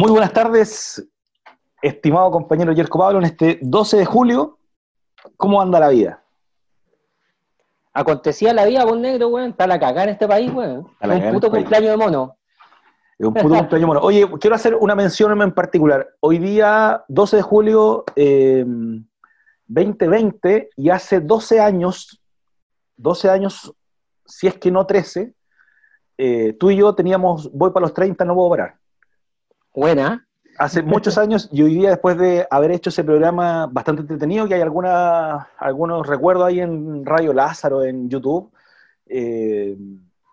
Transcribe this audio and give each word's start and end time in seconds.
Muy 0.00 0.12
buenas 0.12 0.32
tardes, 0.32 1.06
estimado 1.82 2.30
compañero 2.30 2.72
Yerko 2.72 2.98
Pablo, 2.98 3.18
en 3.18 3.26
este 3.26 3.58
12 3.60 3.98
de 3.98 4.06
julio. 4.06 4.58
¿Cómo 5.36 5.60
anda 5.60 5.78
la 5.78 5.90
vida? 5.90 6.24
Acontecía 7.92 8.54
la 8.54 8.64
vida, 8.64 8.86
con 8.86 9.02
negro, 9.02 9.28
weón. 9.28 9.50
Está 9.50 9.66
la 9.66 9.78
cagada 9.78 10.04
en 10.04 10.08
este 10.08 10.26
país, 10.26 10.50
weón. 10.54 10.86
Un 11.02 11.32
puto 11.32 11.48
este 11.48 11.50
cumpleaños 11.50 11.90
de 11.90 11.96
mono. 11.98 12.34
Es 13.18 13.26
un 13.26 13.34
puto 13.34 13.54
cumpleaños 13.54 13.88
mono. 13.88 14.00
Oye, 14.00 14.26
quiero 14.40 14.56
hacer 14.56 14.74
una 14.74 14.94
mención 14.94 15.38
en 15.38 15.52
particular. 15.52 16.08
Hoy 16.20 16.38
día, 16.38 17.04
12 17.08 17.36
de 17.36 17.42
julio 17.42 18.04
eh, 18.16 18.64
2020, 19.66 20.70
y 20.78 20.88
hace 20.88 21.20
12 21.20 21.60
años, 21.60 22.22
12 22.96 23.28
años, 23.28 23.74
si 24.24 24.46
es 24.46 24.54
que 24.56 24.70
no 24.70 24.86
13, 24.86 25.34
eh, 26.16 26.56
tú 26.58 26.70
y 26.70 26.76
yo 26.76 26.94
teníamos, 26.94 27.52
voy 27.52 27.70
para 27.70 27.82
los 27.82 27.92
30, 27.92 28.24
no 28.24 28.34
puedo 28.34 28.48
parar. 28.48 28.80
Buena. 29.74 30.26
Hace 30.58 30.82
muchos 30.82 31.16
años 31.16 31.48
y 31.52 31.62
hoy 31.62 31.74
día, 31.74 31.90
después 31.90 32.18
de 32.18 32.46
haber 32.50 32.72
hecho 32.72 32.90
ese 32.90 33.04
programa 33.04 33.66
bastante 33.66 34.02
entretenido, 34.02 34.46
que 34.46 34.54
hay 34.54 34.60
alguna, 34.60 35.48
algunos 35.58 36.06
recuerdos 36.06 36.46
ahí 36.46 36.60
en 36.60 37.04
Radio 37.06 37.32
Lázaro, 37.32 37.82
en 37.82 38.10
YouTube, 38.10 38.52
eh, 39.06 39.76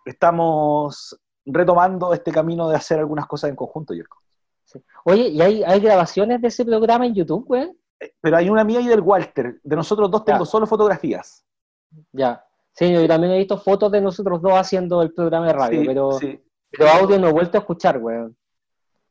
estamos 0.06 1.18
retomando 1.46 2.14
este 2.14 2.32
camino 2.32 2.68
de 2.68 2.76
hacer 2.76 3.00
algunas 3.00 3.26
cosas 3.26 3.50
en 3.50 3.56
conjunto, 3.56 3.94
Yerko. 3.94 4.18
Sí. 4.66 4.84
Oye, 5.06 5.30
¿y 5.30 5.42
hay, 5.42 5.64
hay 5.64 5.80
grabaciones 5.80 6.42
de 6.42 6.50
ese 6.50 6.66
programa 6.66 7.06
en 7.06 7.14
YouTube, 7.16 7.46
weón? 7.48 7.78
Pero 8.20 8.38
hay 8.38 8.50
una 8.50 8.64
mía 8.66 8.82
y 8.82 8.88
del 8.88 9.00
Walter. 9.00 9.60
De 9.64 9.76
nosotros 9.76 10.12
dos 10.12 10.26
tengo 10.26 10.40
Ya. 10.40 10.46
solo 10.46 10.68
fotografías. 10.68 11.46
Ya. 12.12 12.44
Sí, 12.74 12.92
yo 12.92 13.08
también 13.08 13.34
he 13.34 13.38
visto 13.38 13.58
fotos 13.58 13.92
de 13.92 14.02
nosotros 14.02 14.42
dos 14.42 14.54
haciendo 14.54 15.02
el 15.02 15.14
programa 15.14 15.48
de 15.48 15.54
radio, 15.54 15.80
Sí, 15.82 15.88
pero, 15.88 16.12
sí. 16.14 16.44
pero 16.70 16.90
audio 16.90 17.18
no 17.18 17.30
he 17.30 17.32
vuelto 17.32 17.58
a 17.58 17.62
escuchar, 17.62 17.98
weón. 17.98 18.36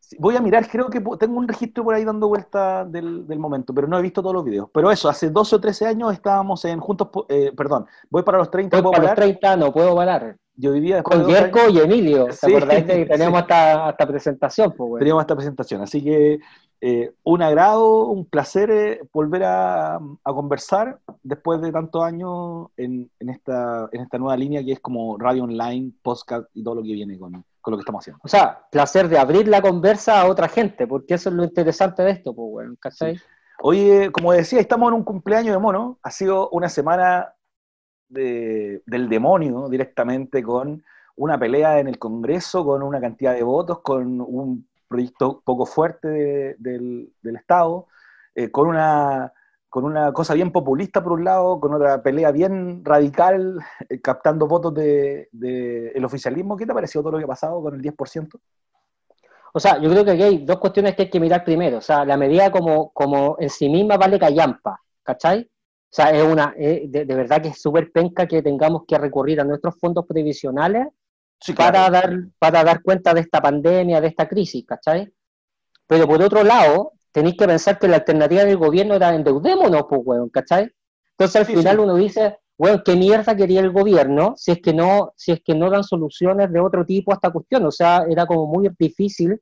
Sí, 0.08 0.16
Voy 0.20 0.36
a 0.36 0.40
mirar, 0.40 0.68
creo 0.68 0.88
que 0.88 1.00
tengo 1.18 1.36
un 1.36 1.48
registro 1.48 1.82
por 1.82 1.92
ahí 1.94 2.04
dando 2.04 2.28
vuelta 2.28 2.84
del, 2.84 3.26
del 3.26 3.38
momento, 3.40 3.74
pero 3.74 3.88
no 3.88 3.98
he 3.98 4.02
visto 4.02 4.22
todos 4.22 4.34
los 4.34 4.44
videos. 4.44 4.68
Pero 4.72 4.88
eso, 4.92 5.08
hace 5.08 5.30
12 5.30 5.56
o 5.56 5.60
13 5.60 5.86
años 5.86 6.12
estábamos 6.12 6.64
en 6.64 6.78
Juntos, 6.78 7.08
eh, 7.28 7.50
perdón, 7.56 7.86
voy 8.08 8.22
para 8.22 8.38
los 8.38 8.48
30, 8.48 8.76
Voy 8.76 8.82
¿puedo 8.82 8.92
para 8.92 9.02
los 9.02 9.10
parar? 9.10 9.24
30, 9.24 9.56
no 9.56 9.72
puedo 9.72 9.96
parar. 9.96 10.36
Yo 10.54 10.72
vivía 10.72 11.02
Con 11.02 11.26
Yerko 11.26 11.58
años- 11.58 11.72
y 11.74 11.78
Emilio. 11.80 12.26
¿Te 12.26 12.32
Sí, 12.34 12.46
acordáis 12.54 12.86
de 12.86 12.94
que 12.94 13.02
sí. 13.04 13.08
teníamos 13.10 13.40
hasta, 13.42 13.88
hasta 13.88 14.06
presentación, 14.06 14.72
pues, 14.76 15.00
teníamos 15.00 15.22
esta 15.22 15.34
presentación. 15.34 15.82
Así 15.82 16.02
que 16.04 16.38
eh, 16.80 17.12
un 17.24 17.42
agrado, 17.42 18.06
un 18.06 18.26
placer 18.26 18.70
eh, 18.70 19.00
volver 19.12 19.42
a, 19.42 19.96
a 19.96 20.32
conversar 20.32 21.00
después 21.24 21.60
de 21.60 21.72
tantos 21.72 22.02
años 22.04 22.68
en, 22.76 23.10
en 23.18 23.28
esta, 23.28 23.88
en 23.90 24.02
esta 24.02 24.18
nueva 24.18 24.36
línea 24.36 24.62
que 24.64 24.72
es 24.72 24.80
como 24.80 25.18
radio 25.18 25.42
online, 25.44 25.90
podcast 26.00 26.46
y 26.54 26.62
todo 26.62 26.76
lo 26.76 26.82
que 26.82 26.92
viene 26.92 27.18
con, 27.18 27.44
con 27.66 27.72
lo 27.72 27.78
que 27.78 27.82
estamos 27.82 28.04
haciendo. 28.04 28.20
O 28.22 28.28
sea, 28.28 28.60
placer 28.70 29.08
de 29.08 29.18
abrir 29.18 29.48
la 29.48 29.60
conversa 29.60 30.20
a 30.20 30.26
otra 30.28 30.46
gente, 30.46 30.86
porque 30.86 31.14
eso 31.14 31.30
es 31.30 31.34
lo 31.34 31.42
interesante 31.42 32.04
de 32.04 32.12
esto, 32.12 32.32
pues, 32.32 32.46
weón, 32.48 32.76
¿cachai? 32.80 33.18
Oye, 33.60 34.12
como 34.12 34.32
decía, 34.32 34.60
estamos 34.60 34.88
en 34.88 34.94
un 34.94 35.02
cumpleaños 35.02 35.52
de 35.52 35.58
mono. 35.58 35.98
Ha 36.04 36.12
sido 36.12 36.48
una 36.50 36.68
semana 36.68 37.34
de- 38.08 38.84
del 38.86 39.08
demonio 39.08 39.68
directamente 39.68 40.44
con 40.44 40.84
una 41.16 41.36
pelea 41.40 41.80
en 41.80 41.88
el 41.88 41.98
Congreso, 41.98 42.64
con 42.64 42.84
una 42.84 43.00
cantidad 43.00 43.34
de 43.34 43.42
votos, 43.42 43.80
con 43.80 44.20
un 44.20 44.68
proyecto 44.86 45.42
poco 45.44 45.66
fuerte 45.66 46.06
de- 46.06 46.56
del, 46.60 47.12
del 47.20 47.34
Estado, 47.34 47.88
eh, 48.36 48.48
con, 48.52 48.68
una, 48.68 49.32
con 49.76 49.84
una 49.84 50.10
cosa 50.10 50.32
bien 50.32 50.50
populista 50.50 51.04
por 51.04 51.12
un 51.12 51.24
lado, 51.24 51.60
con 51.60 51.74
otra 51.74 52.02
pelea 52.02 52.30
bien 52.30 52.82
radical, 52.82 53.58
eh, 53.86 54.00
captando 54.00 54.46
votos 54.46 54.72
del 54.72 55.28
de, 55.30 55.88
el 55.88 56.02
oficialismo. 56.02 56.56
¿Qué 56.56 56.64
te 56.64 56.72
ha 56.72 56.74
parecido 56.74 57.02
todo 57.02 57.12
lo 57.12 57.18
que 57.18 57.24
ha 57.24 57.28
pasado 57.28 57.60
con 57.60 57.74
el 57.74 57.82
10%? 57.82 58.40
O 59.52 59.60
sea, 59.60 59.78
yo 59.78 59.90
creo 59.90 60.02
que 60.02 60.12
aquí 60.12 60.22
hay 60.22 60.38
dos 60.46 60.56
cuestiones 60.60 60.96
que 60.96 61.02
hay 61.02 61.10
que 61.10 61.20
mirar 61.20 61.44
primero. 61.44 61.76
O 61.76 61.82
sea, 61.82 62.06
la 62.06 62.16
medida 62.16 62.50
como, 62.50 62.90
como 62.92 63.36
en 63.38 63.50
sí 63.50 63.68
misma 63.68 63.98
vale 63.98 64.18
callampa, 64.18 64.80
¿cachai? 65.02 65.42
O 65.42 65.90
sea, 65.90 66.10
es 66.10 66.24
una, 66.24 66.54
es 66.56 66.90
de, 66.90 67.04
de 67.04 67.14
verdad 67.14 67.42
que 67.42 67.48
es 67.48 67.60
súper 67.60 67.92
penca 67.92 68.26
que 68.26 68.40
tengamos 68.40 68.84
que 68.88 68.96
recurrir 68.96 69.42
a 69.42 69.44
nuestros 69.44 69.78
fondos 69.78 70.06
previsionales 70.06 70.86
Sí, 71.38 71.52
para, 71.52 71.90
dar, 71.90 72.14
para 72.38 72.64
dar 72.64 72.80
cuenta 72.80 73.12
de 73.12 73.20
esta 73.20 73.42
pandemia, 73.42 74.00
de 74.00 74.08
esta 74.08 74.26
crisis, 74.26 74.64
¿cachai? 74.64 75.12
Pero 75.86 76.08
por 76.08 76.22
otro 76.22 76.42
lado, 76.42 76.94
tenéis 77.16 77.36
que 77.38 77.46
pensar 77.46 77.78
que 77.78 77.88
la 77.88 77.96
alternativa 77.96 78.44
del 78.44 78.58
gobierno 78.58 78.94
era 78.94 79.14
endeudémonos, 79.14 79.86
pues, 79.88 80.02
weón, 80.04 80.28
¿cachai? 80.28 80.70
Entonces 81.12 81.36
al 81.36 81.46
Sí, 81.46 81.56
final 81.56 81.76
sí. 81.76 81.82
uno 81.82 81.94
dice, 81.94 82.38
weón, 82.58 82.82
¿qué 82.84 82.94
mierda 82.94 83.34
quería 83.34 83.60
el 83.60 83.70
gobierno 83.72 84.34
si 84.36 84.52
es 84.52 84.60
que 84.60 84.74
no, 84.74 85.12
si 85.16 85.32
es 85.32 85.40
que 85.42 85.54
no 85.54 85.70
dan 85.70 85.82
soluciones 85.82 86.52
de 86.52 86.60
otro 86.60 86.84
tipo 86.84 87.12
a 87.12 87.14
esta 87.14 87.30
cuestión? 87.30 87.64
O 87.64 87.70
sea, 87.70 88.04
era 88.06 88.26
como 88.26 88.46
muy 88.46 88.68
difícil 88.78 89.40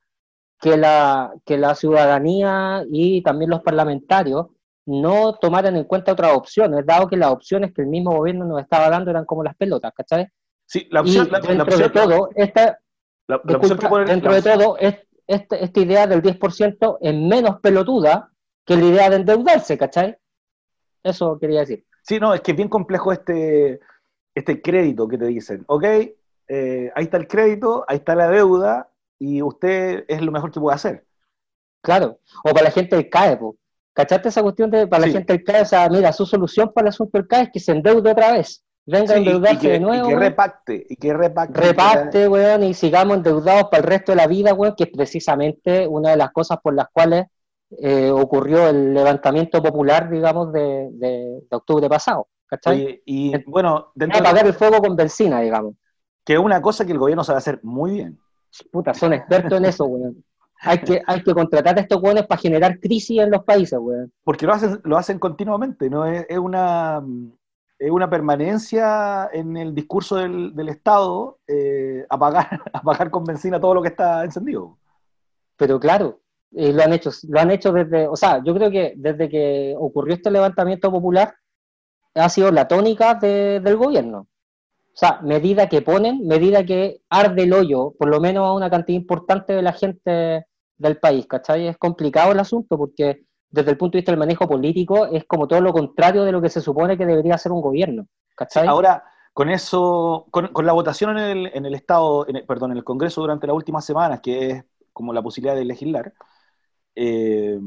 que 0.61 0.77
la, 0.77 1.33
que 1.45 1.59
la 1.59 1.75
ciudadanía 1.75 2.85
y 2.93 3.23
también 3.25 3.51
los 3.51 3.61
parlamentarios 3.63 4.47
no 4.87 5.35
tomaran 5.41 5.75
en 5.77 5.83
cuenta 5.85 6.13
otras 6.13 6.33
opciones, 6.37 6.87
dado 6.87 7.09
que 7.09 7.17
las 7.17 7.31
opciones 7.33 7.73
que 7.75 7.83
el 7.83 7.89
mismo 7.89 8.13
gobierno 8.17 8.45
nos 8.45 8.61
estaba 8.63 8.89
dando 8.89 9.11
eran 9.11 9.25
como 9.25 9.43
las 9.43 9.57
pelotas, 9.57 9.93
¿cachai? 9.97 10.29
Sí, 10.65 10.87
la 10.93 11.01
opción, 11.01 11.27
y 11.27 11.31
la- 11.31 11.39
la 11.41 11.47
dentro 11.49 11.65
opción- 11.75 11.81
de 11.93 12.01
todo, 12.01 12.29
esta, 12.37 12.63
la- 12.63 12.79
la 13.27 13.35
opción 13.37 13.61
disculpa, 13.61 13.83
que 13.83 13.89
pone- 13.89 14.05
dentro 14.07 14.31
la 14.31 14.37
de 14.37 14.43
todo, 14.43 14.77
es, 14.79 14.95
este- 15.27 15.63
esta 15.65 15.81
idea 15.81 16.07
del 16.07 16.23
10% 16.23 16.99
es 17.01 17.15
menos 17.15 17.61
pelotuda 17.61 18.31
que 18.65 18.77
la 18.77 18.85
idea 18.85 19.11
de 19.11 19.17
endeudarse, 19.17 19.77
¿cachai? 19.79 20.17
Eso 21.03 21.39
quería 21.39 21.61
decir. 21.61 21.85
Sí, 22.03 22.19
no, 22.19 22.35
es 22.35 22.41
que 22.41 22.53
es 22.53 22.57
bien 22.57 22.69
complejo 22.69 23.13
este, 23.13 23.81
este 24.35 24.61
crédito 24.63 25.07
que 25.09 25.19
te 25.19 25.27
dicen. 25.27 25.65
Ok, 25.67 25.85
eh, 25.85 26.93
ahí 26.95 27.05
está 27.05 27.17
el 27.17 27.27
crédito, 27.29 27.85
ahí 27.89 27.97
está 27.99 28.15
la 28.15 28.29
deuda 28.29 28.91
y 29.19 29.43
usted 29.43 30.05
es 30.09 30.23
lo 30.23 30.33
mejor 30.33 30.51
que 30.51 30.61
puede 30.61 30.75
hacer. 30.75 31.07
Claro. 31.83 32.19
O 32.45 32.51
para 32.53 32.65
la 32.65 32.71
gente 32.71 32.97
del 32.97 33.09
CAE, 33.11 33.37
po. 33.37 33.57
¿cachaste 33.93 34.29
esa 34.29 34.43
cuestión 34.43 34.71
de 34.71 34.87
para 34.87 35.05
Sí. 35.05 35.11
la 35.11 35.19
gente 35.19 35.33
del 35.35 35.45
CAE? 35.45 35.63
O 35.63 35.67
sea, 35.67 35.89
mira, 35.89 36.13
su 36.13 36.27
solución 36.27 36.73
para 36.73 36.87
el 36.87 36.89
asunto 36.89 37.17
del 37.19 37.29
CAE 37.29 37.43
es 37.45 37.51
que 37.53 37.61
se 37.61 37.73
endeude 37.73 38.11
otra 38.11 38.33
vez. 38.33 38.64
Venga 38.87 39.07
Sí, 39.09 39.13
a 39.15 39.17
y, 39.19 39.23
y 39.23 39.27
endeudarse 39.27 39.61
que, 39.61 39.69
de 39.71 39.77
y 39.77 39.81
nuevo. 39.81 40.09
que 40.09 40.15
weón. 40.15 40.21
repacte, 40.23 40.87
y 40.89 40.97
que 40.97 41.15
repacte. 41.15 41.61
reparte, 41.61 42.29
weón, 42.29 42.63
y 42.65 42.75
sigamos 42.75 43.17
endeudados 43.17 43.65
para 43.71 43.79
el 43.79 43.85
resto 43.89 44.13
de 44.13 44.17
la 44.17 44.27
vida, 44.27 44.53
weón, 44.55 44.75
que 44.77 44.85
es 44.85 44.91
precisamente 44.91 45.87
una 45.89 46.11
de 46.11 46.17
las 46.19 46.31
cosas 46.33 46.59
por 46.63 46.75
las 46.75 46.89
cuales 46.93 47.27
eh, 47.79 48.11
ocurrió 48.11 48.69
el 48.69 48.93
levantamiento 48.95 49.63
popular, 49.63 50.09
digamos, 50.11 50.53
de, 50.53 50.91
de- 50.93 51.41
de 51.51 51.57
octubre 51.57 51.89
pasado. 51.89 52.29
¿Cachai? 52.47 52.75
Oye, 52.85 53.03
y 53.07 53.33
bueno, 53.47 53.91
dentro 53.95 54.21
de- 54.21 54.27
apagar 54.29 54.47
el 54.47 54.53
fuego 54.55 54.79
con 54.79 54.95
benzina, 54.95 55.41
digamos. 55.41 55.75
que 56.25 56.35
es 56.35 56.39
una 56.39 56.61
cosa 56.63 56.85
que 56.85 56.93
el 56.93 56.99
gobierno 56.99 57.25
sabe 57.25 57.39
hacer 57.39 57.61
muy 57.63 57.93
bien. 57.93 58.19
Puta, 58.71 58.95
son 58.95 59.13
expertos 59.15 59.59
en 59.59 59.65
eso, 59.65 59.87
weón. 59.87 60.23
Hay 60.61 60.79
que, 60.79 61.03
hay 61.07 61.23
que 61.23 61.35
contratar 61.35 61.77
a 61.77 61.81
estos 61.83 62.01
weones 62.03 62.27
para 62.27 62.41
generar 62.41 62.79
crisis 62.79 63.19
en 63.21 63.31
los 63.31 63.45
países, 63.45 63.79
weón. 63.81 64.13
Porque 64.23 64.47
lo 64.47 64.53
hacen, 64.53 64.81
lo 64.85 64.97
hacen 64.97 65.19
continuamente, 65.19 65.91
¿no? 65.91 66.07
Es, 66.07 66.25
es 66.29 66.39
una, 66.39 67.03
es 67.79 67.91
una 67.91 68.09
permanencia 68.11 69.29
en 69.33 69.57
el 69.57 69.75
discurso 69.75 70.17
del, 70.17 70.55
del 70.55 70.69
Estado 70.71 71.39
eh, 71.47 72.07
apagar, 72.09 72.61
apagar 72.73 73.11
con 73.11 73.25
benzina 73.25 73.61
todo 73.61 73.75
lo 73.75 73.83
que 73.83 73.89
está 73.89 74.25
encendido. 74.25 74.79
Pero 75.57 75.79
claro, 75.81 76.21
eh, 76.53 76.73
lo 76.73 76.83
han 76.83 76.93
hecho, 76.93 77.11
lo 77.29 77.41
han 77.41 77.51
hecho 77.51 77.73
desde, 77.73 78.09
o 78.09 78.17
sea, 78.17 78.43
yo 78.45 78.55
creo 78.55 78.71
que 78.71 78.95
desde 78.97 79.29
que 79.29 79.75
ocurrió 79.79 80.15
este 80.15 80.31
levantamiento 80.31 80.91
popular 80.91 81.35
ha 82.15 82.29
sido 82.29 82.51
la 82.53 82.69
tónica 82.69 83.15
de- 83.15 83.61
del 83.61 83.77
gobierno. 83.77 84.29
O 84.95 84.97
sea, 84.97 85.21
medida 85.23 85.69
que 85.69 85.83
ponen, 85.83 86.27
medida 86.27 86.65
que 86.65 87.01
arde 87.11 87.43
el 87.45 87.53
hoyo, 87.53 87.95
por 87.99 88.09
lo 88.09 88.21
menos 88.21 88.47
a 88.47 88.53
una 88.55 88.71
cantidad 88.71 88.97
importante 89.01 89.53
de 89.53 89.63
la 89.63 89.73
gente 89.73 90.47
del 90.77 90.99
país, 90.99 91.27
¿cachai? 91.27 91.67
Es 91.69 91.77
complicado 91.79 92.33
el 92.33 92.39
asunto 92.41 92.79
porque 92.79 93.25
desde 93.55 93.71
el 93.71 93.77
punto 93.79 93.93
de 93.93 94.01
vista 94.01 94.13
del 94.13 94.19
manejo 94.19 94.49
político 94.49 95.07
es 95.07 95.25
como 95.27 95.47
todo 95.47 95.61
lo 95.61 95.73
contrario 95.73 96.25
de 96.25 96.33
lo 96.33 96.43
que 96.43 96.49
se 96.49 96.61
supone 96.61 96.99
que 96.99 97.07
debería 97.07 97.39
ser 97.39 97.53
un 97.53 97.61
gobierno, 97.61 98.07
¿cachai? 98.35 98.67
ahora, 98.69 99.05
con 99.33 99.49
eso, 99.49 100.27
con, 100.31 100.49
con 100.49 100.67
la 100.67 100.73
votación 100.73 101.19
en 101.19 101.25
el, 101.25 101.51
en 101.55 101.67
el 101.67 101.75
Estado, 101.75 102.27
en 102.29 102.37
el- 102.37 102.47
perdón, 102.47 102.73
en 102.73 102.79
el 102.79 102.85
Congreso 102.85 103.21
durante 103.21 103.47
las 103.47 103.55
últimas 103.57 103.85
semanas, 103.85 104.21
que 104.21 104.51
es 104.51 104.65
como 104.93 105.13
la 105.13 105.23
posibilidad 105.23 105.55
de 105.57 105.65
legislar, 105.65 106.13
eh, 106.95 107.59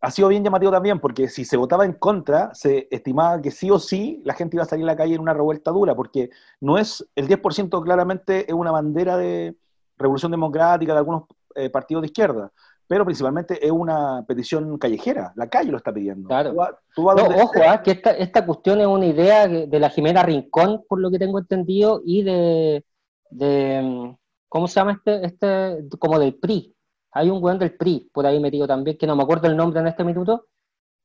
ha 0.00 0.10
sido 0.10 0.28
bien 0.28 0.44
llamativo 0.44 0.70
también, 0.70 1.00
porque 1.00 1.28
si 1.28 1.44
se 1.44 1.56
votaba 1.56 1.84
en 1.86 1.94
contra, 1.94 2.54
se 2.54 2.88
estimaba 2.90 3.40
que 3.40 3.50
sí 3.50 3.70
o 3.70 3.78
sí 3.78 4.20
la 4.24 4.34
gente 4.34 4.56
iba 4.56 4.64
a 4.64 4.66
salir 4.66 4.84
a 4.84 4.88
la 4.88 4.96
calle 4.96 5.14
en 5.14 5.20
una 5.20 5.32
revuelta 5.32 5.70
dura, 5.70 5.94
porque 5.94 6.30
no 6.60 6.76
es, 6.76 7.06
el 7.14 7.26
10% 7.26 7.80
claramente 7.80 8.44
es 8.46 8.52
una 8.54 8.70
bandera 8.70 9.16
de 9.16 9.56
revolución 9.96 10.30
democrática 10.30 10.92
de 10.92 10.98
algunos 10.98 11.24
eh, 11.54 11.70
partidos 11.70 12.02
de 12.02 12.06
izquierda, 12.08 12.52
pero 12.86 13.04
principalmente 13.04 13.64
es 13.64 13.70
una 13.70 14.24
petición 14.26 14.76
callejera, 14.78 15.32
la 15.36 15.48
calle 15.48 15.70
lo 15.70 15.78
está 15.78 15.92
pidiendo. 15.92 16.28
Claro. 16.28 16.54
Tú 16.94 17.02
tú 17.02 17.02
No, 17.02 17.42
ojo, 17.42 17.60
ah, 17.66 17.82
que 17.82 17.92
esta, 17.92 18.10
esta 18.10 18.44
cuestión 18.44 18.80
es 18.80 18.86
una 18.86 19.06
idea 19.06 19.48
de 19.48 19.80
la 19.80 19.90
Jimena 19.90 20.22
Rincón, 20.22 20.84
por 20.88 21.00
lo 21.00 21.10
que 21.10 21.18
tengo 21.18 21.38
entendido, 21.38 22.02
y 22.04 22.22
de, 22.22 22.84
de 23.30 24.16
¿cómo 24.48 24.68
se 24.68 24.74
llama 24.74 24.92
este? 24.92 25.26
este 25.26 25.88
como 25.98 26.18
del 26.18 26.34
PRI. 26.34 26.74
Hay 27.12 27.30
un 27.30 27.42
weón 27.42 27.58
del 27.58 27.76
PRI 27.76 28.10
por 28.12 28.26
ahí 28.26 28.40
metido 28.40 28.66
también, 28.66 28.98
que 28.98 29.06
no 29.06 29.16
me 29.16 29.22
acuerdo 29.22 29.48
el 29.48 29.56
nombre 29.56 29.80
en 29.80 29.86
este 29.86 30.04
minuto, 30.04 30.46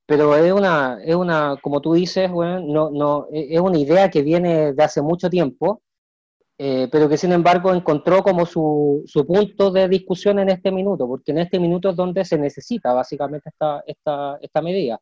pero 0.06 0.36
es 0.36 0.52
una, 0.52 1.00
es 1.04 1.16
una 1.16 1.56
como 1.62 1.82
tú 1.82 1.94
dices, 1.94 2.30
weón, 2.32 2.72
no, 2.74 2.90
no, 2.92 3.28
es 3.32 3.48
es 3.52 3.60
una 3.60 3.78
idea 3.78 4.10
que 4.10 4.22
viene 4.22 4.74
de 4.74 4.84
hace 4.84 5.02
mucho 5.02 5.30
tiempo 5.30 5.82
eh, 6.62 6.90
pero 6.92 7.08
que 7.08 7.16
sin 7.16 7.32
embargo 7.32 7.74
encontró 7.74 8.22
como 8.22 8.46
su, 8.46 9.04
su, 9.06 9.26
punto 9.26 9.72
de 9.72 9.88
discusión 9.88 10.40
en 10.40 10.50
este 10.50 10.74
minuto, 10.74 11.08
porque 11.08 11.32
en 11.32 11.38
este 11.38 11.58
minuto 11.58 11.90
es 11.90 11.96
donde 11.96 12.26
se 12.26 12.38
necesita 12.38 12.92
básicamente 12.92 13.48
esta, 13.50 13.82
esta, 13.88 14.38
esta 14.42 14.62
medida. 14.62 15.00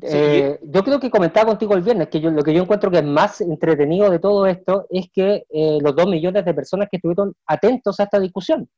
Eh, 0.00 0.60
yo 0.62 0.84
creo 0.84 1.00
que 1.00 1.10
comentaba 1.10 1.46
contigo 1.48 1.74
el 1.74 1.82
viernes 1.82 2.06
que 2.06 2.20
yo, 2.20 2.30
lo 2.30 2.44
que 2.44 2.54
yo 2.54 2.62
encuentro 2.62 2.88
que 2.88 2.98
es 2.98 3.04
más 3.04 3.40
entretenido 3.40 4.08
de 4.08 4.20
todo 4.20 4.46
esto 4.46 4.86
es 4.88 5.10
que 5.12 5.44
eh, 5.50 5.78
los 5.80 5.96
dos 5.96 6.06
millones 6.06 6.44
de 6.44 6.54
personas 6.54 6.86
que 6.88 6.98
estuvieron 6.98 7.34
atentos 7.46 7.98
a 7.98 8.04
esta 8.04 8.20
discusión. 8.20 8.68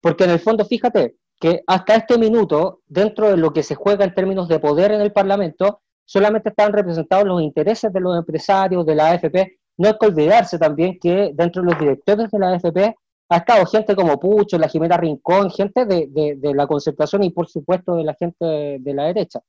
Porque 0.00 0.24
en 0.24 0.30
el 0.30 0.40
fondo, 0.40 0.64
fíjate 0.64 1.14
que 1.38 1.62
hasta 1.68 1.94
este 1.94 2.18
minuto, 2.18 2.80
dentro 2.86 3.30
de 3.30 3.36
lo 3.36 3.52
que 3.52 3.62
se 3.62 3.76
juega 3.76 4.04
en 4.04 4.12
términos 4.12 4.48
de 4.48 4.58
poder 4.58 4.90
en 4.90 5.02
el 5.02 5.12
Parlamento, 5.12 5.82
solamente 6.04 6.48
estaban 6.48 6.72
representados 6.72 7.26
los 7.26 7.40
intereses 7.42 7.92
de 7.92 8.00
los 8.00 8.18
empresarios, 8.18 8.84
de 8.84 8.94
la 8.96 9.10
AFP. 9.12 9.58
No 9.78 9.88
hay 9.88 9.94
que 9.98 10.06
olvidarse 10.06 10.58
también 10.58 10.98
que 11.00 11.30
dentro 11.34 11.62
de 11.62 11.70
los 11.70 11.78
directores 11.78 12.30
de 12.30 12.38
la 12.38 12.50
AFP 12.50 12.96
ha 13.30 13.36
estado 13.36 13.66
gente 13.66 13.94
como 13.94 14.18
Pucho, 14.18 14.58
la 14.58 14.68
Jimena 14.68 14.96
Rincón, 14.96 15.50
gente 15.50 15.86
de, 15.86 16.08
de, 16.08 16.54
la 16.54 16.66
concertación 16.66 17.22
y 17.22 17.30
por 17.30 17.48
supuesto 17.48 17.94
de 17.94 18.04
la 18.04 18.14
gente 18.14 18.78
de 18.80 18.94
la 18.94 19.04
derecha 19.04 19.40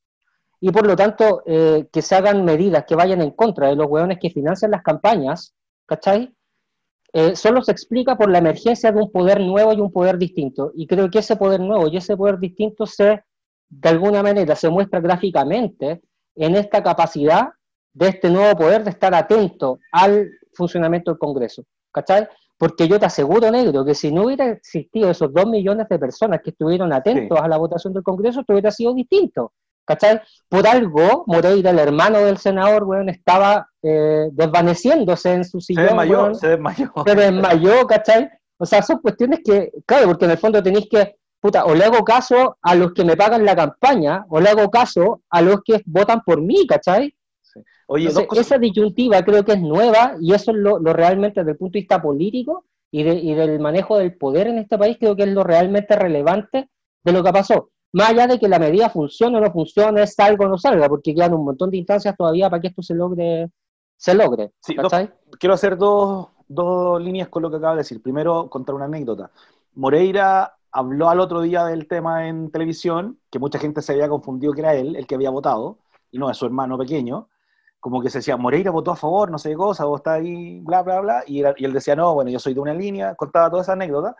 y 0.61 0.71
por 0.71 0.85
lo 0.85 0.95
tanto 0.95 1.43
eh, 1.45 1.87
que 1.91 2.01
se 2.01 2.15
hagan 2.15 2.43
medidas 2.43 2.85
que 2.85 2.95
vayan 2.95 3.21
en 3.21 3.31
contra 3.31 3.69
de 3.69 3.75
los 3.75 3.87
hueones 3.87 4.19
que 4.19 4.29
financian 4.29 4.71
las 4.71 4.83
campañas, 4.83 5.53
¿cachai? 5.85 6.33
Eh, 7.13 7.35
solo 7.35 7.61
se 7.63 7.71
explica 7.71 8.17
por 8.17 8.29
la 8.29 8.39
emergencia 8.39 8.91
de 8.91 9.01
un 9.01 9.11
poder 9.11 9.39
nuevo 9.39 9.73
y 9.73 9.79
un 9.79 9.91
poder 9.91 10.17
distinto. 10.17 10.71
Y 10.75 10.85
creo 10.85 11.09
que 11.09 11.19
ese 11.19 11.37
poder 11.37 11.59
nuevo 11.59 11.87
y 11.87 11.97
ese 11.97 12.15
poder 12.15 12.39
distinto 12.39 12.85
se, 12.85 13.23
de 13.69 13.89
alguna 13.89 14.21
manera, 14.21 14.55
se 14.55 14.69
muestra 14.69 14.99
gráficamente 14.99 16.01
en 16.35 16.55
esta 16.55 16.83
capacidad 16.83 17.49
de 17.94 18.07
este 18.09 18.30
nuevo 18.30 18.57
poder 18.57 18.83
de 18.83 18.91
estar 18.91 19.13
atento 19.13 19.80
al 19.91 20.30
funcionamiento 20.53 21.12
del 21.12 21.19
Congreso, 21.19 21.63
¿cachai? 21.91 22.27
Porque 22.57 22.88
yo 22.88 23.00
te 23.00 23.06
aseguro, 23.06 23.50
negro, 23.51 23.86
que 23.86 23.95
si 23.95 24.12
no 24.12 24.24
hubiera 24.24 24.47
existido 24.47 25.09
esos 25.09 25.33
dos 25.33 25.47
millones 25.47 25.88
de 25.89 25.97
personas 25.97 26.41
que 26.44 26.50
estuvieron 26.50 26.91
atentos 26.91 27.39
a 27.39 27.47
la 27.47 27.57
votación 27.57 27.94
del 27.94 28.03
Congreso, 28.03 28.41
esto 28.41 28.53
hubiera 28.53 28.71
sido 28.71 28.94
distinto. 28.94 29.53
¿cachai? 29.89 30.21
Por 30.47 30.68
algo, 30.68 31.24
Moreira, 31.25 31.71
el 31.71 31.80
hermano 31.80 32.19
del 32.19 32.38
senador, 32.38 32.83
weón, 32.83 33.09
estaba 33.09 33.68
eh, 33.81 34.27
desvaneciéndose 34.31 35.33
en 35.33 35.44
su 35.44 35.59
sillón. 35.59 35.83
Se 35.83 35.89
desmayó, 35.89 36.35
se 36.35 36.47
desmayó. 36.50 36.94
Se 37.07 37.15
desmayó, 37.15 37.88
¿cachai? 37.88 38.30
O 38.59 38.65
sea, 38.68 38.83
son 38.83 39.00
cuestiones 39.00 39.39
que, 39.44 39.71
claro, 39.88 40.07
porque 40.07 40.25
en 40.25 40.31
el 40.31 40.38
fondo 40.38 40.62
tenéis 40.62 40.88
que, 40.92 41.15
puta, 41.39 41.65
o 41.65 41.74
le 41.74 41.85
hago 41.85 42.03
caso 42.03 42.57
a 42.62 42.75
los 42.75 42.94
que 42.94 43.03
me 43.03 43.18
pagan 43.18 43.44
la 43.44 43.56
campaña, 43.56 44.25
o 44.30 44.39
le 44.39 44.50
hago 44.50 44.69
caso 44.69 45.24
a 45.27 45.42
los 45.42 45.62
que 45.65 45.81
votan 45.88 46.21
por 46.24 46.39
mí, 46.39 46.68
¿cachai? 46.68 47.15
Oye, 47.91 48.09
esa 48.36 48.57
disyuntiva 48.57 49.24
creo 49.24 49.44
que 49.44 49.53
es 49.53 49.62
nueva 49.62 50.15
y 50.21 50.33
eso 50.33 50.51
es 50.51 50.57
lo, 50.57 50.80
lo 50.80 50.94
realmente 50.94 51.39
desde 51.41 51.51
el 51.51 51.57
punto 51.57 51.74
de 51.74 51.80
vista 51.80 52.01
político 52.01 52.65
y, 52.91 53.03
de, 53.03 53.15
y 53.15 53.33
del 53.33 53.59
manejo 53.59 53.97
del 53.97 54.15
poder 54.15 54.47
en 54.47 54.59
este 54.59 54.77
país, 54.77 54.97
creo 55.00 55.15
que 55.15 55.24
es 55.24 55.30
lo 55.30 55.44
realmente 55.44 55.95
relevante 55.95 56.69
de 57.03 57.12
lo 57.12 57.24
que 57.24 57.31
pasó 57.31 57.71
más 57.91 58.09
allá 58.09 58.27
de 58.27 58.39
que 58.39 58.47
la 58.47 58.59
medida 58.59 58.89
funcione 58.89 59.38
o 59.38 59.41
no 59.41 59.51
funcione, 59.51 60.06
salga 60.06 60.45
o 60.45 60.50
no 60.50 60.57
salga, 60.57 60.88
porque 60.88 61.13
quedan 61.13 61.33
un 61.33 61.45
montón 61.45 61.71
de 61.71 61.77
instancias 61.77 62.15
todavía 62.15 62.50
para 62.50 62.62
que 62.62 62.68
esto 62.68 62.81
se 62.81 62.94
logre. 62.94 63.50
Se 63.97 64.13
logre 64.13 64.51
quiero 65.39 65.56
hacer 65.56 65.77
dos, 65.77 66.27
dos 66.47 67.01
líneas 67.01 67.30
con 67.30 67.42
lo 67.42 67.50
que 67.50 67.57
acaba 67.57 67.74
de 67.74 67.80
decir. 67.80 68.01
Primero, 68.01 68.50
contar 68.50 68.75
una 68.75 68.85
anécdota. 68.85 69.31
Moreira 69.75 70.53
habló 70.71 71.09
al 71.09 71.19
otro 71.19 71.42
día 71.42 71.65
del 71.65 71.88
tema 71.88 72.27
en 72.27 72.51
televisión, 72.51 73.19
que 73.30 73.39
mucha 73.39 73.59
gente 73.59 73.81
se 73.81 73.94
había 73.94 74.07
confundido 74.07 74.53
que 74.53 74.62
era 74.62 74.75
él 74.75 74.95
el 74.95 75.07
que 75.07 75.15
había 75.15 75.31
votado, 75.31 75.80
y 76.12 76.19
no 76.19 76.30
es 76.30 76.38
su 76.38 76.45
hermano 76.45 76.77
pequeño, 76.77 77.27
como 77.79 78.01
que 78.01 78.09
se 78.09 78.19
decía, 78.19 78.37
Moreira 78.37 78.71
votó 78.71 78.91
a 78.91 78.95
favor, 78.95 79.31
no 79.31 79.37
sé 79.37 79.49
qué 79.49 79.55
cosa, 79.55 79.85
vos 79.85 79.99
está 79.99 80.13
ahí, 80.13 80.59
bla, 80.61 80.81
bla, 80.81 80.99
bla, 81.01 81.23
y, 81.25 81.41
y, 81.41 81.65
él 81.65 81.73
decía, 81.73 81.95
no, 81.95 82.13
bueno, 82.13 82.29
yo 82.29 82.39
soy 82.39 82.53
de 82.53 82.59
una 82.59 82.73
línea, 82.73 83.15
contaba 83.15 83.49
toda 83.49 83.61
esa 83.61 83.73
anécdota, 83.73 84.15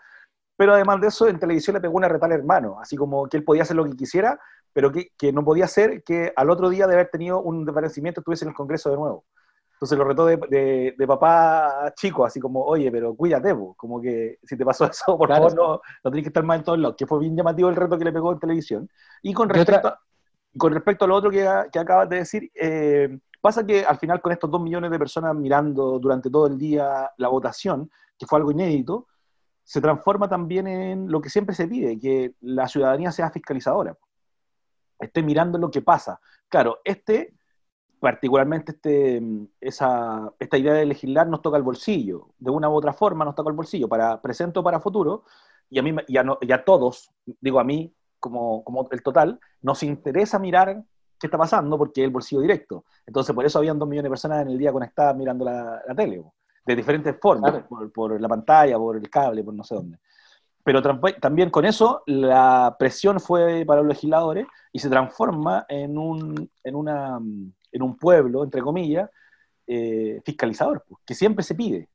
pero 0.56 0.74
además 0.74 1.00
de 1.00 1.08
eso, 1.08 1.26
en 1.28 1.38
televisión 1.38 1.74
le 1.74 1.80
pegó 1.80 1.96
una 1.96 2.08
retal 2.08 2.32
hermano, 2.32 2.78
así 2.80 2.96
como 2.96 3.26
que 3.28 3.36
él 3.38 3.44
podía 3.44 3.62
hacer 3.62 3.76
lo 3.76 3.84
que 3.84 3.96
quisiera, 3.96 4.38
pero 4.72 4.92
que, 4.92 5.08
que 5.16 5.32
no 5.32 5.44
podía 5.44 5.66
ser 5.66 6.02
que 6.02 6.32
al 6.36 6.50
otro 6.50 6.68
día 6.68 6.86
de 6.86 6.94
haber 6.94 7.08
tenido 7.08 7.40
un 7.40 7.64
desvanecimiento 7.64 8.20
estuviese 8.20 8.44
en 8.44 8.50
el 8.50 8.54
Congreso 8.54 8.90
de 8.90 8.96
nuevo. 8.96 9.24
Entonces 9.80 9.96
lo 9.96 10.04
retó 10.04 10.26
de, 10.26 10.94
de, 10.94 11.06
papá 11.06 11.90
chico, 11.96 12.26
así 12.26 12.38
como, 12.38 12.62
oye, 12.62 12.92
pero 12.92 13.14
cuídate, 13.16 13.56
como 13.74 13.98
que 13.98 14.38
si 14.42 14.54
te 14.54 14.62
pasó 14.62 14.84
eso, 14.90 15.16
por 15.16 15.28
favor, 15.28 15.54
no, 15.54 15.80
no 16.04 16.10
tienes 16.10 16.24
que 16.24 16.28
estar 16.28 16.44
mal 16.44 16.58
en 16.58 16.64
todos 16.64 16.78
lados, 16.78 16.96
que 16.98 17.06
fue 17.06 17.18
bien 17.18 17.34
llamativo 17.34 17.70
el 17.70 17.76
reto 17.76 17.96
que 17.96 18.04
le 18.04 18.12
pegó 18.12 18.30
en 18.30 18.38
televisión. 18.38 18.90
Y 19.22 19.32
con 19.32 19.48
respecto, 19.48 19.88
a, 19.88 19.98
con 20.58 20.74
respecto 20.74 21.06
a 21.06 21.08
lo 21.08 21.14
otro 21.14 21.30
que, 21.30 21.48
que 21.72 21.78
acabas 21.78 22.10
de 22.10 22.16
decir, 22.16 22.50
eh, 22.54 23.18
pasa 23.40 23.66
que 23.66 23.84
al 23.84 23.98
final 23.98 24.20
con 24.20 24.32
estos 24.32 24.50
dos 24.50 24.60
millones 24.60 24.90
de 24.90 24.98
personas 24.98 25.34
mirando 25.34 25.98
durante 25.98 26.30
todo 26.30 26.46
el 26.46 26.58
día 26.58 27.10
la 27.16 27.28
votación, 27.28 27.90
que 28.18 28.26
fue 28.26 28.38
algo 28.38 28.50
inédito, 28.50 29.06
se 29.64 29.80
transforma 29.80 30.28
también 30.28 30.66
en 30.66 31.10
lo 31.10 31.20
que 31.20 31.30
siempre 31.30 31.54
se 31.54 31.68
pide, 31.68 31.98
que 31.98 32.34
la 32.40 32.66
ciudadanía 32.68 33.12
sea 33.12 33.30
fiscalizadora, 33.30 33.96
esté 34.98 35.22
mirando 35.22 35.58
lo 35.58 35.70
que 35.70 35.82
pasa. 35.82 36.20
Claro, 36.48 36.80
este, 36.84 37.34
particularmente 38.00 38.72
este, 38.72 39.22
esa, 39.60 40.32
esta 40.38 40.58
idea 40.58 40.72
de 40.72 40.86
legislar 40.86 41.28
nos 41.28 41.42
toca 41.42 41.56
el 41.56 41.62
bolsillo, 41.62 42.30
de 42.38 42.50
una 42.50 42.68
u 42.68 42.74
otra 42.74 42.92
forma 42.92 43.24
nos 43.24 43.34
toca 43.34 43.50
el 43.50 43.56
bolsillo, 43.56 43.88
para 43.88 44.20
presente 44.20 44.58
o 44.58 44.62
para 44.62 44.80
futuro, 44.80 45.24
y 45.68 45.78
a 45.78 45.82
mí 45.82 45.94
y 46.08 46.16
a, 46.16 46.64
todos, 46.64 47.12
digo 47.40 47.60
a 47.60 47.64
mí 47.64 47.94
como, 48.18 48.64
como 48.64 48.88
el 48.90 49.02
total, 49.02 49.38
nos 49.62 49.82
interesa 49.82 50.38
mirar 50.38 50.82
qué 51.20 51.26
está 51.26 51.38
pasando 51.38 51.76
porque 51.78 52.00
es 52.00 52.06
el 52.06 52.10
bolsillo 52.10 52.40
directo. 52.40 52.84
Entonces, 53.06 53.34
por 53.34 53.44
eso 53.44 53.58
habían 53.58 53.78
dos 53.78 53.88
millones 53.88 54.04
de 54.04 54.10
personas 54.10 54.42
en 54.42 54.48
el 54.48 54.58
día 54.58 54.72
conectadas 54.72 55.14
mirando 55.16 55.44
la, 55.44 55.82
la 55.86 55.94
tele 55.94 56.24
de 56.64 56.76
diferentes 56.76 57.16
formas, 57.20 57.64
por, 57.94 58.20
la 58.20 58.28
pantalla, 58.28 58.76
por 58.78 58.96
el 58.96 59.08
cable, 59.10 59.42
por 59.42 59.54
no 59.54 59.64
sé 59.64 59.74
dónde. 59.74 59.98
Pero 60.62 60.82
también 61.20 61.50
con 61.50 61.64
eso 61.64 62.02
la 62.06 62.76
presión 62.78 63.18
fue 63.18 63.64
para 63.66 63.80
los 63.80 63.88
legisladores 63.88 64.46
y 64.72 64.78
se 64.78 64.90
transforma 64.90 65.64
en 65.68 65.96
un, 65.96 66.50
en 66.62 66.74
una, 66.74 67.18
en 67.72 67.82
un 67.82 67.96
pueblo, 67.96 68.44
entre 68.44 68.60
comillas, 68.60 69.08
eh, 69.66 70.20
fiscalizador, 70.24 70.84
que 71.04 71.14
siempre 71.14 71.42
se 71.44 71.54
pide. 71.54 71.88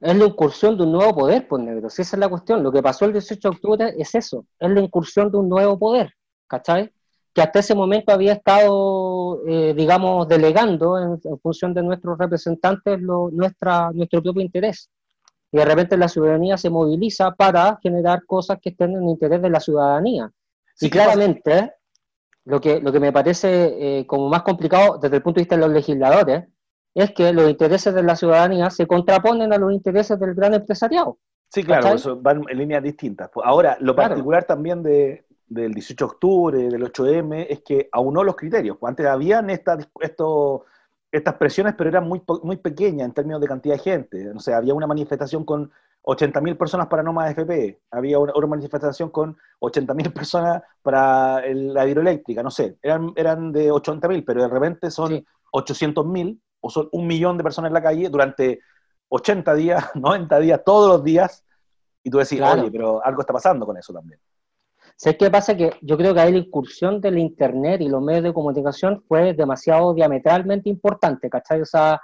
Es 0.00 0.16
la 0.16 0.24
incursión 0.24 0.76
de 0.76 0.82
un 0.82 0.92
nuevo 0.92 1.14
poder, 1.14 1.46
pues 1.46 1.62
negro, 1.62 1.86
esa 1.86 2.02
es 2.02 2.12
la 2.14 2.28
cuestión. 2.28 2.62
Lo 2.62 2.72
que 2.72 2.82
pasó 2.82 3.04
el 3.04 3.12
18 3.12 3.48
de 3.48 3.54
octubre 3.54 3.94
es 3.96 4.14
eso, 4.16 4.46
es 4.58 4.70
la 4.70 4.80
incursión 4.80 5.30
de 5.30 5.38
un 5.38 5.48
nuevo 5.48 5.78
poder, 5.78 6.12
¿cachai? 6.48 6.92
Que 7.34 7.40
hasta 7.40 7.60
ese 7.60 7.74
momento 7.74 8.12
había 8.12 8.34
estado, 8.34 9.42
eh, 9.46 9.72
digamos, 9.74 10.28
delegando 10.28 10.98
en, 10.98 11.38
función 11.40 11.72
de 11.72 11.82
nuestros 11.82 12.18
representantes 12.18 13.00
nuestra, 13.00 13.90
nuestro 13.92 14.22
propio 14.22 14.42
interés. 14.42 14.90
Y 15.50 15.58
de 15.58 15.64
repente 15.64 15.96
la 15.96 16.08
ciudadanía 16.08 16.56
se 16.56 16.70
moviliza 16.70 17.30
para 17.32 17.78
generar 17.82 18.24
cosas 18.26 18.58
que 18.60 18.70
estén 18.70 18.94
en 18.96 19.08
interés 19.08 19.40
de 19.40 19.50
la 19.50 19.60
ciudadanía. 19.60 20.30
y 20.80 20.90
claramente, 20.90 21.72
lo 22.44 22.60
que, 22.60 22.80
lo 22.80 22.92
que 22.92 23.00
me 23.00 23.12
parece 23.12 24.00
eh, 24.00 24.06
como 24.06 24.28
más 24.28 24.42
complicado 24.42 24.98
desde 24.98 25.16
el 25.16 25.22
punto 25.22 25.38
de 25.38 25.42
vista 25.42 25.56
de 25.56 25.62
los 25.62 25.70
legisladores 25.70 26.44
es 26.94 27.12
que 27.12 27.32
los 27.32 27.48
intereses 27.48 27.94
de 27.94 28.02
la 28.02 28.16
ciudadanía 28.16 28.68
se 28.68 28.86
contraponen 28.86 29.52
a 29.52 29.58
los 29.58 29.72
intereses 29.72 30.18
del 30.18 30.34
gran 30.34 30.52
empresariado. 30.52 31.18
Sí, 31.48 31.62
claro, 31.62 31.88
eso 31.88 32.20
van 32.20 32.42
en 32.48 32.58
líneas 32.58 32.82
distintas. 32.82 33.30
Ahora, 33.42 33.76
lo 33.80 33.94
particular 33.94 34.44
también 34.44 34.82
de, 34.82 35.24
del 35.46 35.74
18 35.74 36.04
de 36.04 36.10
octubre, 36.10 36.58
del 36.58 36.82
8M, 36.82 37.46
es 37.48 37.62
que 37.62 37.88
aunó 37.92 38.24
los 38.24 38.36
criterios. 38.36 38.76
Pues 38.78 38.90
antes 38.90 39.06
habían 39.06 39.50
estas 39.50 39.88
estas 41.12 41.34
presiones, 41.34 41.74
pero 41.76 41.90
eran 41.90 42.08
muy, 42.08 42.22
muy 42.42 42.56
pequeñas 42.56 43.06
en 43.06 43.12
términos 43.12 43.40
de 43.40 43.46
cantidad 43.46 43.74
de 43.74 43.80
gente. 43.80 44.30
O 44.30 44.40
sea, 44.40 44.56
había 44.56 44.72
una 44.72 44.86
manifestación 44.86 45.44
con 45.44 45.70
80.000 46.04 46.56
personas 46.56 46.86
para 46.88 47.02
no 47.02 47.12
más 47.12 47.30
FP, 47.30 47.80
había 47.90 48.18
una, 48.18 48.32
manifestación 48.46 49.10
con 49.10 49.36
80.000 49.60 50.12
personas 50.12 50.62
para 50.82 51.40
la 51.54 51.86
hidroeléctrica, 51.86 52.42
no 52.42 52.50
sé, 52.50 52.76
eran, 52.82 53.12
eran 53.14 53.52
de 53.52 53.70
80.000, 53.70 54.24
pero 54.26 54.42
de 54.42 54.48
repente 54.48 54.90
son 54.90 55.24
800.000 55.52 56.40
o 56.60 56.70
son 56.70 56.88
un 56.92 57.06
millón 57.06 57.38
de 57.38 57.44
personas 57.44 57.68
en 57.68 57.74
la 57.74 57.82
calle 57.82 58.08
durante 58.08 58.60
80 59.10 59.54
días, 59.54 59.90
90 59.94 60.38
días, 60.40 60.60
todos 60.64 60.88
los 60.88 61.04
días, 61.04 61.44
y 62.02 62.10
tú 62.10 62.18
decís, 62.18 62.40
oye, 62.40 62.68
pero 62.70 63.04
algo 63.04 63.20
está 63.20 63.32
pasando 63.32 63.64
con 63.64 63.76
eso 63.76 63.92
también. 63.92 64.18
¿Sabes 65.02 65.18
qué 65.18 65.30
pasa? 65.32 65.56
Que 65.56 65.72
yo 65.80 65.96
creo 65.96 66.14
que 66.14 66.20
ahí 66.20 66.30
la 66.30 66.38
incursión 66.38 67.00
del 67.00 67.18
Internet 67.18 67.80
y 67.80 67.88
los 67.88 68.00
medios 68.00 68.22
de 68.22 68.32
comunicación 68.32 69.02
fue 69.08 69.34
demasiado 69.34 69.94
diametralmente 69.94 70.68
importante, 70.68 71.28
¿cachai? 71.28 71.60
O 71.60 71.64
sea, 71.64 72.00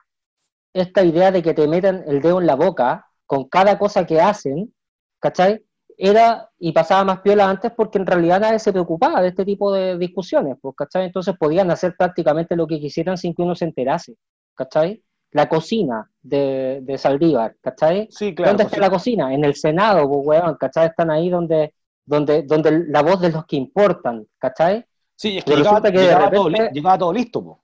esta 0.73 1.05
idea 1.05 1.31
de 1.31 1.41
que 1.41 1.55
te 1.55 1.69
metan 1.69 2.03
el 2.09 2.21
dedo 2.21 2.41
en 2.41 2.47
la 2.49 2.57
boca 2.57 3.07
con 3.25 3.45
cada 3.49 3.79
cosa 3.79 4.05
que 4.05 4.21
hacen, 4.21 4.75
¿cachai? 5.21 5.65
Era 5.97 6.51
y 6.59 6.73
pasaba 6.73 7.05
más 7.05 7.21
piola 7.21 7.49
antes 7.49 7.71
porque 7.71 7.99
en 7.99 8.07
realidad 8.07 8.41
nadie 8.41 8.59
se 8.59 8.73
preocupaba 8.73 9.23
de 9.23 9.29
este 9.29 9.45
tipo 9.45 9.73
de 9.73 9.97
discusiones, 9.97 10.57
pues, 10.61 10.75
¿cachai? 10.75 11.05
Entonces 11.07 11.37
podían 11.39 11.71
hacer 11.71 11.95
prácticamente 11.97 12.57
lo 12.57 12.67
que 12.67 12.81
quisieran 12.81 13.17
sin 13.17 13.33
que 13.33 13.43
uno 13.43 13.55
se 13.55 13.67
enterase, 13.67 14.17
¿cachai? 14.57 15.05
La 15.31 15.49
cocina 15.49 16.11
de, 16.21 16.81
de 16.83 16.99
Saldívar, 16.99 17.55
¿cachai? 17.61 18.09
Sí, 18.11 18.35
claro. 18.35 18.51
¿Dónde 18.55 18.65
está 18.65 18.79
la 18.81 18.91
cocina? 18.91 19.33
En 19.33 19.45
el 19.45 19.55
Senado, 19.55 20.09
pues, 20.09 20.21
weón, 20.25 20.57
¿cachai? 20.57 20.89
Están 20.89 21.13
ahí 21.13 21.31
donde 21.31 21.75
donde, 22.09 22.43
donde 22.43 22.87
la 22.89 23.03
voz 23.03 23.21
de 23.21 23.31
los 23.31 23.45
que 23.45 23.57
importan, 23.57 24.27
¿cachai? 24.39 24.85
Sí, 25.15 25.39
es 25.39 25.45
que, 25.45 25.57
llegaba, 25.57 25.83
todo, 25.83 25.93
llegaba, 25.93 26.99
todo, 26.99 27.13
listo. 27.13 27.61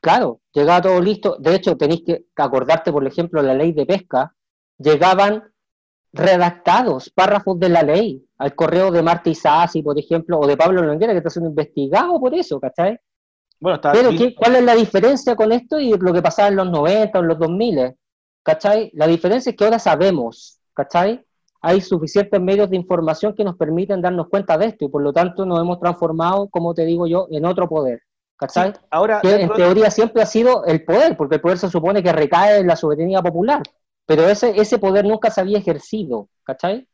Claro, 0.00 0.40
llegaba 0.52 0.82
todo 0.82 1.00
listo. 1.00 1.36
De 1.38 1.54
hecho, 1.54 1.76
tenéis 1.76 2.02
que 2.06 2.26
acordarte, 2.36 2.92
por 2.92 3.06
ejemplo, 3.06 3.42
la 3.42 3.54
ley 3.54 3.72
de 3.72 3.86
pesca, 3.86 4.34
llegaban 4.78 5.42
redactados 6.12 7.10
párrafos 7.10 7.58
de 7.58 7.70
la 7.70 7.82
ley 7.82 8.24
al 8.38 8.54
correo 8.54 8.90
de 8.90 9.02
Marta 9.02 9.30
Isasi, 9.30 9.82
por 9.82 9.98
ejemplo, 9.98 10.38
o 10.38 10.46
de 10.46 10.56
Pablo 10.56 10.82
Longuera, 10.82 11.12
que 11.12 11.18
está 11.18 11.30
siendo 11.30 11.50
investigado 11.50 12.20
por 12.20 12.34
eso, 12.34 12.60
¿cachai? 12.60 12.98
Bueno, 13.58 13.76
está 13.76 13.92
Pero 13.92 14.10
¿cuál 14.36 14.56
es 14.56 14.62
la 14.62 14.74
diferencia 14.74 15.34
con 15.34 15.50
esto 15.52 15.78
y 15.80 15.96
lo 15.96 16.12
que 16.12 16.22
pasaba 16.22 16.48
en 16.48 16.56
los 16.56 16.70
90 16.70 17.18
o 17.18 17.22
en 17.22 17.28
los 17.28 17.38
2000? 17.38 17.94
¿Cachai? 18.42 18.90
La 18.94 19.06
diferencia 19.06 19.50
es 19.50 19.56
que 19.56 19.64
ahora 19.64 19.78
sabemos, 19.78 20.60
¿cachai? 20.74 21.24
Hay 21.62 21.80
suficientes 21.80 22.40
medios 22.40 22.68
de 22.68 22.76
información 22.76 23.34
que 23.34 23.44
nos 23.44 23.56
permiten 23.56 24.02
darnos 24.02 24.28
cuenta 24.28 24.58
de 24.58 24.66
esto 24.66 24.84
y 24.84 24.88
por 24.88 25.02
lo 25.02 25.12
tanto 25.12 25.46
nos 25.46 25.60
hemos 25.60 25.78
transformado, 25.78 26.48
como 26.48 26.74
te 26.74 26.84
digo 26.84 27.06
yo, 27.06 27.28
en 27.30 27.44
otro 27.44 27.68
poder. 27.68 28.02
¿Cachai? 28.36 28.72
ahora, 28.90 29.20
que 29.20 29.42
en 29.42 29.52
teoría 29.52 29.88
siempre 29.88 30.20
ha 30.20 30.26
sido 30.26 30.64
el 30.64 30.84
poder, 30.84 31.16
porque 31.16 31.36
el 31.36 31.40
poder 31.40 31.58
se 31.58 31.70
supone 31.70 32.02
que 32.02 32.12
recae 32.12 32.58
en 32.58 32.66
la 32.66 32.74
soberanía 32.74 33.22
popular, 33.22 33.62
pero 34.04 34.28
ese, 34.28 34.60
ese 34.60 34.78
poder 34.78 35.04
nunca 35.04 35.30
se 35.30 35.40
había 35.40 35.58
ejercido, 35.58 36.28
¿cachai? 36.42 36.88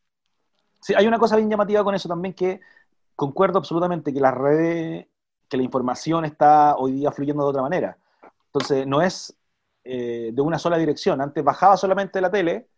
Sí, 0.82 0.92
hay 0.94 1.06
una 1.06 1.18
cosa 1.18 1.36
bien 1.36 1.48
llamativa 1.48 1.82
con 1.82 1.94
eso 1.94 2.06
también 2.06 2.34
que 2.34 2.60
concuerdo 3.16 3.58
absolutamente 3.58 4.12
que 4.12 4.20
las 4.20 4.34
redes, 4.34 5.06
que 5.48 5.56
la 5.56 5.62
información 5.62 6.26
está 6.26 6.76
hoy 6.76 6.92
día 6.92 7.10
fluyendo 7.10 7.44
de 7.44 7.48
otra 7.48 7.62
manera. 7.62 7.96
Entonces, 8.52 8.86
no 8.86 9.02
es 9.02 9.36
eh, 9.84 10.30
de 10.32 10.42
una 10.42 10.58
sola 10.58 10.76
dirección. 10.76 11.20
Antes 11.20 11.42
bajaba 11.42 11.76
solamente 11.76 12.20
la 12.20 12.30
tele. 12.30 12.68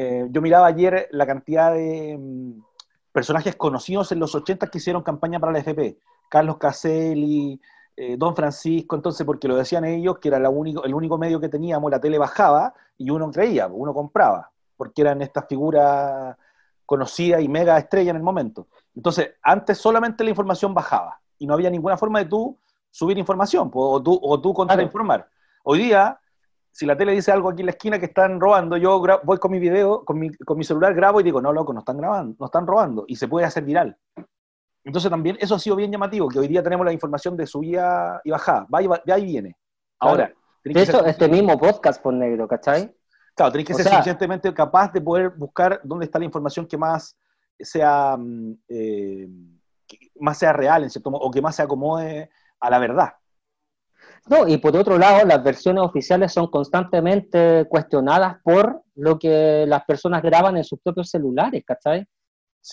Eh, 0.00 0.28
yo 0.30 0.40
miraba 0.40 0.68
ayer 0.68 1.08
la 1.10 1.26
cantidad 1.26 1.72
de 1.72 2.16
mm, 2.16 2.62
personajes 3.10 3.56
conocidos 3.56 4.12
en 4.12 4.20
los 4.20 4.32
80 4.32 4.68
que 4.68 4.78
hicieron 4.78 5.02
campaña 5.02 5.40
para 5.40 5.50
la 5.50 5.58
FP. 5.58 5.98
Carlos 6.28 6.56
Caselli, 6.56 7.60
eh, 7.96 8.16
Don 8.16 8.36
Francisco, 8.36 8.94
entonces, 8.94 9.26
porque 9.26 9.48
lo 9.48 9.56
decían 9.56 9.84
ellos, 9.84 10.20
que 10.20 10.28
era 10.28 10.38
la 10.38 10.50
único, 10.50 10.84
el 10.84 10.94
único 10.94 11.18
medio 11.18 11.40
que 11.40 11.48
teníamos, 11.48 11.90
la 11.90 12.00
tele 12.00 12.16
bajaba 12.16 12.72
y 12.96 13.10
uno 13.10 13.28
creía, 13.32 13.66
uno 13.66 13.92
compraba, 13.92 14.52
porque 14.76 15.02
eran 15.02 15.20
estas 15.20 15.48
figuras 15.48 16.36
conocidas 16.86 17.42
y 17.42 17.48
mega 17.48 17.76
estrellas 17.76 18.10
en 18.10 18.18
el 18.18 18.22
momento. 18.22 18.68
Entonces, 18.94 19.32
antes 19.42 19.78
solamente 19.78 20.22
la 20.22 20.30
información 20.30 20.74
bajaba 20.74 21.18
y 21.40 21.46
no 21.48 21.54
había 21.54 21.70
ninguna 21.70 21.96
forma 21.96 22.20
de 22.20 22.26
tú 22.26 22.56
subir 22.88 23.18
información 23.18 23.68
o 23.74 24.00
tú, 24.00 24.16
o 24.22 24.40
tú 24.40 24.54
contrainformar. 24.54 25.28
Hoy 25.64 25.78
día, 25.78 26.20
si 26.78 26.86
la 26.86 26.96
tele 26.96 27.10
dice 27.10 27.32
algo 27.32 27.48
aquí 27.48 27.62
en 27.62 27.66
la 27.66 27.72
esquina 27.72 27.98
que 27.98 28.06
están 28.06 28.38
robando, 28.38 28.76
yo 28.76 29.02
voy 29.24 29.38
con 29.38 29.50
mi 29.50 29.58
video, 29.58 30.04
con 30.04 30.16
mi, 30.16 30.32
con 30.32 30.56
mi 30.56 30.62
celular, 30.62 30.94
grabo 30.94 31.18
y 31.18 31.24
digo, 31.24 31.42
no, 31.42 31.52
loco, 31.52 31.72
no 31.72 31.80
están 31.80 31.96
grabando, 31.96 32.36
no 32.38 32.46
están 32.46 32.68
robando, 32.68 33.04
y 33.08 33.16
se 33.16 33.26
puede 33.26 33.44
hacer 33.44 33.64
viral. 33.64 33.98
Entonces 34.84 35.10
también 35.10 35.36
eso 35.40 35.56
ha 35.56 35.58
sido 35.58 35.74
bien 35.74 35.90
llamativo, 35.90 36.28
que 36.28 36.38
hoy 36.38 36.46
día 36.46 36.62
tenemos 36.62 36.86
la 36.86 36.92
información 36.92 37.36
de 37.36 37.48
subida 37.48 38.20
y 38.22 38.30
bajada, 38.30 38.68
va 38.72 38.80
y, 38.80 38.86
va, 38.86 39.02
y 39.04 39.24
viene. 39.24 39.56
Ahora. 39.98 40.32
De 40.62 40.80
hecho, 40.80 41.04
este 41.04 41.26
mismo 41.26 41.58
podcast 41.58 42.00
por 42.00 42.14
negro, 42.14 42.46
¿cachai? 42.46 42.94
Claro, 43.34 43.50
tenés 43.50 43.66
que 43.66 43.74
ser 43.74 43.88
suficientemente 43.88 44.54
capaz 44.54 44.92
de 44.92 45.00
poder 45.00 45.30
buscar 45.30 45.80
dónde 45.82 46.04
está 46.04 46.20
la 46.20 46.26
información 46.26 46.64
que 46.64 46.78
más 46.78 47.18
sea, 47.58 48.16
mm, 48.16 48.52
eh, 48.68 49.28
más 50.20 50.38
sea 50.38 50.52
real, 50.52 50.84
en 50.84 50.90
cierto 50.90 51.10
modo, 51.10 51.22
o 51.24 51.30
que 51.32 51.42
más 51.42 51.56
se 51.56 51.62
acomode 51.62 52.30
a 52.60 52.70
la 52.70 52.78
verdad. 52.78 53.14
No, 54.28 54.46
y 54.46 54.58
por 54.58 54.76
otro 54.76 54.98
lado, 54.98 55.26
las 55.26 55.42
versiones 55.42 55.82
oficiales 55.82 56.32
son 56.32 56.48
constantemente 56.48 57.66
cuestionadas 57.68 58.36
por 58.42 58.82
lo 58.94 59.18
que 59.18 59.64
las 59.66 59.84
personas 59.84 60.22
graban 60.22 60.56
en 60.56 60.64
sus 60.64 60.80
propios 60.80 61.08
celulares, 61.08 61.64
¿cachai? 61.64 62.06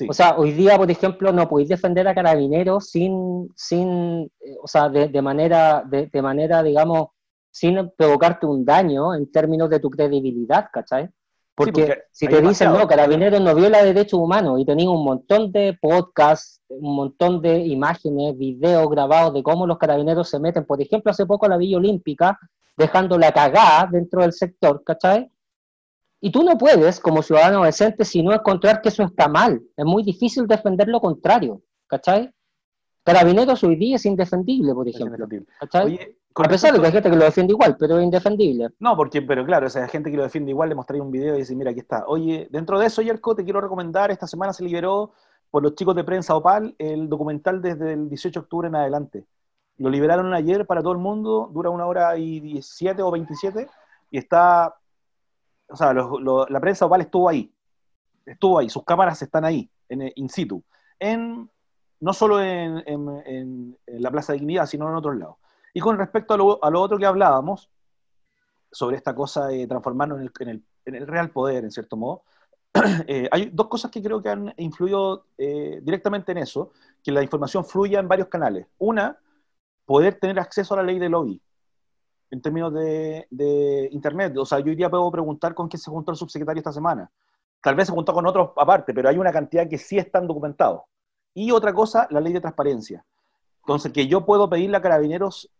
O 0.09 0.13
sea, 0.13 0.35
hoy 0.37 0.51
día, 0.51 0.77
por 0.77 0.91
ejemplo, 0.91 1.31
no 1.31 1.47
podéis 1.47 1.69
defender 1.69 2.07
a 2.07 2.15
carabineros 2.15 2.89
sin, 2.89 3.49
sin 3.55 4.23
eh, 4.41 4.57
o 4.61 4.67
sea, 4.67 4.89
de, 4.89 5.21
manera, 5.21 5.83
de, 5.85 6.21
manera, 6.21 6.61
digamos, 6.61 7.09
sin 7.51 7.91
provocarte 7.95 8.45
un 8.45 8.65
daño 8.65 9.13
en 9.13 9.31
términos 9.31 9.69
de 9.69 9.79
tu 9.79 9.89
credibilidad, 9.89 10.67
¿cachai? 10.73 11.09
Porque, 11.55 12.03
si 12.11 12.27
te 12.27 12.41
dicen, 12.41 12.73
no, 12.73 12.85
carabineros 12.85 13.39
no 13.39 13.55
viola 13.55 13.81
derechos 13.81 14.19
humanos 14.19 14.59
y 14.59 14.65
tenéis 14.65 14.89
un 14.89 15.05
montón 15.05 15.53
de 15.53 15.77
podcasts, 15.81 16.61
un 16.67 16.95
montón 16.95 17.41
de 17.41 17.59
imágenes, 17.59 18.37
videos 18.37 18.89
grabados 18.89 19.33
de 19.33 19.41
cómo 19.41 19.65
los 19.65 19.77
carabineros 19.77 20.29
se 20.29 20.37
meten, 20.37 20.65
por 20.65 20.81
ejemplo, 20.81 21.11
hace 21.11 21.25
poco 21.25 21.47
la 21.47 21.55
Villa 21.55 21.77
Olímpica, 21.77 22.37
dejando 22.75 23.17
la 23.17 23.31
cagada 23.31 23.87
dentro 23.89 24.21
del 24.21 24.33
sector, 24.33 24.83
¿cachai? 24.83 25.31
Y 26.19 26.31
tú 26.31 26.43
no 26.43 26.57
puedes, 26.57 26.99
como 26.99 27.21
ciudadano 27.21 27.63
decente, 27.63 28.03
sino 28.03 28.33
encontrar 28.33 28.81
que 28.81 28.89
eso 28.89 29.03
está 29.03 29.29
mal. 29.29 29.61
Es 29.77 29.85
muy 29.85 30.03
difícil 30.03 30.47
defender 30.47 30.89
lo 30.89 30.99
contrario, 30.99 31.61
¿cachai? 31.87 32.31
Carabineros 33.03 33.63
hoy 33.63 33.77
día 33.77 33.95
es 33.95 34.05
indefendible, 34.05 34.73
por 34.73 34.89
ejemplo. 34.89 35.25
¿cachai? 35.59 36.17
A 36.35 36.49
pesar 36.49 36.73
de 36.73 36.79
que 36.79 36.85
hay 36.85 36.91
gente 36.91 37.09
que 37.09 37.15
lo 37.15 37.23
defiende 37.23 37.53
igual, 37.53 37.77
pero 37.77 37.97
es 37.97 38.03
indefendible. 38.03 38.69
No, 38.79 38.95
porque, 38.97 39.21
pero 39.21 39.45
claro, 39.45 39.67
o 39.67 39.69
sea, 39.69 39.83
hay 39.83 39.89
gente 39.89 40.11
que 40.11 40.17
lo 40.17 40.23
defiende 40.23 40.51
igual, 40.51 40.69
le 40.69 40.75
mostraría 40.75 41.03
un 41.03 41.11
video 41.11 41.35
y 41.35 41.39
dice, 41.39 41.55
mira, 41.55 41.71
aquí 41.71 41.79
está. 41.79 42.05
Oye, 42.07 42.47
dentro 42.51 42.77
de 42.79 42.87
eso, 42.87 43.01
Yerko, 43.01 43.35
te 43.35 43.43
quiero 43.43 43.61
recomendar, 43.61 44.11
esta 44.11 44.27
semana 44.27 44.51
se 44.51 44.63
liberó 44.63 45.13
por 45.49 45.63
los 45.63 45.75
chicos 45.75 45.95
de 45.95 46.03
prensa 46.03 46.35
Opal 46.35 46.75
el 46.77 47.07
documental 47.07 47.61
desde 47.61 47.93
el 47.93 48.09
18 48.09 48.39
de 48.39 48.43
octubre 48.43 48.67
en 48.67 48.75
adelante. 48.75 49.25
Lo 49.77 49.89
liberaron 49.89 50.33
ayer 50.33 50.65
para 50.65 50.81
todo 50.81 50.93
el 50.93 50.99
mundo, 50.99 51.49
dura 51.53 51.69
una 51.69 51.85
hora 51.85 52.17
y 52.17 52.39
17 52.39 53.01
o 53.01 53.11
27, 53.11 53.67
y 54.11 54.17
está 54.17 54.75
o 55.67 55.75
sea, 55.75 55.93
la 55.93 56.59
prensa 56.59 56.85
oval 56.85 57.01
estuvo 57.01 57.29
ahí, 57.29 57.51
estuvo 58.25 58.59
ahí, 58.59 58.69
sus 58.69 58.83
cámaras 58.83 59.21
están 59.21 59.45
ahí, 59.45 59.69
en, 59.89 60.11
in 60.15 60.29
situ, 60.29 60.63
en, 60.99 61.49
no 61.99 62.13
solo 62.13 62.41
en, 62.41 63.77
la 63.87 64.11
Plaza 64.11 64.33
de 64.33 64.39
Dignidad, 64.39 64.65
sino 64.65 64.87
en 64.89 64.95
otros 64.95 65.15
lados. 65.15 65.37
Y 65.75 65.81
con 65.81 65.97
respecto 65.97 66.33
a 66.33 66.69
lo, 66.71 66.81
otro 66.81 66.97
que 66.97 67.05
hablábamos, 67.05 67.69
sobre 68.71 68.95
esta 68.95 69.13
cosa 69.13 69.47
de 69.47 69.67
transformarnos 69.67 70.21
en 70.39 70.63
el, 70.85 71.05
real 71.05 71.31
poder, 71.31 71.65
en 71.65 71.71
cierto 71.71 71.97
modo, 71.97 72.23
eh, 73.07 73.27
hay 73.29 73.49
dos 73.51 73.67
cosas 73.67 73.91
que 73.91 74.01
creo 74.01 74.21
que 74.21 74.29
han 74.29 74.53
influido 74.55 75.25
eh, 75.37 75.81
directamente 75.83 76.31
en 76.31 76.37
eso, 76.37 76.71
que 77.03 77.11
la 77.11 77.21
información 77.21 77.65
fluya 77.65 77.99
en 77.99 78.07
varios 78.07 78.29
canales. 78.29 78.67
Una, 78.77 79.19
poder 79.83 80.17
tener 80.17 80.39
acceso 80.39 80.73
a 80.75 80.77
la 80.77 80.83
ley 80.83 80.97
de 80.97 81.09
lobby 81.09 81.41
en 82.31 82.41
términos 82.41 82.73
de, 82.73 83.89
Internet. 83.91 84.37
O 84.37 84.45
sea, 84.45 84.59
yo 84.59 84.67
hoy 84.67 84.77
día 84.77 84.89
puedo 84.89 85.11
preguntar 85.11 85.53
con 85.53 85.67
quién 85.67 85.81
se 85.81 85.91
juntó 85.91 86.11
el 86.11 86.17
subsecretario 86.17 86.59
esta 86.59 86.71
semana. 86.71 87.11
Tal 87.61 87.75
vez 87.75 87.87
se 87.87 87.93
juntó 87.93 88.13
con 88.13 88.25
otros 88.25 88.51
aparte, 88.55 88.93
pero 88.93 89.09
hay 89.09 89.17
una 89.17 89.33
cantidad 89.33 89.67
que 89.67 89.77
sí 89.77 89.97
están 89.97 90.25
documentados. 90.25 90.83
Y 91.33 91.51
otra 91.51 91.73
cosa, 91.73 92.07
la 92.11 92.21
ley 92.21 92.31
de 92.31 92.39
transparencia. 92.39 93.05
Entonces, 93.59 93.91
que 93.91 94.07
yo 94.07 94.25
puedo 94.25 94.49
pedirle 94.49 94.77
a 94.77 94.81
carabineros 94.81 95.51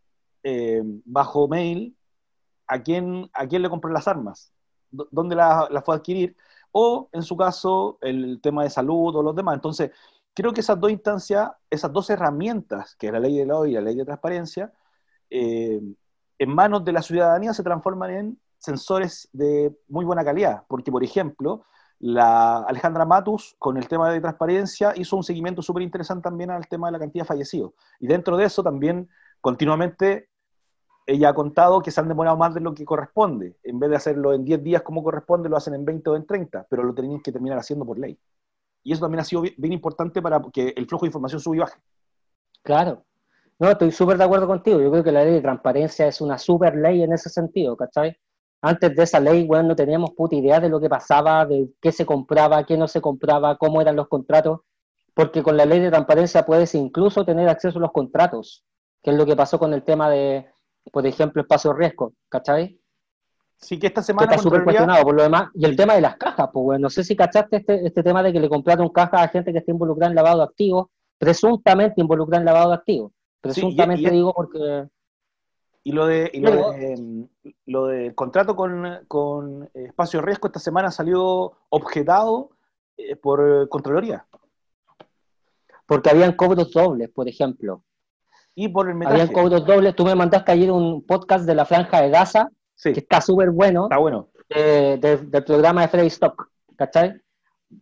eh, 0.48 0.80
bajo 1.04 1.48
mail 1.48 1.96
a 2.68 2.80
quién, 2.80 3.28
a 3.32 3.48
quién 3.48 3.62
le 3.62 3.68
compré 3.68 3.92
las 3.92 4.06
armas, 4.06 4.52
dónde 4.92 5.34
las 5.34 5.68
la 5.72 5.82
fue 5.82 5.96
a 5.96 5.98
adquirir, 5.98 6.36
o 6.70 7.08
en 7.10 7.24
su 7.24 7.36
caso, 7.36 7.98
el 8.00 8.40
tema 8.40 8.62
de 8.62 8.70
salud 8.70 9.16
o 9.16 9.24
los 9.24 9.34
demás. 9.34 9.56
Entonces, 9.56 9.90
creo 10.32 10.52
que 10.52 10.60
esas 10.60 10.78
dos 10.78 10.92
instancias, 10.92 11.50
esas 11.68 11.92
dos 11.92 12.10
herramientas, 12.10 12.94
que 12.94 13.08
es 13.08 13.12
la 13.12 13.18
ley 13.18 13.38
de 13.38 13.44
ley 13.44 13.72
y 13.72 13.72
la 13.72 13.80
ley 13.80 13.96
de 13.96 14.04
transparencia, 14.04 14.72
eh, 15.30 15.80
en 16.38 16.54
manos 16.54 16.84
de 16.84 16.92
la 16.92 17.02
ciudadanía 17.02 17.52
se 17.52 17.64
transforman 17.64 18.10
en 18.12 18.40
sensores 18.58 19.28
de 19.32 19.76
muy 19.88 20.04
buena 20.04 20.24
calidad, 20.24 20.62
porque 20.68 20.92
por 20.92 21.02
ejemplo, 21.02 21.64
la 21.98 22.58
Alejandra 22.58 23.04
Matus 23.04 23.56
con 23.58 23.78
el 23.78 23.88
tema 23.88 24.12
de 24.12 24.20
transparencia 24.20 24.92
hizo 24.94 25.16
un 25.16 25.24
seguimiento 25.24 25.60
súper 25.60 25.82
interesante 25.82 26.22
también 26.22 26.52
al 26.52 26.68
tema 26.68 26.86
de 26.86 26.92
la 26.92 26.98
cantidad 27.00 27.24
de 27.24 27.28
fallecidos. 27.28 27.72
Y 27.98 28.06
dentro 28.06 28.36
de 28.36 28.44
eso 28.44 28.62
también 28.62 29.08
continuamente 29.40 30.28
ella 31.06 31.28
ha 31.28 31.34
contado 31.34 31.80
que 31.80 31.92
se 31.92 32.00
han 32.00 32.08
demorado 32.08 32.36
más 32.36 32.52
de 32.52 32.60
lo 32.60 32.74
que 32.74 32.84
corresponde. 32.84 33.56
En 33.62 33.78
vez 33.78 33.90
de 33.90 33.96
hacerlo 33.96 34.32
en 34.32 34.44
10 34.44 34.62
días 34.62 34.82
como 34.82 35.04
corresponde, 35.04 35.48
lo 35.48 35.56
hacen 35.56 35.74
en 35.74 35.84
20 35.84 36.10
o 36.10 36.16
en 36.16 36.26
30, 36.26 36.66
pero 36.68 36.82
lo 36.82 36.92
tenían 36.94 37.20
que 37.20 37.30
terminar 37.30 37.58
haciendo 37.58 37.86
por 37.86 37.98
ley. 37.98 38.18
Y 38.82 38.92
eso 38.92 39.02
también 39.02 39.20
ha 39.20 39.24
sido 39.24 39.42
bien 39.42 39.72
importante 39.72 40.20
para 40.20 40.42
que 40.52 40.74
el 40.76 40.86
flujo 40.86 41.04
de 41.04 41.08
información 41.08 41.40
suba 41.40 41.56
y 41.56 41.58
baje. 41.60 41.78
Claro, 42.62 43.04
no, 43.58 43.70
estoy 43.70 43.92
súper 43.92 44.18
de 44.18 44.24
acuerdo 44.24 44.48
contigo. 44.48 44.80
Yo 44.80 44.90
creo 44.90 45.04
que 45.04 45.12
la 45.12 45.24
ley 45.24 45.34
de 45.34 45.40
transparencia 45.40 46.08
es 46.08 46.20
una 46.20 46.38
súper 46.38 46.76
ley 46.76 47.02
en 47.02 47.12
ese 47.12 47.30
sentido, 47.30 47.76
¿cachai? 47.76 48.16
Antes 48.60 48.96
de 48.96 49.02
esa 49.04 49.20
ley, 49.20 49.46
bueno, 49.46 49.68
no 49.68 49.76
teníamos 49.76 50.10
puta 50.10 50.34
idea 50.34 50.58
de 50.58 50.68
lo 50.68 50.80
que 50.80 50.88
pasaba, 50.88 51.46
de 51.46 51.70
qué 51.80 51.92
se 51.92 52.04
compraba, 52.04 52.64
qué 52.66 52.76
no 52.76 52.88
se 52.88 53.00
compraba, 53.00 53.56
cómo 53.58 53.80
eran 53.80 53.94
los 53.94 54.08
contratos, 54.08 54.60
porque 55.14 55.42
con 55.42 55.56
la 55.56 55.66
ley 55.66 55.78
de 55.80 55.90
transparencia 55.90 56.44
puedes 56.44 56.74
incluso 56.74 57.24
tener 57.24 57.48
acceso 57.48 57.78
a 57.78 57.82
los 57.82 57.92
contratos, 57.92 58.64
que 59.02 59.10
es 59.10 59.16
lo 59.16 59.24
que 59.24 59.36
pasó 59.36 59.58
con 59.58 59.72
el 59.72 59.84
tema 59.84 60.10
de, 60.10 60.46
por 60.92 61.06
ejemplo, 61.06 61.42
espacio 61.42 61.72
riesgo, 61.72 62.12
¿cachai? 62.28 62.78
Sí, 63.58 63.78
que 63.78 63.86
esta 63.86 64.02
semana... 64.02 64.32
está 64.32 64.42
súper 64.42 64.64
cuestionado 64.64 65.02
por 65.02 65.14
lo 65.14 65.22
demás. 65.22 65.48
Y 65.54 65.64
el 65.64 65.76
tema 65.76 65.94
de 65.94 66.02
las 66.02 66.16
cajas, 66.16 66.48
pues 66.52 66.64
bueno, 66.64 66.82
no 66.82 66.90
sé 66.90 67.04
si 67.04 67.16
cachaste 67.16 67.56
este, 67.56 67.86
este 67.86 68.02
tema 68.02 68.22
de 68.22 68.32
que 68.32 68.40
le 68.40 68.48
compraron 68.48 68.88
cajas 68.90 69.22
a 69.22 69.28
gente 69.28 69.52
que 69.52 69.58
está 69.58 69.70
involucrada 69.70 70.10
en 70.10 70.16
lavado 70.16 70.38
de 70.38 70.44
activos, 70.44 70.88
presuntamente 71.18 72.00
involucrada 72.00 72.40
en 72.40 72.46
lavado 72.46 72.70
de 72.70 72.76
activos. 72.76 73.12
Presuntamente 73.40 74.10
digo 74.10 74.32
porque... 74.34 74.88
Y 75.84 75.92
lo 75.92 76.06
de, 76.06 76.30
em, 76.34 77.28
lo 77.66 77.86
del 77.86 78.12
contrato 78.16 78.56
con, 78.56 79.04
con 79.06 79.70
Espacio 79.72 80.20
Riesgo 80.20 80.48
esta 80.48 80.58
semana 80.58 80.90
salió 80.90 81.52
objetado 81.68 82.50
eh, 82.96 83.14
por 83.14 83.68
Contraloría. 83.68 84.26
Porque 85.86 86.10
habían 86.10 86.32
cobros 86.32 86.72
dobles, 86.72 87.08
por 87.10 87.28
ejemplo. 87.28 87.84
Y 88.58 88.68
por 88.68 88.88
el 88.88 88.94
metraje. 88.96 89.20
Habían 89.20 89.34
cobros 89.34 89.66
dobles. 89.66 89.94
Tú 89.94 90.04
me 90.04 90.14
mandaste 90.14 90.50
ayer 90.50 90.72
un 90.72 91.04
podcast 91.04 91.44
de 91.44 91.54
la 91.54 91.66
Franja 91.66 92.00
de 92.00 92.08
Gaza, 92.08 92.50
que 92.82 92.90
está 92.90 93.20
súper 93.20 93.50
bueno. 93.50 93.84
Está 93.84 93.98
bueno. 93.98 94.30
del 94.48 95.44
programa 95.44 95.82
de 95.82 95.88
Freddy 95.88 96.06
Stock, 96.06 96.50
¿cachai? 96.74 97.20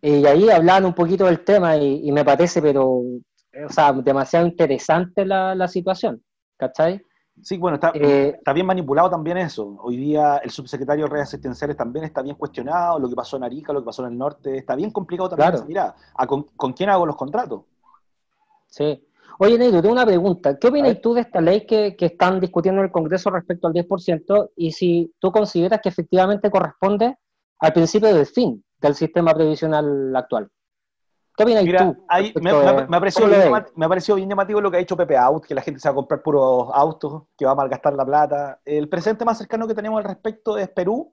Y 0.03 0.27
ahí 0.27 0.51
hablaban 0.51 0.85
un 0.85 0.93
poquito 0.93 1.27
del 1.27 1.45
tema 1.45 1.77
y, 1.77 2.11
me 2.11 2.25
parece, 2.25 2.61
pero, 2.61 2.87
o 2.87 3.23
sea, 3.71 3.93
demasiado 3.93 4.47
interesante 4.47 5.25
la, 5.25 5.55
la 5.55 5.69
situación, 5.69 6.21
¿cachai? 6.57 7.01
Sí, 7.41 7.57
bueno, 7.57 7.77
está, 7.77 7.93
eh, 7.95 8.35
está, 8.39 8.53
bien 8.53 8.67
manipulado 8.67 9.11
también 9.11 9.37
eso. 9.39 9.77
Hoy 9.81 9.97
día 9.97 10.39
el 10.39 10.51
subsecretario 10.51 11.05
de 11.05 11.11
redes 11.11 11.29
asistenciales 11.29 11.77
también 11.77 12.05
está 12.05 12.23
bien 12.23 12.37
cuestionado, 12.37 12.99
lo 12.99 13.09
que 13.09 13.15
pasó 13.15 13.37
en 13.37 13.45
Arica, 13.45 13.73
lo 13.73 13.81
que 13.81 13.87
pasó 13.87 14.05
en 14.05 14.13
el 14.13 14.19
norte, 14.19 14.57
está 14.57 14.75
bien 14.75 14.91
complicado 14.91 15.29
también. 15.29 15.51
Claro. 15.51 15.67
Mira, 15.67 15.95
con, 16.27 16.45
con, 16.57 16.73
quién 16.73 16.91
hago 16.91 17.07
los 17.07 17.17
contratos? 17.17 17.63
Sí. 18.67 19.05
Oye, 19.39 19.59
Neiro, 19.59 19.83
tengo 19.83 19.93
una 19.93 20.07
pregunta. 20.07 20.59
¿Qué 20.59 20.69
opinas 20.69 21.01
tú 21.01 21.15
de 21.15 21.23
esta 21.23 21.41
ley 21.41 21.67
que, 21.67 21.97
que, 21.97 22.07
están 22.07 22.41
discutiendo 22.41 22.81
en 22.81 22.87
el 22.87 22.93
Congreso 22.93 23.31
respecto 23.31 23.67
al 23.67 23.73
10% 23.73 24.51
y 24.57 24.73
si 24.73 25.13
tú 25.19 25.33
consideras 25.33 25.81
que 25.83 25.89
efectivamente 25.89 26.51
corresponde 26.51 27.17
al 27.59 27.73
principio 27.73 28.15
del 28.15 28.27
fin 28.27 28.65
del 28.79 28.95
sistema 28.95 29.35
previsional 29.35 30.15
actual? 30.15 30.51
¿Qué 31.37 31.43
opinas 31.43 31.65
tú? 31.65 32.05
me, 32.41 32.51
ha 32.51 33.01
parecido 33.01 33.27
bien, 33.27 33.53
me, 33.75 33.89
bien, 33.89 34.29
llamativo 34.29 34.61
lo 34.61 34.71
que 34.71 34.77
ha 34.77 34.81
dicho 34.81 34.97
Pepe 34.97 35.17
Out, 35.17 35.47
que 35.47 35.55
la 35.55 35.63
gente 35.63 35.81
se 35.81 35.89
va 35.89 35.93
a 35.93 35.97
comprar 35.97 36.23
puros 36.23 36.69
autos, 36.73 37.25
que 37.37 37.45
va 37.45 37.53
a 37.53 37.57
malgastar 37.57 37.95
la 37.95 38.07
plata. 38.07 38.61
El 38.65 38.89
presente 38.89 39.25
más 39.25 39.39
cercano 39.39 39.67
que 39.67 39.75
tenemos 39.75 39.99
al 39.99 40.05
respecto 40.05 40.57
es 40.57 40.69
Perú, 40.69 41.13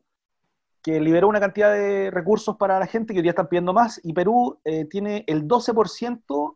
que 0.83 0.99
liberó 0.99 1.27
una 1.27 1.39
cantidad 1.39 1.73
de 1.73 2.11
recursos 2.11 2.55
para 2.57 2.77
la 2.77 2.85
gente 2.85 3.13
que 3.13 3.19
hoy 3.19 3.23
día 3.23 3.31
están 3.31 3.47
pidiendo 3.47 3.73
más, 3.73 3.99
y 4.03 4.13
Perú 4.13 4.59
eh, 4.63 4.85
tiene 4.85 5.23
el 5.25 5.47
12% 5.47 6.50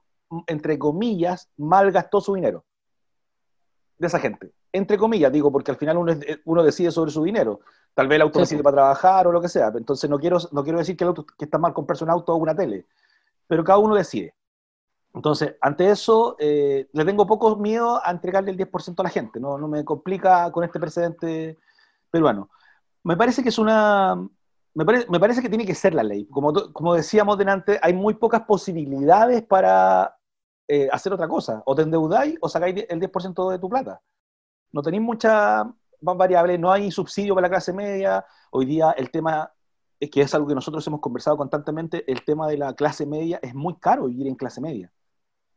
entre 0.47 0.77
comillas, 0.77 1.49
malgastó 1.57 2.21
su 2.21 2.33
dinero. 2.35 2.63
De 3.97 4.07
esa 4.07 4.19
gente. 4.19 4.51
Entre 4.71 4.97
comillas, 4.97 5.31
digo, 5.31 5.51
porque 5.51 5.71
al 5.71 5.77
final 5.77 5.97
uno, 5.97 6.13
uno 6.45 6.63
decide 6.63 6.91
sobre 6.91 7.11
su 7.11 7.23
dinero. 7.23 7.61
Tal 7.93 8.07
vez 8.07 8.17
el 8.17 8.23
auto 8.23 8.39
decide 8.39 8.61
para 8.61 8.75
trabajar 8.75 9.27
o 9.27 9.31
lo 9.31 9.41
que 9.41 9.47
sea. 9.47 9.71
Entonces 9.75 10.09
no 10.09 10.19
quiero, 10.19 10.37
no 10.51 10.63
quiero 10.63 10.79
decir 10.79 10.97
que, 10.97 11.05
el 11.05 11.09
auto, 11.09 11.25
que 11.25 11.45
está 11.45 11.57
mal 11.57 11.73
comprarse 11.73 12.03
un 12.03 12.09
auto 12.09 12.33
o 12.33 12.37
una 12.37 12.55
tele, 12.55 12.85
pero 13.47 13.63
cada 13.63 13.79
uno 13.79 13.95
decide. 13.95 14.33
Entonces, 15.13 15.55
ante 15.61 15.89
eso, 15.89 16.35
eh, 16.39 16.89
le 16.91 17.05
tengo 17.05 17.25
poco 17.25 17.55
miedo 17.55 18.05
a 18.05 18.11
entregarle 18.11 18.51
el 18.51 18.57
10% 18.57 18.99
a 18.99 19.03
la 19.03 19.09
gente. 19.09 19.39
No, 19.39 19.57
no 19.57 19.69
me 19.69 19.85
complica 19.85 20.51
con 20.51 20.65
este 20.65 20.77
precedente 20.77 21.57
peruano. 22.11 22.49
Me 23.03 23.15
parece 23.15 23.41
que 23.41 23.49
es 23.49 23.57
una, 23.57 24.27
me, 24.75 25.19
parece 25.19 25.41
que 25.41 25.49
tiene 25.49 25.65
que 25.65 25.73
ser 25.73 25.93
la 25.93 26.03
ley. 26.03 26.27
Como, 26.27 26.53
como 26.73 26.93
decíamos 26.93 27.37
delante, 27.37 27.79
hay 27.81 27.93
muy 27.93 28.15
pocas 28.15 28.41
posibilidades 28.41 29.41
para 29.43 30.17
eh, 30.67 30.89
hacer 30.91 31.13
otra 31.13 31.27
cosa. 31.29 31.63
O 31.65 31.73
te 31.73 31.83
endeudáis 31.83 32.37
o 32.41 32.49
sacáis 32.49 32.85
el 32.89 32.99
10% 32.99 33.51
de 33.51 33.59
tu 33.59 33.69
plata. 33.69 34.01
No 34.73 34.81
tenéis 34.81 35.01
muchas 35.01 35.65
variables, 36.01 36.59
no 36.59 36.71
hay 36.71 36.91
subsidio 36.91 37.33
para 37.33 37.47
la 37.47 37.51
clase 37.51 37.71
media. 37.71 38.25
Hoy 38.51 38.65
día 38.65 38.91
el 38.91 39.09
tema, 39.11 39.49
es 39.97 40.09
que 40.09 40.21
es 40.21 40.35
algo 40.35 40.47
que 40.47 40.55
nosotros 40.55 40.85
hemos 40.87 40.99
conversado 40.99 41.37
constantemente, 41.37 42.09
el 42.11 42.25
tema 42.25 42.47
de 42.47 42.57
la 42.57 42.73
clase 42.73 43.05
media 43.05 43.39
es 43.41 43.55
muy 43.55 43.75
caro 43.75 44.07
vivir 44.07 44.27
en 44.27 44.35
clase 44.35 44.59
media. 44.59 44.91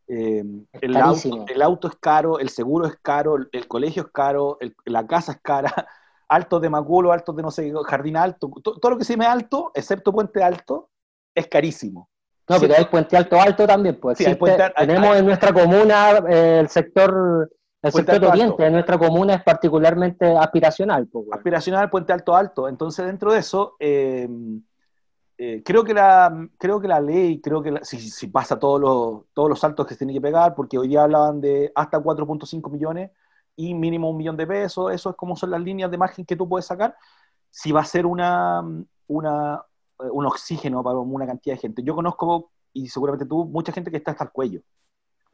Eh, 0.07 0.45
el, 0.81 0.97
auto, 0.97 1.45
el, 1.49 1.61
auto, 1.61 1.89
es 1.89 1.97
caro, 1.97 2.39
el 2.39 2.49
seguro 2.49 2.87
es 2.87 2.97
caro, 3.03 3.37
el, 3.51 3.69
colegio 3.69 4.05
es 4.05 4.09
caro, 4.13 4.59
la 4.85 5.07
casa 5.07 5.33
es 5.33 5.41
cara. 5.43 5.89
Altos 6.29 6.61
de 6.61 6.71
Maculo, 6.71 7.13
altos 7.13 7.35
de 7.35 7.43
no 7.43 7.51
sé, 7.51 7.73
Jardín 7.87 8.17
Alto, 8.17 8.51
todo 8.63 8.91
lo 8.91 8.99
que 8.99 9.05
se 9.05 9.15
llame 9.15 9.27
alto, 9.27 9.73
excepto 9.75 10.13
Puente 10.13 10.43
Alto, 10.43 10.91
es 11.35 11.47
carísimo. 11.47 12.09
No, 12.49 12.59
pero 12.59 12.75
hay 12.77 12.85
Puente 12.87 13.17
Alto 13.17 13.41
Alto 13.41 13.67
también, 13.67 13.99
pues. 14.01 14.19
tenemos 14.19 15.17
en 15.17 15.27
nuestra 15.27 15.53
comuna 15.53 16.19
eh, 16.29 16.61
el 16.61 16.69
sector 16.69 17.51
el 17.81 17.93
sector 17.93 18.25
oriente 18.25 18.63
de 18.63 18.71
nuestra 18.71 18.99
comuna 18.99 19.35
es 19.35 19.43
particularmente 19.43 20.37
aspiracional. 20.37 21.07
Pues, 21.07 21.27
aspiracional, 21.31 21.89
Puente 21.89 22.13
Alto 22.13 22.35
Alto. 22.35 22.69
Entonces, 22.69 23.07
dentro 23.07 23.33
de 23.33 23.39
eso, 23.39 23.77
eh, 23.79 24.29
eh, 25.37 25.63
creo, 25.65 25.85
que 25.85 25.95
la, 25.95 26.49
creo 26.59 26.81
que 26.81 26.89
la 26.89 27.01
ley, 27.01 27.41
creo 27.41 27.63
que 27.63 27.79
si, 27.83 28.27
pasa 28.27 28.59
todos 28.59 28.81
los, 28.81 29.27
todos 29.33 29.49
los 29.49 29.61
saltos 29.61 29.87
que 29.87 29.95
se 29.95 29.99
tienen 29.99 30.17
que 30.17 30.21
pegar, 30.21 30.57
porque 30.57 30.77
hoy 30.77 30.89
día 30.89 31.05
hablaban 31.05 31.41
de 31.41 31.71
hasta 31.75 32.01
4.5 32.01 32.69
millones, 32.73 33.13
y 33.59 33.75
mínimo 33.75 34.09
un 34.09 34.17
millón 34.17 34.37
de 34.37 34.47
pesos, 34.47 34.93
eso 34.93 35.11
es 35.11 35.17
como 35.17 35.35
son 35.35 35.51
las 35.51 35.61
líneas 35.61 35.91
de 35.91 35.99
margen 35.99 36.25
que 36.25 36.37
tú 36.37 36.49
puedes 36.49 36.65
sacar, 36.65 36.97
si 37.51 37.73
va 37.73 37.81
a 37.81 37.85
ser 37.85 38.07
una, 38.07 38.63
una, 39.09 39.63
eh, 39.99 40.09
un 40.13 40.27
oxígeno 40.27 40.81
para 40.85 40.99
una 40.99 41.27
cantidad 41.27 41.57
de 41.57 41.61
gente. 41.61 41.83
Yo 41.83 41.97
conozco, 41.97 42.53
y 42.73 42.89
seguramente 42.89 43.27
tú, 43.27 43.45
mucha 43.47 43.73
gente 43.73 43.91
que 43.91 43.97
está 43.97 44.13
hasta 44.13 44.23
el 44.23 44.31
cuello, 44.31 44.61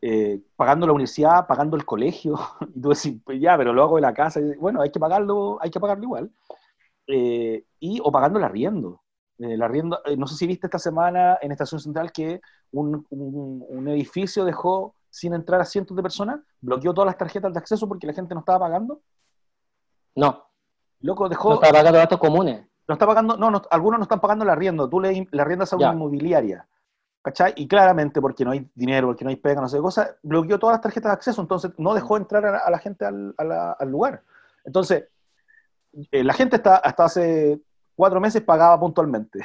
eh, 0.00 0.40
pagando 0.56 0.86
la 0.86 0.94
universidad, 0.94 1.46
pagando 1.46 1.76
el 1.76 1.84
colegio, 1.84 2.38
y 2.74 2.80
tú 2.80 2.88
decís, 2.88 3.20
pues 3.22 3.38
ya, 3.38 3.58
pero 3.58 3.74
lo 3.74 3.82
hago 3.82 3.96
de 3.96 4.02
la 4.02 4.14
casa, 4.14 4.40
bueno, 4.58 4.80
hay 4.80 4.90
que 4.90 5.00
pagarlo, 5.00 5.58
hay 5.60 5.70
que 5.70 5.80
pagarlo 5.80 6.04
igual, 6.04 6.32
eh, 7.06 7.62
y 7.78 8.00
o 8.02 8.10
pagando 8.10 8.38
el 8.38 8.44
arriendo. 8.46 9.02
el 9.36 9.60
arriendo, 9.60 10.00
no 10.16 10.26
sé 10.26 10.36
si 10.36 10.46
viste 10.46 10.66
esta 10.66 10.78
semana 10.78 11.36
en 11.42 11.52
Estación 11.52 11.78
Central 11.78 12.10
que 12.10 12.40
un, 12.72 13.06
un, 13.10 13.66
un 13.68 13.88
edificio 13.88 14.46
dejó 14.46 14.94
sin 15.14 15.32
entrar 15.32 15.60
a 15.60 15.64
cientos 15.64 15.96
de 15.96 16.02
personas, 16.02 16.40
bloqueó 16.60 16.92
todas 16.92 17.06
las 17.06 17.16
tarjetas 17.16 17.52
de 17.52 17.58
acceso 17.60 17.86
porque 17.86 18.04
la 18.04 18.12
gente 18.12 18.34
no 18.34 18.40
estaba 18.40 18.58
pagando. 18.58 19.00
No. 20.16 20.44
Loco, 21.02 21.28
dejó. 21.28 21.50
No 21.50 21.54
está 21.54 21.70
pagando 21.70 21.98
datos 21.98 22.18
comunes. 22.18 22.66
No 22.88 22.94
está 22.94 23.06
pagando, 23.06 23.36
no, 23.36 23.62
algunos 23.70 24.00
no 24.00 24.02
están 24.02 24.20
pagando 24.20 24.44
la 24.44 24.54
arriendo. 24.54 24.88
Tú 24.88 25.00
le, 25.00 25.28
la 25.30 25.42
arriendas 25.42 25.72
a 25.72 25.76
una 25.76 25.92
inmobiliaria. 25.92 26.66
¿Cachai? 27.22 27.52
Y 27.54 27.68
claramente, 27.68 28.20
porque 28.20 28.44
no 28.44 28.50
hay 28.50 28.68
dinero, 28.74 29.06
porque 29.06 29.22
no 29.22 29.30
hay 29.30 29.36
pega, 29.36 29.60
no 29.60 29.68
sé 29.68 29.76
qué 29.76 29.82
cosa, 29.82 30.16
bloqueó 30.20 30.58
todas 30.58 30.74
las 30.74 30.82
tarjetas 30.82 31.10
de 31.10 31.14
acceso, 31.14 31.40
entonces 31.40 31.70
no 31.78 31.94
dejó 31.94 32.16
entrar 32.16 32.44
a, 32.44 32.68
la 32.68 32.78
gente 32.78 33.06
al, 33.06 33.34
lugar. 33.86 34.20
Entonces, 34.64 35.04
eh, 36.10 36.24
la 36.24 36.34
gente 36.34 36.56
hasta, 36.56 36.76
hasta 36.76 37.04
hace 37.04 37.62
cuatro 37.94 38.20
meses 38.20 38.42
pagaba 38.42 38.78
puntualmente. 38.80 39.38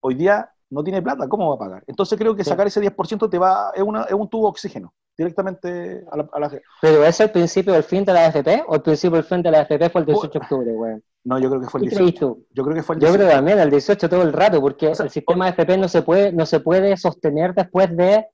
Hoy 0.00 0.16
día 0.16 0.52
no 0.70 0.82
tiene 0.82 1.00
plata, 1.00 1.28
¿cómo 1.28 1.48
va 1.50 1.54
a 1.54 1.58
pagar? 1.58 1.84
Entonces 1.86 2.18
creo 2.18 2.34
que 2.34 2.42
sacar 2.42 2.66
ese 2.66 2.82
10% 2.82 3.30
te 3.30 3.38
va, 3.38 3.70
es, 3.74 3.82
una, 3.82 4.02
es 4.02 4.12
un 4.12 4.28
tubo 4.28 4.46
de 4.46 4.50
oxígeno 4.50 4.92
directamente 5.16 6.04
a 6.10 6.16
la, 6.16 6.46
a 6.46 6.50
¿Pero 6.80 7.04
es 7.04 7.20
el 7.20 7.30
principio 7.30 7.72
del 7.72 7.84
fin 7.84 8.04
de 8.04 8.12
la 8.12 8.26
AFP 8.26 8.64
o 8.66 8.74
el 8.74 8.82
principio 8.82 9.16
del 9.16 9.24
fin 9.24 9.42
de 9.42 9.50
la 9.50 9.60
AFP 9.60 9.90
fue 9.90 10.00
el 10.00 10.06
18 10.06 10.32
de 10.32 10.38
octubre, 10.38 10.72
güey? 10.72 11.02
No, 11.24 11.38
yo 11.38 11.48
creo 11.48 11.60
que 11.60 11.68
fue 11.68 11.80
el 11.80 11.88
18. 11.88 12.38
Yo 12.50 12.64
creo 12.64 12.74
que 12.74 12.82
fue 12.82 12.96
el 12.96 13.00
18. 13.00 13.18
Yo 13.18 13.24
creo 13.24 13.36
también 13.36 13.58
el 13.58 13.70
18 13.70 14.08
todo 14.08 14.22
el 14.22 14.32
rato, 14.32 14.60
porque 14.60 14.88
el 14.88 15.10
sistema 15.10 15.46
de 15.46 15.50
AFP 15.50 15.78
no 15.78 15.88
se 15.88 16.02
puede, 16.02 16.32
no 16.32 16.44
se 16.46 16.60
puede 16.60 16.96
sostener 16.96 17.54
después 17.54 17.96
de 17.96 18.26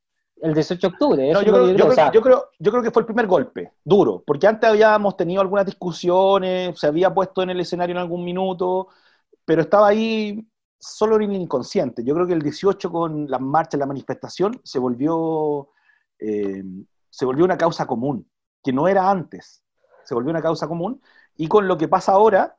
el 0.42 0.54
18 0.54 0.80
de 0.80 0.92
octubre. 0.92 1.32
No, 1.32 1.42
yo, 1.42 1.52
creo, 1.52 1.66
yo, 1.66 1.88
creo, 1.88 2.12
yo, 2.12 2.22
creo, 2.22 2.44
yo, 2.58 2.70
creo, 2.70 2.82
que 2.82 2.90
fue 2.90 3.02
el 3.02 3.06
primer 3.06 3.26
golpe, 3.26 3.72
duro, 3.84 4.22
porque 4.26 4.46
antes 4.46 4.68
habíamos 4.68 5.16
tenido 5.16 5.42
algunas 5.42 5.66
discusiones, 5.66 6.78
se 6.78 6.86
había 6.86 7.12
puesto 7.12 7.42
en 7.42 7.50
el 7.50 7.60
escenario 7.60 7.94
en 7.94 8.00
algún 8.00 8.24
minuto, 8.24 8.88
pero 9.44 9.62
estaba 9.62 9.88
ahí 9.88 10.46
solo 10.78 11.16
en 11.16 11.30
el 11.30 11.42
inconsciente. 11.42 12.02
Yo 12.02 12.14
creo 12.14 12.26
que 12.26 12.32
el 12.32 12.42
18 12.42 12.90
con 12.90 13.30
las 13.30 13.40
marchas, 13.40 13.78
la 13.78 13.86
manifestación, 13.86 14.60
se 14.64 14.78
volvió 14.78 15.68
eh, 16.20 16.62
se 17.10 17.24
volvió 17.24 17.44
una 17.44 17.58
causa 17.58 17.86
común, 17.86 18.28
que 18.62 18.72
no 18.72 18.88
era 18.88 19.10
antes, 19.10 19.62
se 20.04 20.14
volvió 20.14 20.30
una 20.30 20.42
causa 20.42 20.68
común, 20.68 21.00
y 21.36 21.48
con 21.48 21.66
lo 21.66 21.76
que 21.76 21.88
pasa 21.88 22.12
ahora, 22.12 22.56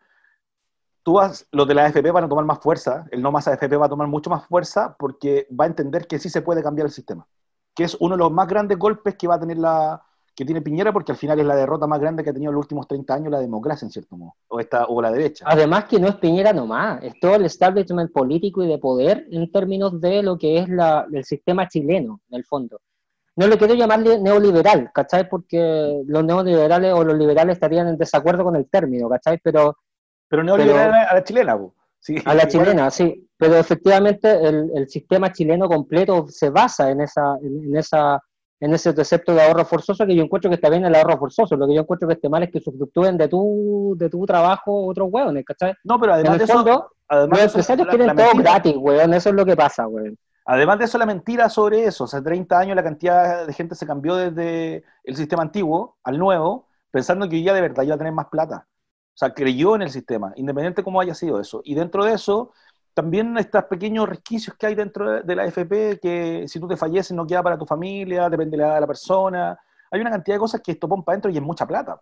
tú 1.04 1.14
vas, 1.14 1.48
los 1.52 1.68
de 1.68 1.74
la 1.74 1.86
AFP 1.86 2.12
van 2.12 2.26
a 2.26 2.30
tomar 2.30 2.46
más 2.46 2.60
fuerza, 2.60 3.06
el 3.12 3.22
no 3.22 3.32
más 3.32 3.48
AFP 3.48 3.76
va 3.78 3.86
a 3.86 3.90
tomar 3.90 4.08
mucho 4.08 4.30
más 4.30 4.46
fuerza 4.46 4.96
porque 4.98 5.48
va 5.58 5.66
a 5.66 5.68
entender 5.68 6.08
que 6.08 6.20
sí 6.20 6.30
se 6.30 6.42
puede 6.42 6.64
cambiar 6.64 6.88
el 6.88 6.92
sistema, 6.92 7.28
que 7.76 7.84
es 7.84 7.96
uno 8.00 8.16
de 8.16 8.20
los 8.20 8.32
más 8.32 8.48
grandes 8.48 8.78
golpes 8.78 9.16
que 9.16 9.28
va 9.28 9.36
a 9.36 9.40
tener 9.40 9.58
la, 9.58 10.02
que 10.36 10.46
tiene 10.46 10.62
Piñera, 10.62 10.92
porque 10.92 11.12
al 11.12 11.18
final 11.18 11.40
es 11.40 11.46
la 11.46 11.56
derrota 11.56 11.88
más 11.88 12.00
grande 12.00 12.24
que 12.24 12.32
ha 12.32 12.34
tenido 12.34 12.52
en 12.52 12.56
los 12.56 12.66
últimos 12.66 12.88
30 12.88 13.14
años 13.14 13.32
la 13.32 13.40
democracia, 13.40 13.86
en 13.86 13.92
cierto 13.92 14.18
modo, 14.18 14.36
o, 14.48 14.60
esta, 14.60 14.86
o 14.86 15.02
la 15.02 15.12
derecha. 15.12 15.46
Además 15.48 15.86
que 15.86 16.00
no 16.00 16.08
es 16.08 16.16
Piñera 16.16 16.54
nomás, 16.54 17.04
es 17.04 17.20
todo 17.20 17.36
el 17.36 17.46
establishment 17.46 18.12
político 18.12 18.64
y 18.64 18.68
de 18.68 18.78
poder 18.78 19.28
en 19.32 19.52
términos 19.52 20.00
de 20.02 20.24
lo 20.24 20.38
que 20.38 20.60
es 20.60 20.68
el 20.70 21.24
sistema 21.24 21.68
chileno, 21.68 22.22
en 22.30 22.38
el 22.38 22.46
fondo 22.46 22.80
no 23.42 23.48
le 23.48 23.58
quiero 23.58 23.74
llamarle 23.74 24.20
neoliberal, 24.20 24.92
¿cachai? 24.94 25.28
Porque 25.28 26.04
los 26.06 26.24
neoliberales 26.24 26.94
o 26.94 27.04
los 27.04 27.18
liberales 27.18 27.56
estarían 27.56 27.88
en 27.88 27.98
desacuerdo 27.98 28.44
con 28.44 28.56
el 28.56 28.70
término, 28.70 29.10
¿cachai? 29.10 29.40
Pero, 29.44 29.78
pero 30.28 30.44
neoliberal 30.44 30.94
a 30.94 31.16
la 31.16 31.24
chilena, 31.24 31.58
Sí, 32.00 32.18
a 32.24 32.36
la 32.36 32.48
chilena, 32.48 32.92
sí. 32.92 33.28
Pero 33.38 33.56
efectivamente 33.56 34.32
el, 34.32 34.88
sistema 34.88 35.32
chileno 35.32 35.68
completo 35.68 36.28
se 36.28 36.52
basa 36.52 36.92
en 36.92 37.02
esa, 37.02 37.36
en, 37.42 37.76
esa, 37.76 38.22
en 38.60 38.74
ese 38.76 38.94
concepto 38.94 39.34
de 39.34 39.42
ahorro 39.42 39.66
forzoso 39.66 40.06
que 40.06 40.16
yo 40.16 40.24
encuentro 40.24 40.50
que 40.50 40.56
está 40.56 40.70
bien 40.70 40.86
el 40.86 40.94
ahorro 40.94 41.18
forzoso. 41.18 41.56
Lo 41.56 41.68
que 41.68 41.74
yo 41.74 41.82
encuentro 41.82 42.08
que 42.08 42.16
esté 42.16 42.30
mal 42.30 42.44
es 42.44 42.52
que 42.52 42.60
substituyen 42.60 43.18
de 43.18 43.28
tu, 43.28 43.96
de 43.98 44.08
tu 44.08 44.24
trabajo 44.28 44.86
otros 44.86 45.10
hueones, 45.12 45.44
¿cachai? 45.46 45.74
No, 45.84 46.00
pero 46.00 46.14
además 46.14 46.38
de 46.38 46.44
eso, 46.44 46.92
además 47.08 47.40
los 47.40 47.48
empresarios 47.48 47.88
quieren 47.88 48.16
todo 48.16 48.32
gratis, 48.36 48.76
weón. 48.78 49.14
Eso 49.16 49.30
es 49.30 49.36
lo 49.36 49.46
que 49.46 49.56
pasa, 49.56 49.88
weón. 49.88 50.16
Además 50.46 50.80
de 50.80 50.86
eso, 50.86 50.98
la 50.98 51.06
mentira 51.06 51.50
sobre 51.50 51.86
eso. 51.86 52.06
Hace 52.06 52.22
30 52.22 52.58
años 52.60 52.76
la 52.76 52.84
cantidad 52.84 53.46
de 53.46 53.54
gente 53.54 53.76
se 53.76 53.86
cambió 53.86 54.16
desde 54.16 54.84
el 55.04 55.16
sistema 55.16 55.44
antiguo 55.44 55.98
al 56.04 56.18
nuevo, 56.18 56.68
pensando 56.90 57.30
que 57.30 57.36
hoy 57.36 57.44
día 57.44 57.54
de 57.54 57.62
verdad 57.62 57.84
iba 57.84 57.96
a 57.96 57.98
tener 57.98 58.14
más 58.14 58.28
plata. 58.28 58.68
O 59.14 59.18
sea, 59.18 59.34
creyó 59.34 59.76
en 59.76 59.84
el 59.84 59.92
sistema, 59.92 60.34
independiente 60.36 60.82
de 60.82 60.86
cómo 60.86 61.02
haya 61.02 61.14
sido 61.14 61.40
eso. 61.40 61.62
Y 61.64 61.76
dentro 61.76 62.06
de 62.06 62.14
eso, 62.14 62.52
también 62.94 63.38
estos 63.38 63.66
pequeños 63.66 64.10
resquicios 64.10 64.56
que 64.58 64.68
hay 64.68 64.76
dentro 64.76 65.22
de 65.24 65.36
la 65.36 65.46
FP, 65.46 66.00
que 66.02 66.46
si 66.48 66.60
tú 66.60 66.68
te 66.68 66.78
falleces 66.78 67.12
no 67.16 67.28
queda 67.28 67.44
para 67.44 67.58
tu 67.58 67.66
familia, 67.66 68.30
depende 68.30 68.58
de 68.58 68.64
la, 68.64 68.88
persona. 68.88 69.58
Hay 69.92 70.02
una 70.02 70.12
cantidad 70.12 70.36
de 70.36 70.40
cosas 70.40 70.62
que 70.62 70.72
estopón 70.72 71.04
para 71.04 71.16
adentro 71.16 71.32
y 71.32 71.38
es 71.38 71.44
mucha 71.44 71.68
plata. 71.68 72.02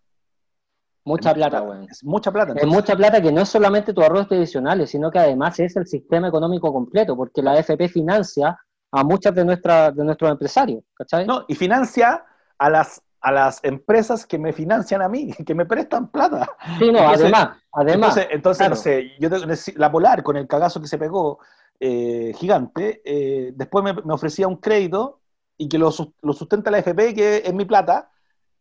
Mucha 1.10 1.34
plata, 1.34 1.62
weón. 1.64 1.88
Es 1.90 2.04
mucha 2.04 2.32
plata. 2.32 2.54
Es 2.56 2.68
mucha 2.68 2.96
plata 2.96 3.20
que 3.20 3.32
no 3.32 3.42
es 3.42 3.50
solamente 3.50 3.94
tus 3.94 4.04
ahorros 4.04 4.28
tradicionales, 4.28 4.92
sino 4.92 5.10
que 5.10 5.18
además 5.18 5.60
es 5.60 5.76
el 5.76 5.88
sistema 5.88 6.28
económico 6.28 6.72
completo, 6.72 7.18
porque 7.18 7.42
la 7.42 7.54
AFP 7.54 7.90
financia 7.90 8.56
a 8.92 9.04
muchas 9.04 9.34
de, 9.34 9.44
nuestra, 9.44 9.92
de 9.92 10.04
nuestros 10.04 10.30
empresarios, 10.32 10.84
¿cachai? 10.94 11.26
No, 11.26 11.46
y 11.48 11.56
financia 11.56 12.24
a 12.60 12.70
las, 12.70 13.02
a 13.22 13.32
las 13.32 13.60
empresas 13.64 14.28
que 14.28 14.38
me 14.38 14.54
financian 14.54 15.02
a 15.02 15.10
mí, 15.10 15.34
que 15.46 15.56
me 15.56 15.66
prestan 15.66 16.10
plata. 16.12 16.48
Sí, 16.78 16.92
no, 16.92 17.00
además, 17.00 17.58
además. 17.72 18.18
Entonces, 18.18 18.28
entonces 18.32 18.70
no 18.70 18.76
sé, 18.76 19.12
yo 19.20 19.30
la 19.78 19.92
Polar 19.92 20.22
con 20.22 20.38
el 20.38 20.48
cagazo 20.48 20.80
que 20.80 20.88
se 20.88 21.00
pegó 21.00 21.40
eh, 21.80 22.34
gigante, 22.36 23.02
eh, 23.04 23.52
después 23.56 23.84
me, 23.84 23.94
me, 23.94 24.14
ofrecía 24.14 24.48
un 24.48 24.58
crédito 24.58 25.22
y 25.58 25.68
que 25.68 25.80
lo, 25.80 25.92
lo 26.22 26.34
sustenta 26.34 26.70
la 26.70 26.80
FP, 26.80 27.16
que 27.16 27.38
es 27.46 27.54
mi 27.54 27.66
plata, 27.66 28.12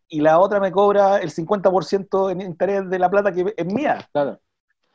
y 0.09 0.21
la 0.21 0.39
otra 0.39 0.59
me 0.59 0.71
cobra 0.71 1.17
el 1.17 1.31
50% 1.31 2.31
en 2.31 2.41
interés 2.41 2.89
de 2.89 2.99
la 2.99 3.09
plata 3.09 3.31
que 3.31 3.53
es 3.55 3.65
mía. 3.65 4.09
Claro. 4.11 4.39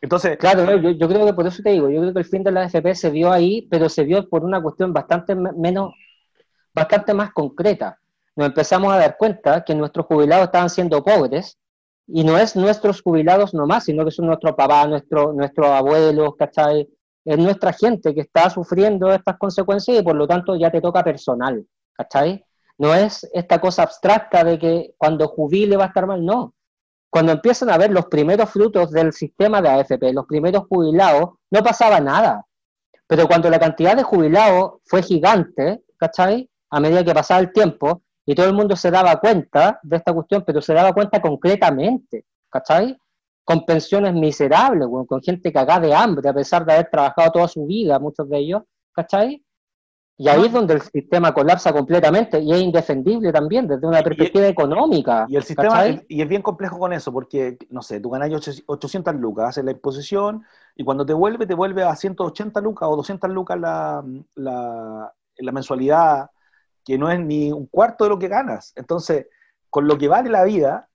Entonces, 0.01 0.37
claro, 0.37 0.65
yo, 0.77 0.91
yo, 0.91 1.09
creo 1.09 1.25
que 1.25 1.33
por 1.33 1.47
eso 1.47 1.63
te 1.63 1.71
digo, 1.71 1.89
yo 1.89 2.01
creo 2.01 2.13
que 2.13 2.19
el 2.19 2.25
fin 2.27 2.43
de 2.43 2.53
la 2.53 2.65
AFP 2.65 2.95
se 2.95 3.11
vio 3.11 3.33
ahí, 3.33 3.67
pero 3.71 3.89
se 3.89 4.05
vio 4.05 4.29
por 4.29 4.45
una 4.45 4.61
cuestión 4.61 4.93
bastante 4.93 5.35
menos, 5.35 5.95
bastante 6.75 7.15
más 7.15 7.33
concreta. 7.33 7.99
Nos 8.37 8.49
empezamos 8.49 8.93
a 8.93 8.99
dar 8.99 9.17
cuenta 9.17 9.65
que 9.65 9.75
nuestros 9.75 10.05
jubilados 10.07 10.47
estaban 10.47 10.69
siendo 10.69 11.03
pobres, 11.03 11.59
y 12.07 12.25
no 12.25 12.39
es 12.39 12.55
nuestros 12.57 13.01
jubilados 13.03 13.55
nomás, 13.55 13.85
sino 13.85 14.05
que 14.05 14.11
son 14.11 14.27
nuestros 14.27 14.55
papás, 14.55 14.89
nuestro, 14.89 15.33
nuestros 15.33 15.69
abuelos, 15.69 16.35
¿cachai? 16.37 16.89
Es 17.25 17.39
nuestra 17.39 17.73
gente 17.73 18.15
que 18.15 18.21
está 18.21 18.51
sufriendo 18.51 19.11
estas 19.13 19.39
consecuencias 19.39 19.99
y 19.99 20.03
por 20.03 20.15
lo 20.15 20.27
tanto 20.27 20.57
ya 20.57 20.71
te 20.71 20.81
toca 20.81 21.03
personal, 21.03 21.67
¿cachai? 21.95 22.45
No 22.79 22.95
es 22.95 23.29
esta 23.33 23.61
cosa 23.61 23.85
abstracta 23.85 24.45
de 24.45 24.59
que 24.59 24.95
cuando 24.99 25.29
jubile 25.29 25.77
va 25.77 25.85
a 25.85 25.89
estar 25.89 26.07
mal, 26.07 26.25
no 26.25 26.55
cuando 27.15 27.31
empiezan 27.31 27.71
a 27.71 27.79
ver 27.79 27.93
los 27.93 28.07
primeros 28.07 28.51
frutos 28.51 28.91
del 28.91 29.13
sistema 29.13 29.63
de 29.63 29.69
AFP, 29.69 30.13
los 30.13 30.27
primeros 30.27 30.65
jubilados, 30.69 31.35
no 31.49 31.63
pasaba 31.63 32.01
nada. 32.01 32.45
Pero 33.07 33.29
cuando 33.29 33.49
la 33.49 33.61
cantidad 33.61 33.95
de 33.95 34.03
jubilados 34.03 34.81
fue 34.85 35.01
gigante, 35.01 35.85
¿cachai? 35.97 36.51
A 36.71 36.81
medida 36.81 37.05
que 37.05 37.15
pasaba 37.15 37.39
el 37.39 37.53
tiempo, 37.53 38.03
y 38.27 38.35
todo 38.35 38.47
el 38.47 38.55
mundo 38.55 38.75
se 38.75 38.91
daba 38.91 39.21
cuenta 39.21 39.79
de 39.85 39.99
esta 39.99 40.13
cuestión, 40.13 40.43
pero 40.45 40.61
se 40.61 40.75
daba 40.75 40.93
cuenta 40.93 41.23
concretamente, 41.23 42.25
¿cachai? 42.51 42.99
Con 43.45 43.65
pensiones 43.65 44.13
miserables, 44.13 44.89
con 45.07 45.23
gente 45.23 45.53
cagada 45.53 45.87
de 45.87 45.95
hambre, 45.95 46.29
a 46.29 46.35
pesar 46.35 46.67
de 46.67 46.73
haber 46.73 46.91
trabajado 46.91 47.31
toda 47.31 47.47
su 47.47 47.65
vida, 47.65 48.01
muchos 48.01 48.29
de 48.29 48.39
ellos, 48.39 48.63
¿cachai? 48.93 49.41
Y 50.17 50.29
ahí 50.29 50.47
es 50.47 50.53
donde 50.53 50.75
el 50.75 50.81
sistema 50.81 51.35
colapsa 51.35 51.73
completamente 51.73 52.39
y 52.39 52.53
es 52.53 52.61
indefendible 52.61 53.33
también 53.33 53.67
desde 53.67 53.85
una 53.87 54.01
perspectiva 54.01 54.47
económica. 54.47 55.27
Y 55.29 55.35
el 55.35 55.43
sistema, 55.43 55.87
y 56.09 56.23
es 56.23 56.29
bien 56.29 56.41
complejo 56.41 56.79
con 56.79 56.93
eso, 56.93 57.13
porque, 57.13 57.59
no 57.71 57.83
sé, 57.83 57.99
tú 57.99 58.11
ganas 58.11 58.31
800 58.65 59.15
lucas, 59.17 59.49
haces 59.49 59.65
la 59.65 59.73
imposición 59.73 60.45
y 60.77 60.85
cuando 60.85 61.05
te 61.05 61.13
vuelve, 61.15 61.47
te 61.47 61.55
vuelve 61.55 61.83
a 61.83 61.97
180 61.97 62.61
lucas 62.61 62.89
o 62.89 62.97
200 62.97 63.29
lucas 63.31 63.59
la, 63.59 64.05
la, 64.37 65.13
la 65.37 65.53
mensualidad, 65.53 66.31
que 66.85 66.97
no 66.97 67.11
es 67.11 67.19
ni 67.19 67.51
un 67.51 67.67
cuarto 67.67 68.05
de 68.05 68.11
lo 68.11 68.19
que 68.19 68.29
ganas. 68.29 68.73
Entonces, 68.77 69.27
con 69.69 69.89
lo 69.89 69.99
que 69.99 70.07
vale 70.07 70.31
la 70.31 70.45
vida, 70.45 70.89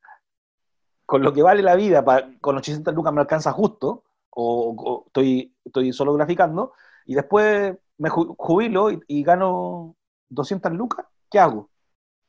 con 1.06 1.24
lo 1.24 1.34
que 1.34 1.42
vale 1.42 1.62
la 1.62 1.76
vida, 1.76 2.06
con 2.40 2.56
800 2.56 2.94
lucas 2.94 3.12
me 3.12 3.20
alcanza 3.20 3.52
justo, 3.52 4.06
o, 4.30 4.76
o 4.78 5.04
estoy, 5.08 5.54
estoy 5.66 5.92
solo 5.92 6.14
graficando, 6.14 6.72
y 7.06 7.16
después 7.16 7.76
me 8.00 8.10
jubilo 8.10 8.90
y, 9.08 9.24
gano 9.24 9.96
200 10.30 10.72
lucas, 10.72 11.06
¿qué 11.30 11.38
hago? 11.38 11.70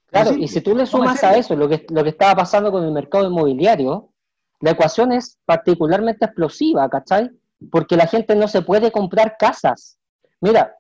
Claro, 0.07 0.33
y 0.33 0.49
si 0.49 0.61
tú 0.61 0.75
le 0.75 0.85
sumas 0.85 1.23
a 1.23 1.37
eso 1.37 1.55
lo 1.55 1.69
que, 1.69 1.87
lo 1.89 2.03
que 2.03 2.11
estaba 2.11 2.35
pasando 2.35 2.73
con 2.73 2.85
el 2.85 2.91
mercado 2.91 3.29
inmobiliario, 3.29 4.11
la 4.61 4.73
ecuación 4.73 5.13
es 5.13 5.39
particularmente 5.45 6.27
explosiva, 6.27 6.89
¿cachai? 6.91 7.31
Porque 7.71 7.97
la 7.97 8.09
gente 8.09 8.35
no 8.35 8.49
se 8.49 8.63
puede 8.63 8.91
comprar 8.91 9.37
casas. 9.39 9.99
Mira, 10.41 10.75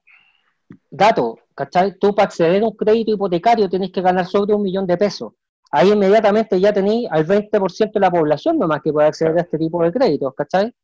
dato, 0.90 1.36
¿cachai? 1.54 1.96
Tú 1.98 2.12
para 2.12 2.26
acceder 2.26 2.62
a 2.62 2.66
un 2.66 2.76
crédito 2.76 3.12
hipotecario 3.12 3.68
tienes 3.68 3.92
que 3.92 4.02
ganar 4.02 4.26
sobre 4.26 4.54
un 4.54 4.62
millón 4.62 4.86
de 4.86 4.96
pesos. 4.96 5.32
Ahí 5.70 5.92
inmediatamente 5.92 6.60
ya 6.60 6.72
tenéis 6.72 7.08
al 7.12 7.24
20% 7.24 7.92
de 7.92 8.00
la 8.00 8.10
población 8.10 8.58
nomás 8.58 8.82
que 8.82 8.92
puede 8.92 9.06
acceder 9.06 9.38
a 9.38 9.42
este 9.42 9.56
tipo 9.56 9.82
de 9.84 9.92
créditos, 9.92 10.34
¿cachai? 10.34 10.74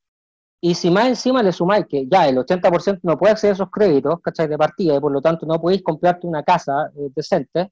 Y 0.61 0.75
si 0.75 0.90
más 0.90 1.07
encima 1.07 1.42
le 1.42 1.53
sumáis 1.53 1.87
que 1.87 2.07
ya 2.07 2.29
el 2.29 2.38
80% 2.38 3.01
no 3.03 3.19
puede 3.19 3.33
acceder 3.33 3.53
a 3.53 3.55
esos 3.55 3.71
créditos, 3.71 4.21
¿cachai? 4.23 4.49
De 4.49 4.57
partida, 4.57 4.97
y 4.97 5.01
por 5.01 5.12
lo 5.12 5.21
tanto 5.21 5.47
no 5.47 5.61
podéis 5.61 5.83
comprarte 5.83 6.27
una 6.27 6.42
casa 6.42 6.90
eh, 6.97 7.11
decente, 7.14 7.71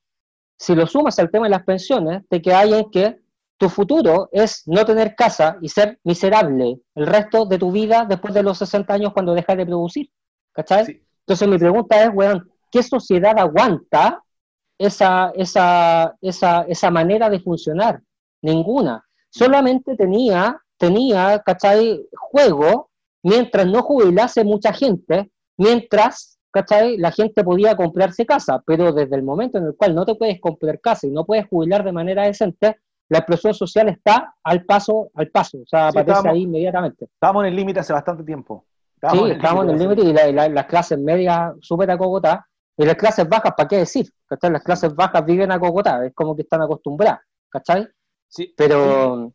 si 0.57 0.75
lo 0.75 0.87
sumas 0.87 1.18
al 1.18 1.31
tema 1.31 1.47
de 1.47 1.51
las 1.51 1.64
pensiones, 1.64 2.23
te 2.29 2.40
queda 2.40 2.64
en 2.64 2.90
que 2.90 3.20
tu 3.57 3.68
futuro 3.68 4.29
es 4.33 4.62
no 4.66 4.85
tener 4.85 5.14
casa 5.14 5.57
y 5.61 5.68
ser 5.68 5.99
miserable 6.05 6.81
el 6.94 7.07
resto 7.07 7.47
de 7.47 7.59
tu 7.59 7.73
vida 7.73 8.05
después 8.09 8.35
de 8.35 8.42
los 8.42 8.59
60 8.59 8.92
años 8.92 9.12
cuando 9.12 9.35
dejas 9.35 9.57
de 9.57 9.66
producir, 9.66 10.11
¿cachai? 10.53 11.03
Entonces 11.20 11.49
mi 11.49 11.59
pregunta 11.59 12.03
es, 12.03 12.11
weón, 12.12 12.51
¿qué 12.70 12.83
sociedad 12.83 13.38
aguanta 13.38 14.23
esa, 14.79 15.33
esa, 15.35 16.14
esa, 16.20 16.62
esa 16.68 16.90
manera 16.90 17.31
de 17.31 17.40
funcionar? 17.40 18.03
Ninguna. 18.42 19.03
Solamente 19.31 19.97
tenía 19.97 20.61
tenía, 20.79 21.41
¿cachai? 21.41 22.07
Juego 22.13 22.91
mientras 23.25 23.67
no 23.67 23.83
jubilase 23.83 24.45
mucha 24.45 24.73
gente, 24.73 25.31
mientras, 25.57 26.39
¿cachai? 26.53 26.99
La 26.99 27.11
gente 27.11 27.43
podía 27.43 27.75
comprarse 27.75 28.25
casa, 28.25 28.63
pero 28.65 28.93
desde 28.93 29.17
el 29.17 29.23
momento 29.23 29.59
en 29.59 29.65
el 29.65 29.77
cual 29.77 29.95
no 29.95 30.05
te 30.05 30.15
puedes 30.15 30.41
comprar 30.41 30.81
casa 30.81 31.07
y 31.07 31.11
no 31.11 31.25
puedes 31.25 31.49
jubilar 31.49 31.83
de 31.83 31.93
manera 31.93 32.25
decente, 32.25 32.77
la 33.09 33.19
explosión 33.19 33.55
social 33.55 33.89
está 33.89 34.35
al 34.43 34.65
paso, 34.65 35.11
al 35.15 35.29
paso, 35.29 35.59
o 35.59 35.67
sea, 35.67 35.89
aparece 35.89 36.29
ahí 36.29 36.43
inmediatamente. 36.43 37.07
Estamos 37.07 37.45
en 37.45 37.49
el 37.49 37.57
límite 37.57 37.81
hace 37.81 37.93
bastante 37.93 38.25
tiempo. 38.25 38.65
sí, 39.11 39.31
estamos 39.31 39.65
en 39.65 39.71
el 39.71 39.79
límite 39.79 40.03
y 40.03 40.33
las 40.33 40.67
clases 40.67 40.99
medias 40.99 41.55
súper 41.61 41.91
acogotadas, 41.91 42.45
y 42.77 42.85
las 42.85 42.97
clases 42.97 43.29
bajas, 43.29 43.53
¿para 43.57 43.69
qué 43.69 43.79
decir? 43.79 44.07
¿cachai? 44.27 44.51
Las 44.51 44.63
clases 44.63 44.95
bajas 44.95 45.25
viven 45.25 45.51
acogotadas, 45.51 46.09
es 46.09 46.15
como 46.15 46.37
que 46.37 46.43
están 46.43 46.61
acostumbradas, 46.61 47.21
¿cachai? 47.49 47.89
Sí. 48.29 48.53
Pero 48.57 49.33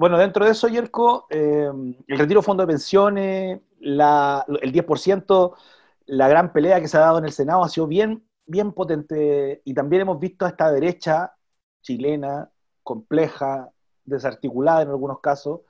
bueno, 0.00 0.16
dentro 0.16 0.46
de 0.46 0.52
eso, 0.52 0.66
Yerko, 0.66 1.26
eh, 1.28 1.70
el 2.06 2.18
retiro 2.18 2.40
fondo 2.40 2.62
de 2.62 2.68
pensiones, 2.68 3.60
la, 3.80 4.46
el 4.62 4.72
10%, 4.72 5.54
la 6.06 6.26
gran 6.26 6.54
pelea 6.54 6.80
que 6.80 6.88
se 6.88 6.96
ha 6.96 7.00
dado 7.00 7.18
en 7.18 7.26
el 7.26 7.32
Senado 7.32 7.62
ha 7.62 7.68
sido 7.68 7.86
bien, 7.86 8.26
bien 8.46 8.72
potente 8.72 9.60
y 9.62 9.74
también 9.74 10.00
hemos 10.00 10.18
visto 10.18 10.46
a 10.46 10.48
esta 10.48 10.72
derecha 10.72 11.34
chilena, 11.82 12.50
compleja, 12.82 13.68
desarticulada 14.02 14.80
en 14.80 14.88
algunos 14.88 15.20
casos, 15.20 15.60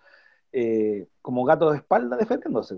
eh, 0.52 1.08
como 1.20 1.44
gato 1.44 1.72
de 1.72 1.78
espalda 1.78 2.16
defendiéndose. 2.16 2.76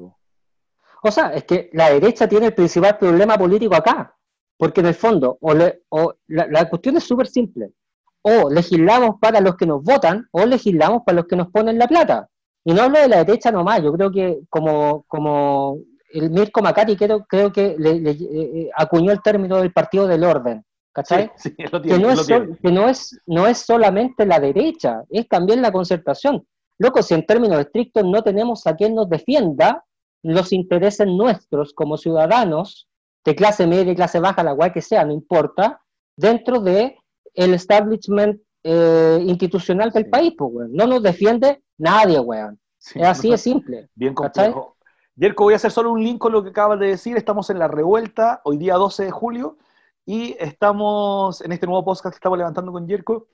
O 1.02 1.10
sea, 1.10 1.34
es 1.34 1.44
que 1.44 1.68
la 1.74 1.90
derecha 1.90 2.26
tiene 2.26 2.46
el 2.46 2.54
principal 2.54 2.96
problema 2.96 3.36
político 3.36 3.74
acá, 3.74 4.16
porque 4.56 4.80
en 4.80 4.86
el 4.86 4.94
fondo, 4.94 5.36
o, 5.38 5.52
o 5.90 6.14
la, 6.28 6.46
la, 6.46 6.70
cuestión 6.70 6.96
es 6.96 7.04
súper 7.04 7.26
simple 7.26 7.74
o 8.22 8.50
legislamos 8.50 9.16
para 9.20 9.40
los 9.40 9.56
que 9.56 9.66
nos 9.66 9.82
votan 9.82 10.26
o 10.30 10.46
legislamos 10.46 11.02
para 11.04 11.16
los 11.16 11.26
que 11.26 11.36
nos 11.36 11.48
ponen 11.50 11.78
la 11.78 11.88
plata. 11.88 12.28
Y 12.64 12.72
no 12.72 12.82
hablo 12.82 13.00
de 13.00 13.08
la 13.08 13.24
derecha 13.24 13.50
nomás, 13.50 13.82
yo 13.82 13.92
creo 13.92 14.10
que 14.10 14.40
como, 14.48 15.04
como 15.08 15.78
el 16.12 16.30
Mirko 16.30 16.62
Macari 16.62 16.96
creo, 16.96 17.24
creo 17.24 17.52
que 17.52 17.74
le, 17.78 18.10
eh, 18.10 18.70
acuñó 18.76 19.10
el 19.10 19.20
término 19.22 19.56
del 19.56 19.72
partido 19.72 20.06
del 20.06 20.22
orden, 20.22 20.64
¿cachai? 20.92 21.32
que, 21.56 21.98
no 21.98 22.10
es, 22.10 22.26
que 22.26 22.70
no, 22.70 22.88
es, 22.88 23.20
no 23.26 23.46
es 23.48 23.58
solamente 23.58 24.24
la 24.24 24.38
derecha, 24.38 25.02
es 25.10 25.28
también 25.28 25.60
la 25.60 25.72
concertación. 25.72 26.46
Loco, 26.78 27.02
si 27.02 27.14
en 27.14 27.26
términos 27.26 27.58
estrictos 27.58 28.04
no 28.04 28.22
tenemos 28.22 28.66
a 28.66 28.76
quien 28.76 28.94
nos 28.94 29.08
defienda 29.08 29.84
los 30.22 30.52
intereses 30.52 31.06
nuestros 31.06 31.72
como 31.72 31.96
ciudadanos, 31.96 32.88
de 33.24 33.34
clase 33.34 33.66
media 33.66 33.92
y 33.92 33.96
clase 33.96 34.20
baja, 34.20 34.42
la 34.42 34.54
cual 34.54 34.72
que 34.72 34.82
sea, 34.82 35.04
no 35.04 35.12
importa, 35.12 35.80
dentro 36.16 36.60
de 36.60 36.96
el 37.34 37.54
establishment 37.54 38.40
eh, 38.62 39.18
institucional 39.26 39.90
del 39.90 40.08
país, 40.08 40.34
pues, 40.36 40.68
No 40.70 40.86
nos 40.86 41.02
defiende 41.02 41.62
nadie, 41.78 42.20
weón. 42.20 42.58
es 42.94 43.02
así 43.02 43.30
de 43.30 43.38
simple. 43.38 43.88
Bien 43.94 44.14
complejo. 44.14 44.76
Yerko, 45.14 45.44
voy 45.44 45.52
a 45.52 45.56
hacer 45.56 45.70
solo 45.70 45.92
un 45.92 46.02
link 46.02 46.18
con 46.18 46.32
lo 46.32 46.42
que 46.42 46.50
acabas 46.50 46.80
de 46.80 46.86
decir. 46.86 47.16
Estamos 47.16 47.50
en 47.50 47.58
la 47.58 47.68
revuelta, 47.68 48.40
hoy 48.44 48.56
día 48.56 48.76
12 48.76 49.04
de 49.04 49.10
julio, 49.10 49.58
y 50.06 50.34
estamos 50.38 51.42
en 51.42 51.52
este 51.52 51.66
nuevo 51.66 51.84
podcast 51.84 52.14
que 52.14 52.16
estamos 52.16 52.38
levantando 52.38 52.72
con 52.72 52.86
Yerko. 52.86 53.26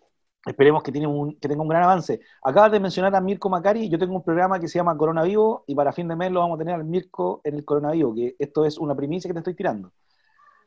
Esperemos 0.45 0.83
que, 0.83 0.93
tiene 0.93 1.07
un, 1.07 1.37
que 1.37 1.49
tenga 1.49 1.63
un 1.63 1.69
gran 1.69 1.83
avance. 1.83 2.21
Acabas 2.43 2.73
de 2.73 2.81
mencionar 2.81 3.15
a 3.15 3.21
Mirko 3.21 3.49
Macari. 3.49 3.89
Yo 3.89 3.99
tengo 3.99 4.17
un 4.17 4.23
programa 4.23 4.59
que 4.59 4.67
se 4.67 4.79
llama 4.79 4.97
Corona 4.97 5.23
Vivo 5.23 5.65
y 5.67 5.75
para 5.75 5.93
fin 5.93 6.09
de 6.09 6.17
mes 6.17 6.33
lo 6.33 6.41
vamos 6.41 6.57
a 6.57 6.59
tener 6.59 6.75
al 6.75 6.85
Mirko 6.85 7.41
en 7.45 7.55
el 7.55 7.65
Corona 7.65 7.91
Vivo, 7.93 8.15
que 8.15 8.35
esto 8.39 8.65
es 8.65 8.79
una 8.79 8.95
primicia 8.95 9.29
que 9.29 9.35
te 9.35 9.41
estoy 9.41 9.55
tirando. 9.55 9.93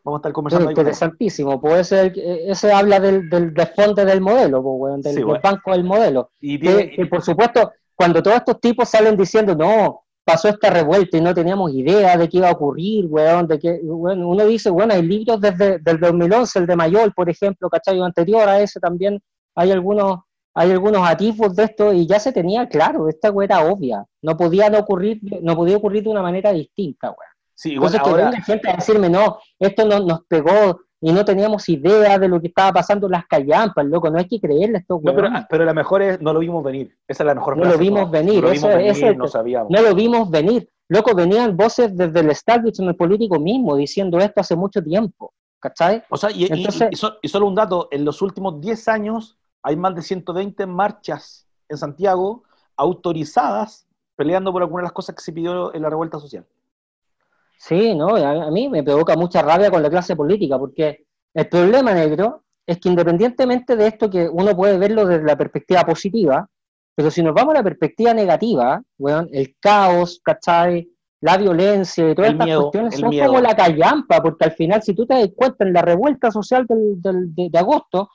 Vamos 0.03 0.17
a 0.17 0.21
estar 0.21 0.33
conversando. 0.33 0.69
interesantísimo, 0.69 1.61
pues 1.61 1.91
ese, 1.91 2.11
ese 2.49 2.71
habla 2.71 2.99
del, 2.99 3.29
del 3.29 3.53
desfonte 3.53 4.03
del 4.03 4.19
modelo, 4.19 4.63
pues, 4.63 5.03
del, 5.03 5.23
banco 5.25 5.71
del 5.71 5.83
modelo. 5.83 6.31
Y, 6.39 6.57
por 7.05 7.21
supuesto, 7.21 7.71
cuando 7.95 8.23
todos 8.23 8.37
estos 8.37 8.59
tipos 8.59 8.89
salen 8.89 9.15
diciendo, 9.15 9.55
no, 9.55 10.05
pasó 10.23 10.49
esta 10.49 10.71
revuelta 10.71 11.17
y 11.17 11.21
no 11.21 11.35
teníamos 11.35 11.71
idea 11.73 12.17
de 12.17 12.27
qué 12.27 12.37
iba 12.37 12.49
a 12.49 12.53
ocurrir, 12.53 13.05
weón, 13.05 13.47
de 13.47 13.59
que, 13.59 13.79
bueno, 13.83 14.27
uno 14.27 14.45
dice, 14.45 14.71
bueno, 14.71 14.93
hay 14.95 15.03
libros 15.03 15.39
desde 15.39 15.79
el 15.85 15.99
2011, 15.99 16.59
el 16.59 16.65
de 16.65 16.75
Mayol, 16.75 17.13
por 17.13 17.29
ejemplo, 17.29 17.69
¿cachai? 17.69 18.01
Anterior 18.01 18.49
a 18.49 18.59
ese 18.59 18.79
también 18.79 19.21
hay 19.55 19.71
algunos, 19.71 20.19
hay 20.55 20.71
algunos 20.71 21.07
atisbos 21.07 21.55
de 21.55 21.65
esto 21.65 21.93
y 21.93 22.07
ya 22.07 22.19
se 22.19 22.31
tenía 22.31 22.67
claro, 22.67 23.07
esta 23.07 23.29
weá 23.29 23.45
era 23.45 23.65
obvia, 23.65 24.03
no 24.23 24.35
podía 24.35 24.69
no 24.69 24.79
ocurrir, 24.79 25.19
no 25.41 25.55
podía 25.55 25.77
ocurrir 25.77 26.03
de 26.03 26.09
una 26.09 26.23
manera 26.23 26.51
distinta, 26.51 27.09
weá. 27.09 27.30
Sí, 27.53 27.73
igual 27.73 27.93
Entonces 27.93 28.07
ahora, 28.07 28.23
que 28.25 28.31
venga 28.31 28.45
gente 28.45 28.69
a 28.69 28.75
decirme, 28.75 29.09
no, 29.09 29.37
esto 29.59 29.85
no, 29.85 29.99
nos 29.99 30.25
pegó 30.25 30.81
y 30.99 31.11
no 31.11 31.25
teníamos 31.25 31.67
idea 31.69 32.17
de 32.19 32.27
lo 32.27 32.39
que 32.41 32.47
estaba 32.47 32.71
pasando 32.73 33.07
en 33.07 33.11
las 33.13 33.25
callampas, 33.27 33.85
loco, 33.85 34.09
no 34.09 34.19
hay 34.19 34.27
que 34.27 34.39
creerle 34.39 34.77
a 34.77 34.79
estos 34.81 35.01
no, 35.01 35.15
pero, 35.15 35.29
pero 35.49 35.65
la 35.65 35.73
mejor 35.73 36.01
es, 36.01 36.21
no 36.21 36.31
lo 36.33 36.39
vimos 36.39 36.63
venir. 36.63 36.95
Esa 37.07 37.23
es 37.23 37.27
la 37.27 37.35
mejor 37.35 37.57
No 37.57 37.65
lo 37.65 37.77
vimos 37.77 38.09
venir, 38.11 38.35
No 38.35 38.41
lo 38.41 38.51
eso- 38.51 38.67
vimos 38.67 38.77
venir, 38.77 38.91
ese 38.91 39.05
es 39.05 39.11
el- 39.11 39.17
no 39.17 39.27
sabíamos. 39.27 39.69
No 39.71 39.81
lo 39.81 39.95
vimos 39.95 40.29
venir. 40.29 40.69
Loco, 40.89 41.15
venían 41.15 41.55
voces 41.55 41.95
desde 41.95 42.19
el 42.19 42.29
establishment 42.31 42.97
político 42.97 43.39
mismo 43.39 43.75
diciendo 43.75 44.19
esto 44.19 44.41
hace 44.41 44.55
mucho 44.55 44.83
tiempo, 44.83 45.33
¿cachai? 45.59 46.03
O 46.09 46.17
sea, 46.17 46.29
y, 46.31 46.43
y- 46.43 46.47
Entonces- 46.51 46.89
y 46.91 46.95
so- 46.95 47.15
y 47.21 47.27
solo 47.29 47.47
un 47.47 47.55
dato, 47.55 47.87
en 47.91 48.03
los 48.05 48.21
últimos 48.21 48.59
10 48.61 48.87
años 48.87 49.37
hay 49.63 49.75
más 49.75 49.95
de 49.95 50.01
120 50.01 50.65
marchas 50.65 51.47
en 51.69 51.77
Santiago 51.77 52.43
autorizadas 52.75 53.87
peleando 54.15 54.51
por 54.51 54.61
algunas 54.61 54.83
de 54.83 54.85
las 54.85 54.91
cosas 54.93 55.15
que 55.15 55.21
se 55.23 55.31
pidió 55.33 55.73
en 55.73 55.81
la 55.81 55.89
revuelta 55.89 56.19
social. 56.19 56.45
Sí, 57.63 57.93
no, 57.93 58.15
a, 58.15 58.47
a 58.47 58.51
mí 58.51 58.69
me 58.69 58.81
provoca 58.81 59.15
mucha 59.15 59.43
rabia 59.43 59.69
con 59.69 59.83
la 59.83 59.89
clase 59.89 60.15
política, 60.15 60.57
porque 60.57 61.05
el 61.35 61.47
problema 61.47 61.93
negro 61.93 62.43
es 62.65 62.79
que 62.79 62.89
independientemente 62.89 63.75
de 63.75 63.85
esto 63.87 64.09
que 64.09 64.27
uno 64.27 64.55
puede 64.55 64.79
verlo 64.79 65.05
desde 65.05 65.23
la 65.25 65.37
perspectiva 65.37 65.83
positiva, 65.83 66.49
pero 66.95 67.11
si 67.11 67.21
nos 67.21 67.35
vamos 67.35 67.53
a 67.53 67.57
la 67.59 67.63
perspectiva 67.63 68.13
negativa, 68.15 68.81
weón, 68.97 69.29
el 69.31 69.55
caos, 69.59 70.19
¿cachai? 70.23 70.89
La 71.21 71.37
violencia 71.37 72.09
y 72.09 72.15
todas 72.15 72.29
El 72.31 72.35
estas 72.35 72.45
miedo, 72.47 72.61
cuestiones 72.63 72.99
son 72.99 73.09
miedo. 73.09 73.27
como 73.27 73.41
la 73.41 73.55
callampa, 73.55 74.23
porque 74.23 74.45
al 74.45 74.51
final, 74.53 74.81
si 74.81 74.95
tú 74.95 75.05
te 75.05 75.13
das 75.13 75.29
cuenta 75.35 75.63
en 75.63 75.73
la 75.73 75.83
revuelta 75.83 76.31
social 76.31 76.65
del, 76.65 76.99
del- 76.99 77.35
de, 77.35 77.49
de 77.51 77.59
agosto 77.59 78.09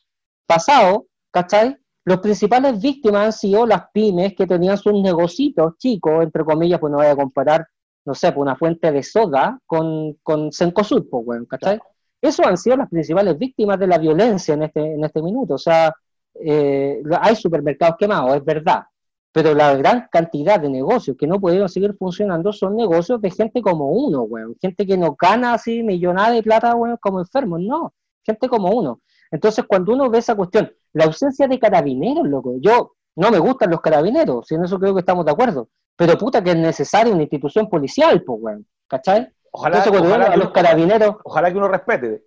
pasado, 0.44 1.06
¿cachai? 1.32 1.76
Los 2.04 2.18
principales 2.18 2.80
víctimas 2.82 3.26
han 3.26 3.32
sido 3.32 3.64
las 3.64 3.84
pymes 3.92 4.34
que 4.34 4.46
tenían 4.46 4.76
sus 4.76 4.92
negocitos 5.00 5.74
chicos, 5.78 6.24
entre 6.24 6.44
comillas, 6.44 6.80
pues 6.80 6.90
no 6.90 6.98
voy 6.98 7.06
a 7.06 7.14
comparar 7.16 7.66
no 8.06 8.14
sé, 8.14 8.32
pues 8.32 8.42
una 8.42 8.56
fuente 8.56 8.92
de 8.92 9.02
soda 9.02 9.58
con, 9.66 10.14
con 10.22 10.52
Cencosud, 10.52 11.08
pues, 11.10 11.26
weón, 11.26 11.46
¿cachai? 11.46 11.80
Esos 12.22 12.46
han 12.46 12.56
sido 12.56 12.76
las 12.76 12.88
principales 12.88 13.36
víctimas 13.36 13.78
de 13.78 13.88
la 13.88 13.98
violencia 13.98 14.54
en 14.54 14.62
este, 14.62 14.94
en 14.94 15.04
este 15.04 15.20
minuto. 15.20 15.54
O 15.54 15.58
sea, 15.58 15.92
eh, 16.34 17.02
hay 17.20 17.36
supermercados 17.36 17.96
quemados, 17.98 18.36
es 18.36 18.44
verdad, 18.44 18.84
pero 19.32 19.54
la 19.54 19.74
gran 19.74 20.08
cantidad 20.10 20.60
de 20.60 20.70
negocios 20.70 21.16
que 21.18 21.26
no 21.26 21.40
pudieron 21.40 21.68
seguir 21.68 21.94
funcionando 21.98 22.52
son 22.52 22.76
negocios 22.76 23.20
de 23.20 23.30
gente 23.30 23.60
como 23.60 23.90
uno, 23.90 24.22
weón. 24.22 24.54
Gente 24.60 24.86
que 24.86 24.96
no 24.96 25.16
gana 25.20 25.54
así 25.54 25.82
millonada 25.82 26.30
de 26.30 26.42
plata, 26.42 26.74
weón, 26.76 26.96
como 27.00 27.18
enfermos, 27.18 27.60
no. 27.60 27.92
Gente 28.24 28.48
como 28.48 28.70
uno. 28.70 29.00
Entonces, 29.32 29.64
cuando 29.68 29.92
uno 29.92 30.08
ve 30.08 30.18
esa 30.18 30.36
cuestión, 30.36 30.72
la 30.92 31.06
ausencia 31.06 31.48
de 31.48 31.58
carabineros, 31.58 32.26
loco, 32.28 32.54
yo 32.60 32.92
no 33.16 33.30
me 33.32 33.38
gustan 33.40 33.70
los 33.70 33.80
carabineros, 33.80 34.46
si 34.46 34.54
en 34.54 34.64
eso 34.64 34.78
creo 34.78 34.94
que 34.94 35.00
estamos 35.00 35.24
de 35.24 35.32
acuerdo, 35.32 35.68
pero 35.96 36.16
puta 36.18 36.42
que 36.44 36.50
es 36.50 36.56
necesaria 36.56 37.12
una 37.12 37.22
institución 37.22 37.68
policial, 37.68 38.22
pues, 38.22 38.38
weón, 38.42 38.66
¿cachai? 38.86 39.28
Ojalá, 39.50 39.78
Entonces, 39.78 39.90
cuando 40.00 40.08
ojalá 40.10 40.26
a 40.26 40.30
que 40.32 40.36
los 40.36 40.46
uno- 40.46 40.52
carabineros, 40.52 41.16
ojalá 41.24 41.50
que 41.50 41.56
uno 41.58 41.68
respete. 41.68 42.22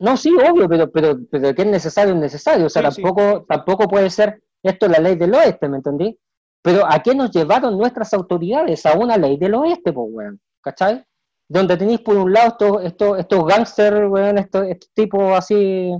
no, 0.00 0.16
sí, 0.16 0.32
obvio, 0.34 0.68
pero, 0.68 0.90
pero, 0.90 1.18
pero 1.30 1.54
que 1.54 1.62
es 1.62 1.68
necesario, 1.68 2.14
es 2.14 2.20
necesario. 2.20 2.66
O 2.66 2.68
sea, 2.68 2.88
Sí, 2.90 2.96
sí. 2.96 3.02
tampoco, 3.02 3.44
tampoco 3.48 3.88
puede 3.88 4.08
ser 4.10 4.40
esto 4.62 4.86
la 4.88 4.98
ley 4.98 5.16
del 5.16 5.34
oeste, 5.34 5.68
¿me 5.68 5.78
entendí? 5.78 6.16
Pero 6.62 6.84
¿a 6.88 7.00
qué 7.02 7.14
nos 7.14 7.30
llevaron 7.32 7.76
nuestras 7.76 8.12
autoridades? 8.14 8.84
A 8.86 8.96
una 8.96 9.16
ley 9.16 9.36
del 9.36 9.54
oeste, 9.54 9.92
pues, 9.92 10.06
weón, 10.10 10.40
¿cachai? 10.60 11.04
Donde 11.48 11.76
tenéis 11.76 12.00
por 12.00 12.16
un 12.16 12.32
lado 12.32 12.48
estos, 12.50 12.84
estos, 12.84 13.18
estos 13.18 13.44
gángsters, 13.46 14.08
weón, 14.08 14.38
estos, 14.38 14.66
estos 14.66 14.90
tipos 14.94 15.36
así, 15.36 15.92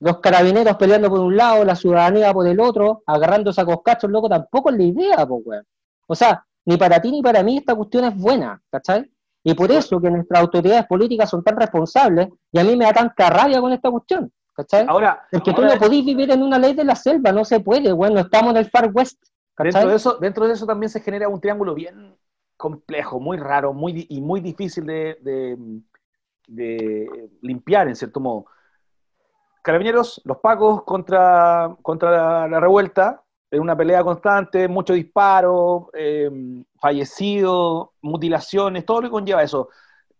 los 0.00 0.18
carabineros 0.20 0.76
peleando 0.76 1.08
por 1.10 1.20
un 1.20 1.36
lado, 1.36 1.64
la 1.64 1.74
ciudadanía 1.76 2.32
por 2.32 2.46
el 2.46 2.60
otro, 2.60 3.02
agarrándose 3.06 3.60
a 3.60 3.64
coscachos, 3.64 4.10
loco, 4.10 4.28
tampoco 4.28 4.70
es 4.70 4.76
la 4.76 4.82
idea, 4.84 5.26
pues, 5.26 5.42
weón. 5.44 5.64
O 6.06 6.14
sea, 6.14 6.44
ni 6.66 6.76
para 6.76 7.00
ti 7.00 7.10
ni 7.10 7.22
para 7.22 7.42
mí 7.42 7.58
esta 7.58 7.74
cuestión 7.74 8.04
es 8.04 8.16
buena, 8.16 8.60
¿cachai? 8.70 9.10
Y 9.44 9.54
por 9.54 9.70
eso 9.72 10.00
que 10.00 10.10
nuestras 10.10 10.40
autoridades 10.42 10.86
políticas 10.86 11.30
son 11.30 11.42
tan 11.42 11.56
responsables 11.56 12.28
y 12.52 12.58
a 12.58 12.64
mí 12.64 12.76
me 12.76 12.84
da 12.84 12.92
tanta 12.92 13.30
rabia 13.30 13.60
con 13.60 13.72
esta 13.72 13.90
cuestión, 13.90 14.30
¿cachai? 14.54 14.86
Ahora, 14.86 15.22
Porque 15.30 15.52
tú 15.54 15.64
no 15.64 15.78
podís 15.78 16.04
vivir 16.04 16.30
en 16.30 16.42
una 16.42 16.58
ley 16.58 16.74
de 16.74 16.84
la 16.84 16.94
selva, 16.96 17.32
no 17.32 17.44
se 17.44 17.60
puede, 17.60 17.92
bueno, 17.92 18.20
estamos 18.20 18.50
en 18.52 18.56
el 18.58 18.70
Far 18.70 18.90
West, 18.94 19.22
dentro, 19.60 19.80
¿cachai? 19.80 19.90
de 19.90 19.96
eso, 19.96 20.18
dentro 20.18 20.46
de 20.46 20.54
eso 20.54 20.66
también 20.66 20.90
se 20.90 21.00
genera 21.00 21.28
un 21.28 21.40
triángulo 21.40 21.74
bien 21.74 22.16
complejo, 22.56 23.20
muy 23.20 23.36
raro 23.36 23.72
muy, 23.72 24.06
y 24.08 24.20
muy 24.20 24.40
difícil 24.40 24.86
de, 24.86 25.18
de- 25.20 25.80
de 26.48 27.30
limpiar, 27.42 27.88
en 27.88 27.96
cierto 27.96 28.20
modo. 28.20 28.46
Carabineros, 29.68 30.22
los 30.24 30.38
pacos 30.38 30.82
contra, 30.84 31.76
contra 31.82 32.48
la, 32.48 32.58
revuelta, 32.58 33.22
en 33.50 33.60
una 33.60 33.76
pelea 33.76 34.02
constante, 34.02 34.66
muchos 34.66 34.96
disparos, 34.96 35.88
eh, 35.92 36.30
fallecidos, 36.80 37.90
mutilaciones, 38.00 38.86
todo 38.86 39.02
lo 39.02 39.08
que 39.08 39.12
conlleva 39.12 39.42
eso. 39.42 39.68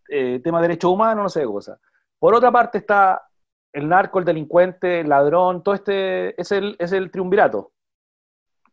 Eh, 0.06 0.42
tema 0.44 0.61
de 0.61 0.68
derechos 0.68 0.90
humanos, 0.90 1.22
no 1.22 1.28
sé 1.30 1.40
qué 1.40 1.46
cosa. 1.46 1.80
Por 2.18 2.34
otra 2.34 2.52
parte 2.52 2.76
está 2.76 3.26
el 3.72 3.88
narco, 3.88 4.18
el 4.18 4.26
delincuente, 4.26 5.00
el 5.00 5.08
ladrón, 5.08 5.62
todo 5.62 5.74
este 5.74 6.38
es 6.38 6.52
el, 6.52 6.76
es 6.78 6.92
el 6.92 7.11
triunvirato. 7.11 7.72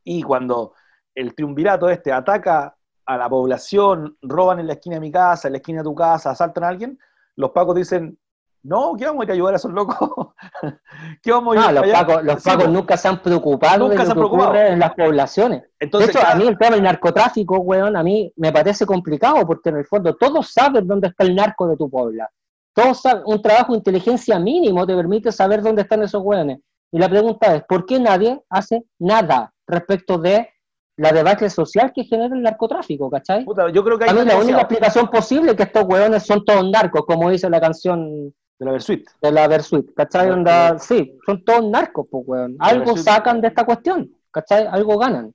Y 0.04 0.24
cuando 0.24 0.74
el 1.16 1.34
triunvirato 1.36 1.90
este 1.90 2.12
ataca 2.12 2.76
a 3.06 3.16
la 3.18 3.30
población, 3.30 4.18
roban 4.22 4.60
en 4.60 4.68
la 4.68 4.74
esquina 4.74 4.96
de 4.96 5.00
mi 5.00 5.12
casa, 5.14 5.48
en 5.48 5.54
la 5.54 5.60
esquina 5.60 5.80
de 5.80 5.86
tu 5.86 5.96
casa, 5.96 6.32
asaltan 6.32 6.66
a 6.66 6.68
alguien, 6.68 7.00
los 7.38 7.52
pacos 7.52 7.76
dicen, 7.76 8.20
no, 8.66 8.96
¿qué 8.98 9.06
vamos 9.06 9.22
a 9.22 9.24
ir 9.26 9.30
a 9.32 9.34
ayudar 9.34 9.54
a 9.54 9.58
esos 9.58 9.72
locos? 9.72 9.98
¿Qué 11.22 11.32
vamos 11.32 11.56
a 11.58 11.68
Ah, 11.68 11.72
los 11.72 11.84
allá?". 11.84 11.94
pacos, 11.94 12.24
los 12.24 12.44
pacos 12.44 12.70
nunca 12.70 12.98
se 12.98 13.08
han 13.08 13.22
preocupado 13.22 13.80
Nunca 13.88 13.92
de 13.92 13.98
se 13.98 14.02
han 14.04 14.08
lo 14.10 14.14
que 14.14 14.20
preocupado. 14.20 14.50
ocurre 14.50 14.68
en 14.70 14.80
las 14.80 14.94
poblaciones. 14.96 15.64
Entonces, 15.80 16.08
de 16.08 16.12
hecho, 16.14 16.20
claro, 16.22 16.36
a 16.36 16.40
mí 16.40 16.48
el 16.48 16.58
tema 16.58 16.72
del 16.76 16.84
narcotráfico, 16.84 17.58
weón, 17.60 17.96
a 17.96 18.04
mí 18.04 18.34
me 18.38 18.52
parece 18.52 18.86
complicado 18.86 19.46
porque 19.46 19.70
en 19.70 19.78
el 19.78 19.86
fondo 19.86 20.16
todos 20.16 20.52
saben 20.52 20.88
dónde 20.88 21.10
está 21.10 21.24
el 21.24 21.36
narco 21.36 21.68
de 21.68 21.78
tu 21.78 21.90
puebla. 21.90 22.30
Todos 22.74 23.02
saben, 23.02 23.24
un 23.26 23.42
trabajo 23.42 23.72
de 23.74 23.78
inteligencia 23.78 24.40
mínimo 24.40 24.86
te 24.86 24.96
permite 24.96 25.32
saber 25.32 25.62
dónde 25.62 25.84
están 25.84 26.04
esos 26.04 26.22
weones. 26.24 26.60
Y 26.92 27.00
la 27.00 27.08
pregunta 27.10 27.56
es, 27.56 27.64
¿por 27.64 27.86
qué 27.86 28.00
nadie 28.00 28.42
hace 28.50 28.84
nada 29.00 29.54
respecto 29.68 30.18
de 30.18 30.50
la 30.98 31.12
debacle 31.12 31.50
social 31.50 31.92
que 31.94 32.06
genera 32.06 32.34
el 32.36 32.42
narcotráfico, 32.42 33.10
¿cachai? 33.10 33.44
puta, 33.44 33.70
yo 33.70 33.84
creo 33.84 33.98
que 33.98 34.06
hay 34.06 34.10
A 34.12 34.14
mí 34.14 34.24
la 34.26 34.38
única 34.38 34.60
explicación 34.62 35.10
posible 35.10 35.52
es 35.52 35.58
que 35.58 35.64
estos 35.64 35.84
weones 35.84 36.26
son 36.26 36.44
todos 36.46 36.70
narcos, 36.70 37.04
como 37.06 37.30
dice 37.30 37.50
la 37.50 37.60
canción 37.60 38.34
de 38.60 38.66
la 38.66 38.72
Versuit. 38.72 39.08
de 39.22 39.32
la 39.32 39.48
Versuit, 39.48 39.94
¿cachai? 39.94 40.30
Onda, 40.32 40.80
sí, 40.80 41.18
son 41.26 41.44
todos 41.44 41.70
narcos, 41.70 42.08
pues, 42.10 42.24
weón. 42.28 42.56
Algo 42.60 42.96
sacan 42.98 43.42
de 43.42 43.50
esta 43.50 43.66
cuestión, 43.66 44.12
¿cachai? 44.32 44.66
Algo 44.68 44.98
ganan, 44.98 45.26
O 45.28 45.32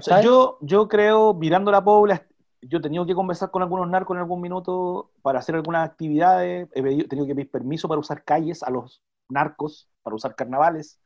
sea, 0.00 0.16
¿cachai? 0.16 0.24
yo, 0.24 0.58
yo 0.62 0.88
creo, 0.88 1.32
mirando 1.34 1.70
la 1.70 1.82
pobla, 1.84 2.26
yo 2.62 2.78
he 2.78 2.82
tenido 2.82 3.06
que 3.06 3.14
conversar 3.14 3.50
con 3.50 3.62
algunos 3.62 3.88
narcos 3.88 4.16
en 4.16 4.20
algún 4.22 4.40
minuto 4.40 5.10
para 5.22 5.38
hacer 5.38 5.54
algunas 5.54 5.88
actividades, 5.88 6.68
he 6.74 6.82
pedido- 6.82 7.08
tenido 7.08 7.26
que 7.26 7.34
pedir 7.34 7.50
permiso 7.50 7.86
para 7.86 8.00
usar 8.00 8.24
calles 8.24 8.62
a 8.64 8.70
los 8.70 9.02
narcos, 9.28 9.88
para 10.02 10.16
usar 10.16 10.34
carnavales. 10.34 10.98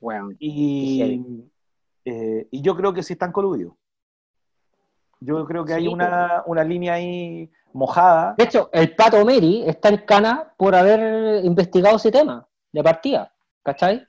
Qué 0.00 0.36
y, 0.40 1.50
eh, 2.04 2.46
y 2.50 2.62
yo 2.62 2.76
creo 2.76 2.92
que 2.92 3.02
sí 3.02 3.12
están 3.14 3.32
coludidos. 3.32 3.74
Yo 5.20 5.44
creo 5.46 5.64
que 5.64 5.74
hay 5.74 5.82
Sí, 5.84 5.88
una, 5.88 6.42
una 6.46 6.62
línea 6.64 6.94
ahí 6.94 7.50
mojada. 7.72 8.34
De 8.36 8.44
hecho, 8.44 8.68
el 8.72 8.94
Pato 8.94 9.24
Meri 9.24 9.62
está 9.66 9.88
en 9.88 9.98
cana 9.98 10.52
por 10.56 10.74
haber 10.74 11.44
investigado 11.44 11.96
ese 11.96 12.10
tema 12.10 12.46
de 12.72 12.82
partida, 12.82 13.32
¿cachai? 13.62 14.06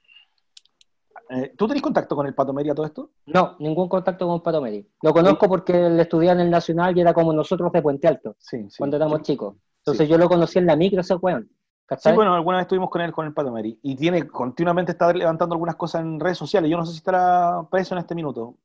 Eh, 1.29 1.53
¿Tú 1.57 1.67
tenés 1.67 1.83
contacto 1.83 2.15
con 2.15 2.25
el 2.25 2.33
Pato 2.33 2.53
Meri 2.53 2.69
a 2.69 2.75
todo 2.75 2.85
esto? 2.85 3.11
No, 3.25 3.55
ningún 3.59 3.89
contacto 3.89 4.25
con 4.27 4.41
Pato 4.41 4.61
Meri. 4.61 4.87
Lo 5.01 5.13
conozco 5.13 5.47
porque 5.49 5.87
él 5.87 5.99
estudiaba 5.99 6.39
en 6.39 6.45
el 6.47 6.51
Nacional 6.51 6.97
y 6.97 7.01
era 7.01 7.13
como 7.13 7.33
nosotros 7.33 7.71
de 7.71 7.81
Puente 7.81 8.07
Alto, 8.07 8.35
Sí, 8.39 8.69
sí. 8.69 8.77
cuando 8.77 8.95
éramos 8.95 9.19
Sí. 9.19 9.23
chicos. 9.33 9.55
Entonces 9.79 10.05
Sí. 10.07 10.11
yo 10.11 10.17
lo 10.17 10.27
conocí 10.29 10.59
en 10.59 10.65
la 10.65 10.75
micro 10.77 11.01
ese 11.01 11.15
weón, 11.15 11.43
Sí, 11.49 11.55
¿cachai? 11.85 12.15
bueno, 12.15 12.33
alguna 12.33 12.57
vez 12.57 12.63
estuvimos 12.65 12.89
con 12.89 13.01
él, 13.01 13.11
con 13.11 13.25
el 13.25 13.33
Pato 13.33 13.51
Meri, 13.51 13.77
y 13.83 13.95
tiene, 13.97 14.25
continuamente 14.27 14.93
está 14.93 15.11
levantando 15.11 15.53
algunas 15.53 15.75
cosas 15.75 16.01
en 16.01 16.17
redes 16.19 16.37
sociales. 16.37 16.69
Yo 16.71 16.77
no 16.77 16.85
sé 16.85 16.91
si 16.93 16.97
estará 16.99 17.61
preso 17.69 17.93
en 17.95 17.99
este 17.99 18.15
minuto. 18.15 18.55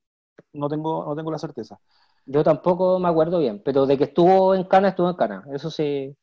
No 0.53 0.69
tengo, 0.69 1.05
no 1.05 1.17
tengo 1.17 1.31
la 1.33 1.39
certeza. 1.39 1.79
Yo 2.27 2.45
tampoco 2.45 2.99
me 2.99 3.09
acuerdo 3.09 3.39
bien, 3.39 3.61
pero 3.65 3.87
de 3.87 3.99
que 3.99 4.05
estuvo 4.05 4.55
en 4.55 4.65
cana, 4.65 4.89
estuvo 4.89 5.11
en 5.11 5.17
cana. 5.17 5.45
Eso 5.53 5.71
sí, 5.71 6.17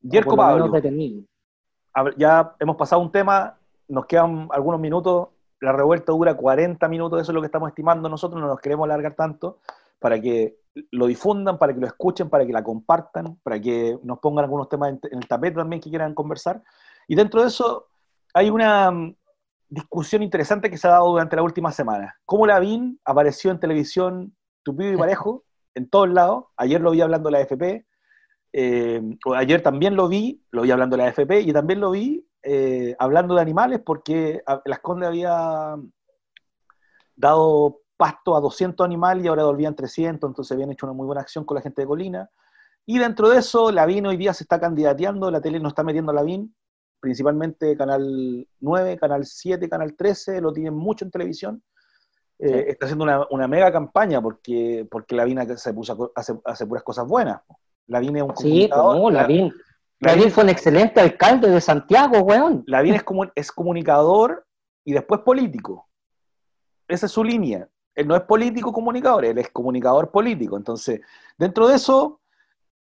Yerko 0.00 0.36
Pablo, 0.36 0.70
ya 2.16 2.54
hemos 2.58 2.76
pasado 2.76 3.00
un 3.00 3.10
tema, 3.10 3.58
nos 3.88 4.06
quedan 4.06 4.48
algunos 4.50 4.80
minutos, 4.80 5.28
la 5.60 5.72
revuelta 5.72 6.12
dura 6.12 6.34
40 6.34 6.86
minutos, 6.88 7.22
eso 7.22 7.32
es 7.32 7.34
lo 7.34 7.40
que 7.40 7.46
estamos 7.46 7.68
estimando 7.68 8.08
nosotros, 8.08 8.40
no 8.40 8.48
nos 8.48 8.60
queremos 8.60 8.84
alargar 8.84 9.14
tanto, 9.14 9.58
para 9.98 10.20
que 10.20 10.58
lo 10.90 11.06
difundan, 11.06 11.58
para 11.58 11.72
que 11.72 11.80
lo 11.80 11.86
escuchen, 11.86 12.28
para 12.28 12.44
que 12.44 12.52
la 12.52 12.62
compartan, 12.62 13.38
para 13.42 13.60
que 13.60 13.98
nos 14.02 14.18
pongan 14.18 14.44
algunos 14.44 14.68
temas 14.68 14.90
en, 14.90 15.00
en 15.10 15.18
el 15.18 15.28
tapete 15.28 15.56
también 15.56 15.80
que 15.80 15.88
quieran 15.88 16.14
conversar. 16.14 16.62
Y 17.08 17.14
dentro 17.14 17.40
de 17.40 17.48
eso 17.48 17.86
hay 18.34 18.50
una 18.50 18.90
mm, 18.90 19.16
discusión 19.68 20.22
interesante 20.22 20.68
que 20.68 20.76
se 20.76 20.86
ha 20.86 20.92
dado 20.92 21.08
durante 21.08 21.36
la 21.36 21.42
última 21.42 21.72
semana. 21.72 22.14
Cómo 22.26 22.46
Lavín 22.46 23.00
apareció 23.04 23.50
en 23.50 23.60
televisión 23.60 24.36
tupido 24.66 24.92
y 24.92 24.96
parejo, 24.96 25.44
en 25.74 25.88
todos 25.88 26.08
lados. 26.10 26.46
Ayer 26.56 26.80
lo 26.80 26.90
vi 26.90 27.00
hablando 27.00 27.28
de 27.28 27.32
la 27.32 27.38
AFP, 27.38 27.86
eh, 28.52 29.00
o 29.24 29.34
ayer 29.34 29.62
también 29.62 29.94
lo 29.94 30.08
vi, 30.08 30.42
lo 30.50 30.62
vi 30.62 30.70
hablando 30.72 30.96
de 30.96 31.02
la 31.04 31.08
AFP, 31.10 31.40
y 31.42 31.52
también 31.52 31.78
lo 31.80 31.92
vi 31.92 32.26
eh, 32.42 32.94
hablando 32.98 33.34
de 33.36 33.42
animales, 33.42 33.80
porque 33.84 34.42
a- 34.46 34.60
Las 34.64 34.80
Condes 34.80 35.08
había 35.08 35.76
dado 37.14 37.80
pasto 37.96 38.36
a 38.36 38.40
200 38.40 38.84
animales 38.84 39.24
y 39.24 39.28
ahora 39.28 39.44
volvían 39.44 39.74
300, 39.74 40.28
entonces 40.28 40.52
habían 40.52 40.70
hecho 40.72 40.86
una 40.86 40.92
muy 40.92 41.06
buena 41.06 41.22
acción 41.22 41.44
con 41.44 41.54
la 41.54 41.62
gente 41.62 41.82
de 41.82 41.88
Colina. 41.88 42.28
Y 42.84 42.98
dentro 42.98 43.28
de 43.28 43.38
eso, 43.38 43.72
Lavín 43.72 44.06
hoy 44.06 44.16
día 44.16 44.32
se 44.34 44.44
está 44.44 44.60
candidateando, 44.60 45.30
la 45.30 45.40
tele 45.40 45.58
no 45.60 45.68
está 45.68 45.82
metiendo 45.82 46.12
a 46.12 46.14
Lavín, 46.14 46.54
principalmente 47.00 47.76
Canal 47.76 48.46
9, 48.60 48.96
Canal 48.98 49.24
7, 49.24 49.68
Canal 49.68 49.96
13, 49.96 50.40
lo 50.40 50.52
tienen 50.52 50.74
mucho 50.74 51.04
en 51.04 51.10
televisión. 51.10 51.62
Eh, 52.38 52.66
está 52.68 52.86
haciendo 52.86 53.26
una, 53.30 53.48
mega 53.48 53.72
campaña 53.72 54.20
porque, 54.20 54.86
porque 54.90 55.16
Lavín 55.16 55.56
se 55.56 55.72
puso 55.72 56.12
hace, 56.14 56.34
hace 56.44 56.66
puras 56.66 56.84
cosas 56.84 57.06
buenas. 57.06 57.40
Lavín 57.86 58.16
es 58.16 58.22
un 58.22 58.36
Sí, 58.36 58.68
no, 58.68 59.10
Lavín. 59.10 59.52
Lavín 60.00 60.30
fue 60.30 60.44
un 60.44 60.50
excelente 60.50 61.00
alcalde 61.00 61.48
de 61.48 61.60
Santiago, 61.60 62.18
weón. 62.18 62.62
Lavín 62.66 62.94
es, 62.94 63.02
como, 63.02 63.24
es 63.34 63.50
comunicador 63.50 64.46
y 64.84 64.92
después 64.92 65.22
político. 65.22 65.88
Esa 66.86 67.06
es 67.06 67.12
su 67.12 67.24
línea. 67.24 67.68
Él 67.94 68.06
no 68.06 68.14
es 68.14 68.22
político 68.22 68.72
comunicador, 68.72 69.24
él 69.24 69.38
es 69.38 69.50
comunicador 69.50 70.10
político. 70.10 70.58
Entonces, 70.58 71.00
dentro 71.38 71.66
de 71.66 71.76
eso, 71.76 72.20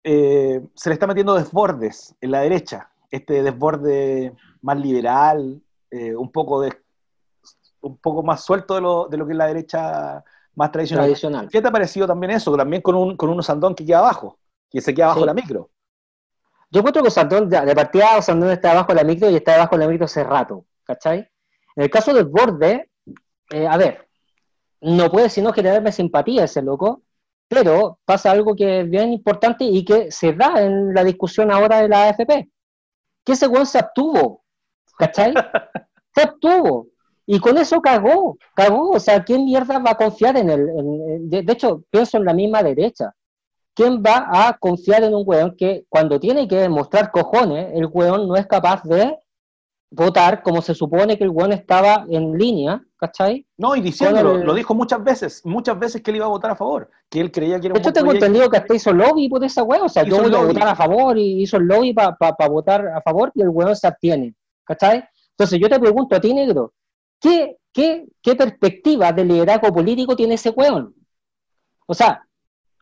eh, 0.03 0.63
se 0.75 0.89
le 0.89 0.95
está 0.95 1.07
metiendo 1.07 1.35
desbordes 1.35 2.17
en 2.21 2.31
la 2.31 2.41
derecha. 2.41 2.91
Este 3.11 3.43
desborde 3.43 4.35
más 4.63 4.79
liberal, 4.79 5.61
eh, 5.91 6.17
un, 6.17 6.33
poco 6.33 6.63
de, 6.63 6.73
un 7.83 7.99
poco 7.99 8.23
más 8.23 8.45
suelto 8.45 8.75
de 8.75 8.81
lo, 8.81 9.07
de 9.09 9.17
lo 9.17 9.27
que 9.27 9.33
es 9.33 9.39
la 9.39 9.47
derecha 9.47 10.25
más 10.55 10.73
tradicional. 10.73 11.07
tradicional. 11.07 11.49
¿Qué 11.49 11.61
te 11.61 11.69
ha 11.69 11.73
parecido 11.73 12.07
también 12.07 12.33
eso? 12.33 12.57
También 12.57 12.83
con 12.83 12.95
un, 12.95 13.17
con 13.17 13.31
un 13.31 13.43
Sandón 13.43 13.75
que 13.75 13.85
queda 13.85 13.99
abajo, 13.99 14.39
que 14.71 14.81
se 14.81 14.95
queda 14.95 15.07
abajo 15.07 15.21
de 15.21 15.27
la 15.27 15.35
micro. 15.35 15.71
Yo 16.71 16.81
encuentro 16.81 17.03
que 17.03 17.11
Sandón, 17.11 17.49
de 17.49 17.75
partida, 17.75 18.23
Sandón 18.23 18.51
está 18.51 18.73
abajo 18.73 18.89
de 18.89 18.95
la 18.95 19.05
micro 19.05 19.29
y 19.29 19.37
está 19.37 19.55
abajo 19.55 19.77
de 19.77 19.85
la 19.85 19.91
micro 19.91 20.07
hace 20.07 20.25
rato, 20.25 20.65
¿cachai? 20.85 21.29
En 21.77 21.85
el 21.85 21.91
caso 21.91 22.15
del 22.15 22.25
borde, 22.25 22.91
eh, 23.51 23.67
a 23.67 23.77
ver, 23.77 24.09
no 24.81 25.11
puede 25.11 25.29
sino 25.29 25.53
generarme 25.53 25.93
simpatía 25.93 26.45
ese 26.45 26.63
loco, 26.63 27.03
pero 27.47 27.99
pasa 28.05 28.31
algo 28.31 28.57
que 28.57 28.81
es 28.81 28.91
bien 28.91 29.13
importante 29.13 29.65
y 29.65 29.85
que 29.85 30.11
se 30.11 30.33
da 30.33 30.63
en 30.63 30.95
la 30.95 31.05
discusión 31.05 31.51
ahora 31.51 31.83
de 31.83 31.89
la 31.89 32.09
AFP, 32.09 32.51
que 33.25 33.33
ese 33.33 33.47
weón 33.47 33.67
se 33.67 33.79
abstuvo, 33.79 34.43
¿cachai? 34.97 35.35
se 36.15 36.23
abstuvo. 36.23 36.92
Y 37.27 37.39
con 37.39 37.57
eso 37.59 37.81
cagó, 37.81 38.37
cagó. 38.55 38.91
O 38.91 39.01
sea, 39.01 39.23
¿quién 39.23 39.45
mierda 39.45 39.79
va 39.79 39.93
a 39.93 39.97
confiar 39.97 40.37
en 40.37 40.51
él? 40.51 40.69
de, 41.29 41.53
hecho, 41.53 41.83
pienso 41.91 42.17
en 42.17 42.25
la 42.25 42.35
misma 42.35 42.63
derecha. 42.63 43.15
¿Quién 43.75 44.03
va 44.03 44.29
a 44.31 44.59
confiar 44.59 45.03
en 45.03 45.15
un 45.15 45.23
weón 45.25 45.57
que 45.57 45.87
cuando 45.89 46.21
tiene 46.21 46.47
que 46.47 46.57
demostrar 46.57 47.11
cojones, 47.11 47.71
el 47.75 47.87
weón 47.87 48.29
no 48.29 48.37
es 48.37 48.47
capaz 48.47 48.83
de 48.83 49.17
votar 49.93 50.43
como 50.43 50.63
se 50.63 50.75
supone 50.75 51.17
que 51.17 51.25
el 51.25 51.31
weón 51.31 51.53
estaba 51.53 52.07
en 52.09 52.37
línea, 52.37 52.83
¿cachai? 52.97 53.47
No, 53.57 53.77
y 53.77 53.81
diciéndolo, 53.81 54.39
lo 54.39 54.55
dijo 54.55 54.75
muchas 54.75 55.03
veces, 55.05 55.43
muchas 55.45 55.79
veces 55.79 56.03
que 56.03 56.11
él 56.11 56.17
iba 56.17 56.27
a 56.27 56.31
votar 56.31 56.51
a 56.51 56.57
favor, 56.57 56.91
que 57.11 57.21
él 57.21 57.31
creía 57.31 57.61
que 57.61 57.69
era 57.69 57.77
un 57.77 57.83
Yo 57.83 57.93
tengo 57.93 58.13
entendido 58.13 58.49
que 58.49 58.57
hasta 58.57 58.75
hizo 58.75 58.93
lobby 58.93 59.29
por 59.29 59.45
esa 59.45 59.63
weón, 59.63 59.87
o 59.87 59.89
sea, 59.89 60.03
yo 60.03 60.23
voy 60.23 60.35
a 60.35 60.43
votar 60.43 60.69
a 60.69 60.75
favor 60.75 61.19
y 61.19 61.43
hizo 61.43 61.59
el 61.59 61.65
lobby 61.65 61.93
para 61.93 62.49
votar 62.49 62.87
a 62.89 63.01
favor 63.03 63.33
y 63.35 63.43
el 63.43 63.51
weón 63.51 63.77
se 63.77 63.87
abstiene, 63.87 64.35
¿cachai? 64.65 65.05
Entonces 65.31 65.59
yo 65.61 65.69
te 65.69 65.79
pregunto 65.79 66.17
a 66.17 66.21
ti, 66.21 66.33
negro, 66.33 66.73
¿qué, 67.23 67.57
qué, 67.73 68.07
qué 68.21 68.35
perspectiva 68.35 69.13
de 69.13 69.25
liderazgo 69.25 69.73
político 69.73 70.15
tiene 70.15 70.35
ese 70.35 70.51
weón? 70.51 70.95
O 71.87 71.95
sea, 71.95 72.27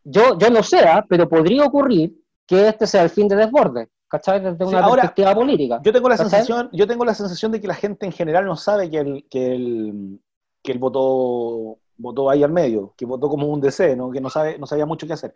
yo, 0.03 0.37
yo 0.39 0.51
no 0.51 0.63
sé, 0.63 0.81
¿ah? 0.81 1.05
pero 1.09 1.29
podría 1.29 1.65
ocurrir 1.65 2.13
que 2.47 2.69
este 2.69 2.87
sea 2.87 3.03
el 3.03 3.11
fin 3.11 3.29
de 3.29 3.37
desborde. 3.37 3.89
¿cachai? 4.11 4.41
Desde 4.41 4.65
una 4.65 4.91
perspectiva 4.91 5.35
política. 5.35 5.81
Yo 5.85 5.93
tengo, 5.93 6.09
la 6.09 6.17
sensación, 6.17 6.69
yo 6.73 6.87
tengo 6.87 7.05
la 7.05 7.15
sensación 7.15 7.53
de 7.53 7.61
que 7.61 7.69
la 7.69 7.75
gente 7.75 8.07
en 8.07 8.13
general 8.13 8.45
no 8.45 8.57
sabe 8.57 8.91
que 8.91 8.99
el, 8.99 9.27
que 9.31 9.55
el, 9.55 10.21
que 10.63 10.75
votó, 10.75 11.79
votó 11.97 12.29
ahí 12.29 12.43
al 12.43 12.51
medio, 12.51 12.93
que 12.97 13.07
votó 13.07 13.29
como 13.29 13.47
un 13.47 13.61
DC, 13.61 13.95
¿no? 13.95 14.11
que 14.11 14.21
no, 14.21 14.29
sabe, 14.29 14.59
no 14.59 14.67
sabía 14.67 14.85
mucho 14.85 15.07
qué 15.07 15.13
hacer. 15.13 15.33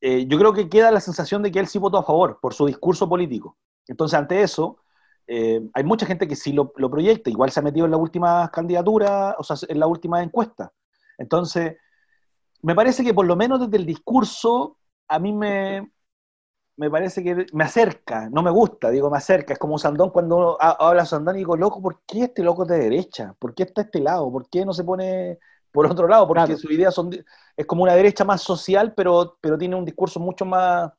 Eh, 0.00 0.26
yo 0.26 0.38
creo 0.38 0.52
que 0.52 0.68
queda 0.68 0.90
la 0.90 1.00
sensación 1.00 1.42
de 1.42 1.52
que 1.52 1.60
él 1.60 1.68
sí 1.68 1.78
votó 1.78 1.98
a 1.98 2.02
favor 2.02 2.38
por 2.42 2.52
su 2.52 2.66
discurso 2.66 3.08
político. 3.08 3.56
Entonces, 3.86 4.18
ante 4.18 4.42
eso, 4.42 4.78
eh, 5.32 5.60
hay 5.74 5.84
mucha 5.84 6.06
gente 6.06 6.26
que 6.26 6.34
sí 6.34 6.52
lo, 6.52 6.72
lo, 6.74 6.90
proyecta, 6.90 7.30
igual 7.30 7.52
se 7.52 7.60
ha 7.60 7.62
metido 7.62 7.84
en 7.84 7.92
la 7.92 7.96
última 7.98 8.50
candidatura, 8.50 9.36
o 9.38 9.44
sea, 9.44 9.56
en 9.68 9.78
la 9.78 9.86
última 9.86 10.24
encuesta. 10.24 10.72
Entonces, 11.18 11.76
me 12.62 12.74
parece 12.74 13.04
que 13.04 13.14
por 13.14 13.26
lo 13.26 13.36
menos 13.36 13.60
desde 13.60 13.76
el 13.76 13.86
discurso, 13.86 14.78
a 15.06 15.20
mí 15.20 15.32
me, 15.32 15.88
me 16.76 16.90
parece 16.90 17.22
que 17.22 17.46
me 17.52 17.62
acerca, 17.62 18.28
no 18.28 18.42
me 18.42 18.50
gusta, 18.50 18.90
digo, 18.90 19.08
me 19.08 19.18
acerca. 19.18 19.52
Es 19.52 19.58
como 19.60 19.78
Sandón 19.78 20.10
cuando 20.10 20.60
habla 20.60 21.06
Sandón 21.06 21.36
y 21.36 21.38
digo, 21.38 21.56
loco, 21.56 21.80
¿por 21.80 22.00
qué 22.08 22.24
este 22.24 22.42
loco 22.42 22.64
es 22.64 22.70
de 22.70 22.78
derecha? 22.78 23.32
¿Por 23.38 23.54
qué 23.54 23.62
está 23.62 23.82
a 23.82 23.84
este 23.84 24.00
lado? 24.00 24.32
¿Por 24.32 24.48
qué 24.50 24.64
no 24.64 24.72
se 24.72 24.82
pone 24.82 25.38
por 25.70 25.86
otro 25.86 26.08
lado? 26.08 26.26
Porque 26.26 26.56
su 26.56 26.72
idea 26.72 26.90
son, 26.90 27.12
es 27.56 27.66
como 27.66 27.84
una 27.84 27.94
derecha 27.94 28.24
más 28.24 28.42
social, 28.42 28.94
pero, 28.96 29.38
pero 29.40 29.56
tiene 29.56 29.76
un 29.76 29.84
discurso 29.84 30.18
mucho 30.18 30.44
más 30.44 30.90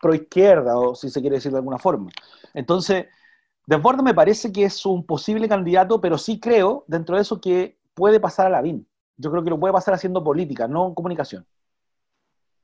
pro 0.00 0.16
izquierda, 0.16 0.76
o 0.76 0.96
si 0.96 1.10
se 1.10 1.20
quiere 1.20 1.36
decir 1.36 1.52
de 1.52 1.58
alguna 1.58 1.78
forma. 1.78 2.10
Entonces, 2.54 3.06
Desbordes 3.66 4.02
me 4.02 4.14
parece 4.14 4.52
que 4.52 4.64
es 4.64 4.84
un 4.86 5.04
posible 5.04 5.48
candidato, 5.48 6.00
pero 6.00 6.18
sí 6.18 6.40
creo, 6.40 6.84
dentro 6.88 7.16
de 7.16 7.22
eso, 7.22 7.40
que 7.40 7.78
puede 7.94 8.20
pasar 8.20 8.46
a 8.46 8.50
la 8.50 8.62
BIN. 8.62 8.86
Yo 9.16 9.30
creo 9.30 9.44
que 9.44 9.50
lo 9.50 9.60
puede 9.60 9.72
pasar 9.72 9.94
haciendo 9.94 10.24
política, 10.24 10.66
no 10.66 10.94
comunicación 10.94 11.46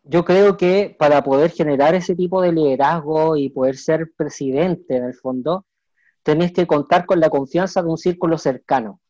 yo 0.09 0.25
creo 0.25 0.57
que 0.57 0.97
para 0.99 1.23
poder 1.23 1.51
generar 1.51 1.95
ese 1.95 2.17
tipo 2.17 2.41
de 2.41 2.53
liderazgo 2.53 3.37
y 3.37 3.51
poder 3.51 3.77
ser 3.77 4.11
presidente 4.17 4.97
en 4.97 5.05
el 5.05 5.15
fondo, 5.15 5.67
tenés 6.23 6.53
que 6.53 6.67
contar 6.67 7.05
con 7.05 7.21
la 7.21 7.29
confianza 7.29 7.83
de 7.83 7.89
un 7.89 7.99
círculo 7.99 8.39
cercano. 8.39 9.01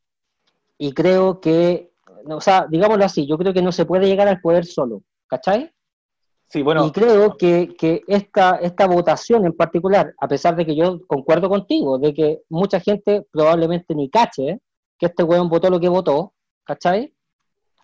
Y 0.77 0.93
creo 0.93 1.41
que, 1.41 1.93
o 2.27 2.41
sea, 2.41 2.67
digámoslo 2.69 3.05
así, 3.05 3.29
yo 3.29 3.39
creo 3.39 3.55
que 3.55 3.63
no 3.63 3.71
se 3.71 3.87
puede 3.87 4.07
llegar 4.07 4.27
al 4.27 4.41
poder 4.41 4.67
solo, 4.67 5.05
¿cachai? 5.29 5.73
Y 6.87 6.93
creo 6.93 7.37
que, 7.37 7.75
que 7.79 8.03
esta, 8.07 8.57
esta 8.57 8.87
votación 8.87 9.45
en 9.45 9.53
particular, 9.53 10.15
a 10.19 10.29
pesar 10.29 10.57
de 10.57 10.65
que 10.65 10.75
yo 10.75 11.01
concuerdo 11.07 11.49
contigo, 11.49 11.99
de 11.99 12.15
que 12.15 12.43
mucha 12.49 12.81
gente 12.81 13.27
probablemente 13.31 13.95
ni 13.95 14.09
cache 14.09 14.61
que 14.99 15.07
este 15.07 15.23
weón 15.23 15.49
votó 15.49 15.69
lo 15.69 15.79
que 15.79 15.89
votó, 15.89 16.33
¿cachai? 16.65 17.15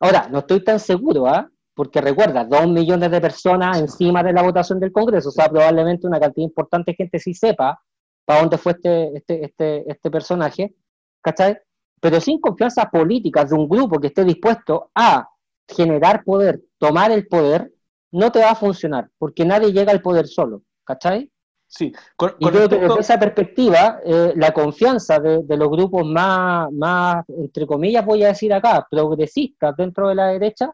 Ahora, 0.01 0.29
no 0.31 0.39
estoy 0.39 0.65
tan 0.65 0.81
seguro, 0.81 1.27
¿ah? 1.27 1.49
porque 1.75 2.01
recuerda, 2.01 2.45
dos 2.45 2.67
millones 2.69 3.11
de 3.11 3.21
personas 3.21 3.79
encima 3.81 4.23
de 4.23 4.33
la 4.33 4.43
votación 4.43 4.79
del 4.81 4.93
Congreso, 4.93 5.29
o 5.29 5.33
sea, 5.33 5.49
probablemente 5.49 6.07
una 6.07 6.21
cantidad 6.21 6.47
importante 6.47 6.93
de 6.93 6.97
gente 6.97 7.19
sí 7.19 7.35
sepa 7.35 7.81
para 8.25 8.41
dónde 8.41 8.59
fue 8.59 8.73
este, 8.73 9.17
este, 9.17 9.45
este, 9.45 9.91
este 9.91 10.11
personaje, 10.11 10.75
¿cachai? 11.21 11.59
Pero 12.01 12.21
sin 12.21 12.41
confianza 12.41 12.89
política 12.89 13.45
de 13.45 13.55
un 13.55 13.69
grupo 13.69 13.99
que 13.99 14.07
esté 14.09 14.25
dispuesto 14.25 14.91
a 14.95 15.29
generar 15.69 16.23
poder, 16.25 16.63
tomar 16.79 17.11
el 17.11 17.27
poder, 17.27 17.74
no 18.15 18.33
te 18.33 18.41
va 18.41 18.51
a 18.51 18.55
funcionar, 18.55 19.11
porque 19.19 19.45
nadie 19.45 19.73
llega 19.73 19.93
al 19.93 20.03
poder 20.03 20.27
solo, 20.27 20.63
¿cachai? 20.85 21.31
Sí, 21.67 21.93
y 22.39 22.47
creo 22.47 22.69
que 22.69 22.79
desde 22.79 23.01
esa 23.01 23.19
perspectiva, 23.19 24.01
eh, 24.05 24.33
la 24.37 24.53
confianza 24.53 25.19
de, 25.19 25.43
de, 25.43 25.57
los 25.57 25.69
grupos 25.71 26.07
más, 26.07 26.71
más, 26.73 27.25
entre 27.29 27.67
comillas, 27.67 28.05
voy 28.07 28.23
a 28.23 28.29
decir 28.29 28.53
acá, 28.55 28.87
progresistas 28.89 29.77
dentro 29.77 30.09
de 30.09 30.15
la 30.15 30.29
derecha, 30.29 30.73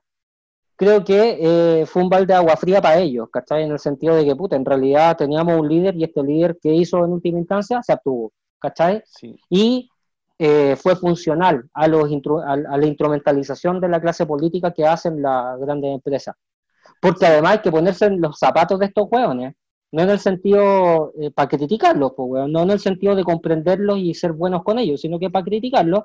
creo 0.81 1.05
que 1.05 1.39
eh, 1.41 1.87
fue 1.87 2.03
un 2.03 2.09
balde 2.09 2.33
de 2.33 2.39
agua 2.39 2.57
fría 2.57 2.81
para 2.81 2.99
ellos, 2.99 3.29
¿cachai? 3.31 3.65
En 3.65 3.71
el 3.71 3.79
sentido 3.79 4.17
de 4.17 4.25
que, 4.25 4.35
puta, 4.35 4.57
en 4.57 4.65
realidad 4.65 5.15
teníamos 5.15 5.61
un 5.61 5.69
líder 5.69 5.95
y 5.95 6.05
este 6.05 6.23
líder 6.23 6.59
que 6.59 6.73
hizo 6.75 7.05
en 7.05 7.13
última 7.13 7.39
instancia 7.39 7.83
se 7.83 7.93
obtuvo, 7.93 8.33
¿cachai? 8.59 9.03
Y 9.51 9.91
eh, 10.39 10.77
fue 10.77 10.97
funcional 10.97 11.69
a, 11.75 11.87
los 11.87 12.11
a, 12.47 12.57
la 12.57 12.87
instrumentalización 12.87 13.79
de 13.79 13.89
la 13.89 14.01
clase 14.01 14.25
política 14.25 14.73
que 14.73 14.87
hacen 14.87 15.21
las 15.21 15.61
grandes 15.61 15.95
empresas. 15.95 16.35
Porque 17.01 17.27
además 17.27 17.53
hay 17.53 17.59
que 17.61 17.71
ponerse 17.71 18.07
en 18.07 18.21
los 18.21 18.39
zapatos 18.39 18.79
de 18.79 18.87
estos 18.87 19.09
hueones, 19.11 19.55
no 19.93 20.03
en 20.03 20.11
el 20.11 20.21
sentido 20.21 21.13
eh, 21.21 21.31
para 21.31 21.49
criticarlos, 21.49 22.13
pues, 22.17 22.49
no 22.49 22.63
en 22.63 22.71
el 22.71 22.79
sentido 22.79 23.17
de 23.17 23.25
comprenderlos 23.25 23.99
y 23.99 24.15
ser 24.15 24.33
buenos 24.33 24.63
con 24.63 24.79
ellos, 24.79 25.01
sino 25.01 25.19
que 25.19 25.31
para 25.31 25.45
criticarlos. 25.45 26.05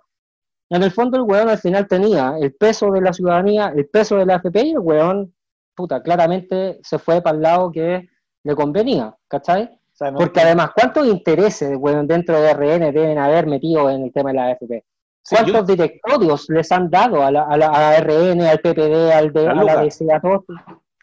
En 0.69 0.81
el 0.81 0.91
fondo 0.91 1.17
el 1.17 1.23
weón 1.23 1.49
al 1.49 1.59
final 1.59 1.87
tenía 1.87 2.35
el 2.39 2.55
peso 2.55 2.89
de 2.91 3.01
la 3.01 3.13
ciudadanía, 3.13 3.71
el 3.75 3.87
peso 3.87 4.17
de 4.17 4.25
la 4.25 4.35
AFP 4.35 4.63
y 4.63 4.71
el 4.71 4.79
weón, 4.79 5.35
puta, 5.75 6.01
claramente 6.01 6.79
se 6.81 6.97
fue 6.97 7.21
para 7.21 7.35
el 7.35 7.43
lado 7.43 7.71
que 7.71 8.09
le 8.43 8.55
convenía, 8.55 9.15
¿cachai? 9.27 9.79
Porque 10.15 10.41
además, 10.41 10.71
¿cuántos 10.75 11.07
intereses 11.07 11.77
weón, 11.77 12.07
dentro 12.07 12.41
de 12.41 12.53
RN 12.53 12.91
deben 12.91 13.17
haber 13.17 13.45
metido 13.45 13.89
en 13.89 14.03
el 14.03 14.11
tema 14.11 14.31
de 14.31 14.35
la 14.35 14.45
AFP? 14.47 14.83
¿Cuántos 15.29 15.67
directorios 15.67 16.49
les 16.49 16.71
han 16.71 16.89
dado 16.89 17.23
a 17.23 17.31
la, 17.31 17.43
a 17.43 17.57
la 17.57 17.99
RN, 17.99 18.41
al 18.41 18.59
PPD, 18.59 19.11
al 19.11 19.33
de, 19.33 19.47
a 19.47 19.53
la 19.55 19.81
DC, 19.81 20.05
a 20.11 20.19
todos, 20.19 20.43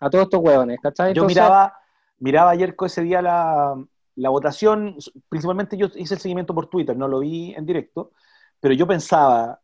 a 0.02 0.10
todos 0.10 0.24
estos 0.24 0.40
hueones, 0.40 0.80
¿cachai? 0.82 1.14
yo 1.14 1.24
miraba, 1.24 1.78
miraba 2.18 2.50
ayer 2.50 2.74
ese 2.84 3.02
día 3.02 3.22
la, 3.22 3.72
la 4.16 4.28
votación, 4.30 4.96
principalmente 5.28 5.76
yo 5.76 5.86
hice 5.94 6.14
el 6.14 6.20
seguimiento 6.20 6.52
por 6.54 6.66
Twitter, 6.66 6.96
no 6.96 7.06
lo 7.06 7.20
vi 7.20 7.54
en 7.54 7.64
directo, 7.64 8.10
pero 8.58 8.74
yo 8.74 8.84
pensaba 8.84 9.60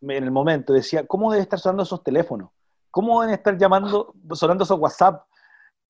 en 0.00 0.24
el 0.24 0.30
momento, 0.30 0.72
decía, 0.72 1.06
¿cómo 1.06 1.30
debe 1.30 1.42
estar 1.42 1.58
sonando 1.58 1.82
esos 1.82 2.02
teléfonos? 2.02 2.50
¿Cómo 2.90 3.20
deben 3.20 3.34
estar 3.34 3.58
llamando, 3.58 4.14
sonando 4.32 4.64
esos 4.64 4.78
WhatsApp? 4.78 5.22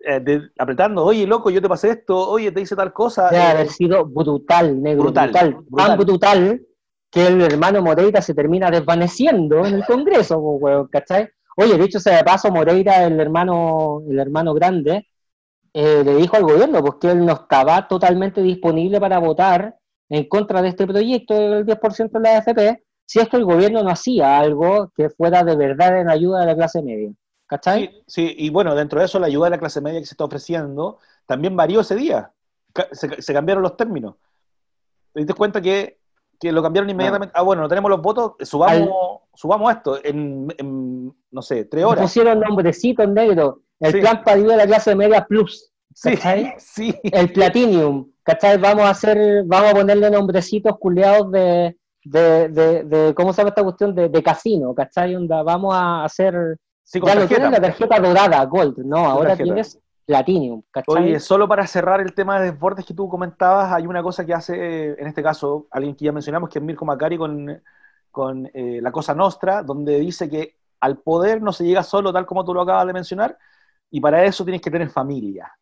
Eh, 0.01 0.41
apretando, 0.59 1.05
oye, 1.05 1.25
loco, 1.25 1.49
yo 1.49 1.63
te 1.63 1.69
pasé 1.69 1.91
esto, 1.91 2.17
oye, 2.31 2.51
te 2.51 2.61
hice 2.61 2.75
tal 2.75 2.93
cosa. 2.93 3.31
Debe 3.31 3.43
haber 3.43 3.69
sido 3.69 4.05
brutal, 4.05 4.83
negro, 4.83 5.05
brutal, 5.05 5.31
brutal, 5.31 5.55
brutal. 5.69 5.87
Tan 5.87 5.99
brutal 5.99 6.67
que 7.11 7.27
el 7.29 7.43
hermano 7.43 7.81
Moreira 7.81 8.23
se 8.23 8.35
termina 8.35 8.71
desvaneciendo 8.71 9.65
en 9.65 9.75
el 9.75 9.85
Congreso, 9.85 10.59
¿cachai? 10.91 11.31
Oye, 11.61 11.77
dicho 11.77 11.99
sea 11.99 12.19
de 12.19 12.25
paso, 12.25 12.53
Moreira, 12.53 13.05
el 13.05 13.19
hermano, 13.19 14.01
el 14.09 14.21
hermano 14.21 14.55
grande, 14.55 15.09
eh, 15.73 16.03
le 16.05 16.15
dijo 16.15 16.37
al 16.37 16.45
gobierno 16.45 16.81
pues, 16.81 16.95
que 17.01 17.11
él 17.11 17.27
no 17.27 17.33
estaba 17.33 17.89
totalmente 17.89 18.41
disponible 18.43 19.01
para 19.01 19.19
votar 19.19 19.77
en 20.09 20.29
contra 20.29 20.63
de 20.63 20.69
este 20.69 20.87
proyecto 20.87 21.35
del 21.35 21.67
10% 21.67 22.11
de 22.13 22.21
la 22.21 22.39
AFP 22.39 22.85
si 23.05 23.19
es 23.19 23.29
que 23.29 23.39
el 23.39 23.45
gobierno 23.45 23.83
no 23.83 23.91
hacía 23.91 24.39
algo 24.39 24.93
que 24.95 25.11
fuera 25.11 25.43
de 25.43 25.57
verdad 25.57 25.99
en 25.99 26.09
ayuda 26.09 26.41
de 26.41 26.47
la 26.47 26.55
clase 26.55 26.81
media. 26.81 27.11
¿Cachai? 27.47 28.05
Sí, 28.07 28.37
y 28.39 28.51
bueno, 28.51 28.77
dentro 28.77 29.01
de 29.01 29.07
eso 29.07 29.19
la 29.19 29.27
ayuda 29.27 29.47
de 29.47 29.51
la 29.51 29.59
clase 29.59 29.81
media 29.81 29.99
que 29.99 30.07
se 30.07 30.15
está 30.15 30.25
ofreciendo 30.25 31.01
también 31.27 31.57
varió 31.57 31.81
ese 31.81 31.97
día. 31.97 32.31
Se, 32.93 33.33
cambiaron 33.33 33.65
los 33.65 33.77
términos. 33.77 34.15
¿Te 35.13 35.21
diste 35.21 35.35
cuenta 35.35 35.61
que, 35.61 35.99
lo 36.43 36.63
cambiaron 36.63 36.91
inmediatamente? 36.91 37.33
Ah, 37.37 37.43
bueno, 37.43 37.63
no 37.63 37.69
tenemos 37.69 37.91
los 37.91 38.01
votos, 38.01 38.33
subamos, 38.41 39.21
subamos 39.35 39.73
esto 39.73 39.99
en, 40.05 41.13
no 41.31 41.43
sé, 41.43 41.65
tres 41.65 41.85
horas. 41.85 42.03
Pusieron 42.03 42.41
nombrecito 42.41 43.03
en 43.03 43.15
negro. 43.15 43.63
El 43.81 44.01
plan 44.01 44.23
para 44.25 44.37
de 44.39 44.57
la 44.57 44.67
clase 44.67 44.95
media 44.95 45.25
plus. 45.25 45.71
¿cachai? 46.03 46.55
Sí, 46.59 46.95
El 47.03 47.33
Platinum. 47.33 48.11
¿Cachai? 48.23 48.59
Vamos 48.59 48.85
a 48.85 48.91
hacer, 48.91 49.45
vamos 49.47 49.71
a 49.71 49.75
ponerle 49.75 50.11
nombrecitos 50.11 50.77
culeados 50.79 51.31
de, 51.33 51.75
de, 52.05 53.13
¿cómo 53.17 53.33
se 53.33 53.39
llama 53.39 53.51
esta 53.51 53.63
cuestión? 53.63 53.95
De, 53.95 54.23
casino, 54.23 54.75
¿cachai? 54.75 55.15
Onda, 55.17 55.43
vamos 55.43 55.75
a 55.75 56.05
hacer... 56.05 56.59
Sí, 56.83 57.01
ya 57.05 57.27
tienes 57.27 57.51
la 57.51 57.61
tarjeta 57.61 58.01
dorada, 58.01 58.43
Gold, 58.47 58.79
no, 58.79 59.05
ahora 59.05 59.37
tienes 59.37 59.79
Platinum, 60.09 60.63
¿cachai? 60.71 61.05
Oye, 61.05 61.21
solo 61.21 61.47
para 61.47 61.67
cerrar 61.67 62.01
el 62.01 62.15
tema 62.15 62.41
de 62.41 62.51
desbordes 62.51 62.87
que 62.87 62.95
tú 62.95 63.11
comentabas, 63.11 63.71
hay 63.71 63.87
una 63.87 64.03
cosa 64.03 64.25
que 64.25 64.33
hace, 64.33 64.99
en 64.99 65.07
este 65.07 65.23
caso, 65.23 65.67
alguien 65.71 65.95
que 65.95 66.07
ya 66.07 66.13
mencionamos, 66.13 66.49
que 66.49 66.59
es 66.59 66.65
Mirko 66.65 66.87
Macari 66.87 67.19
con, 67.19 68.51
eh, 68.55 68.81
La 68.81 68.91
Cosa 68.91 69.15
Nostra, 69.15 69.63
donde 69.63 69.99
dice 70.01 70.31
que 70.31 70.57
al 70.81 70.97
poder 70.97 71.43
no 71.43 71.53
se 71.53 71.67
llega 71.67 71.83
solo, 71.83 72.11
tal 72.11 72.25
como 72.25 72.43
tú 72.43 72.55
lo 72.55 72.63
acabas 72.63 72.87
de 72.87 72.95
mencionar, 72.95 73.37
y 73.91 74.01
para 74.01 74.25
eso 74.25 74.45
tienes 74.45 74.63
que 74.63 74.71
tener 74.71 74.89
familia. 74.89 75.53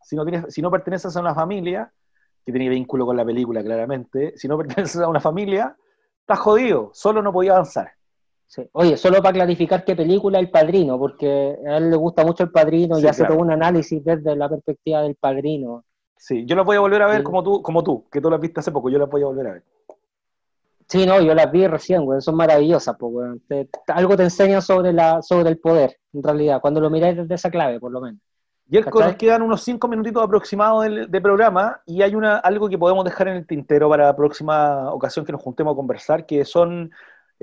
Si 0.00 0.16
no, 0.16 0.24
tienes, 0.24 0.52
si 0.52 0.60
no 0.60 0.68
perteneces 0.68 1.16
a 1.16 1.20
una 1.20 1.32
familia, 1.32 1.92
que 2.44 2.50
tiene 2.50 2.68
vínculo 2.70 3.06
con 3.06 3.16
la 3.16 3.24
película 3.24 3.62
claramente, 3.62 4.36
si 4.36 4.48
no 4.48 4.58
perteneces 4.58 5.00
a 5.00 5.06
una 5.06 5.20
familia, 5.20 5.76
está 6.22 6.34
jodido, 6.34 6.90
solo 6.92 7.22
no 7.22 7.32
podía 7.32 7.52
avanzar. 7.52 7.92
Oye, 8.72 8.96
solo 8.96 9.22
para 9.22 9.34
clarificar 9.34 9.84
qué 9.84 9.96
película 9.96 10.38
El 10.38 10.50
Padrino, 10.50 10.98
porque 10.98 11.56
a 11.66 11.76
él 11.78 11.90
le 11.90 11.96
gusta 11.96 12.24
mucho 12.24 12.44
El 12.44 12.50
Padrino 12.50 12.98
y 12.98 13.06
hace 13.06 13.24
todo 13.24 13.38
un 13.38 13.50
análisis 13.50 14.04
desde 14.04 14.36
la 14.36 14.48
perspectiva 14.48 15.02
del 15.02 15.14
Padrino. 15.14 15.84
Sí, 16.16 16.44
yo 16.46 16.54
las 16.54 16.64
voy 16.64 16.76
a 16.76 16.80
volver 16.80 17.02
a 17.02 17.06
ver 17.06 17.22
como 17.22 17.42
tú, 17.42 17.62
como 17.62 17.82
tú, 17.82 18.04
que 18.10 18.20
tú 18.20 18.30
las 18.30 18.40
viste 18.40 18.60
hace 18.60 18.70
poco, 18.70 18.90
yo 18.90 18.98
las 18.98 19.08
voy 19.08 19.22
a 19.22 19.26
volver 19.26 19.46
a 19.46 19.52
ver. 19.54 19.64
Sí, 20.88 21.06
no, 21.06 21.20
yo 21.20 21.34
las 21.34 21.50
vi 21.50 21.66
recién, 21.66 22.04
güey, 22.04 22.20
son 22.20 22.36
maravillosas, 22.36 22.96
pues, 22.98 23.38
algo 23.88 24.16
te 24.16 24.24
enseñan 24.24 24.60
sobre, 24.60 24.92
la, 24.92 25.22
sobre 25.22 25.48
el 25.48 25.58
poder, 25.58 25.96
en 26.12 26.22
realidad, 26.22 26.60
cuando 26.60 26.80
lo 26.80 26.90
miráis 26.90 27.16
desde 27.16 27.34
esa 27.34 27.50
clave, 27.50 27.80
por 27.80 27.90
lo 27.90 28.00
menos. 28.00 28.20
Y 28.68 28.76
el 28.78 28.84
nos 28.84 29.16
quedan 29.16 29.42
unos 29.42 29.62
cinco 29.62 29.88
minutitos 29.88 30.22
aproximados 30.22 30.86
de, 31.08 31.20
programa 31.20 31.82
y 31.84 32.00
hay 32.00 32.14
una, 32.14 32.36
algo 32.38 32.68
que 32.68 32.78
podemos 32.78 33.04
dejar 33.04 33.28
en 33.28 33.36
el 33.36 33.46
tintero 33.46 33.88
para 33.90 34.06
la 34.06 34.16
próxima 34.16 34.90
ocasión 34.92 35.26
que 35.26 35.32
nos 35.32 35.42
juntemos 35.42 35.72
a 35.72 35.76
conversar, 35.76 36.24
que 36.24 36.44
son 36.44 36.90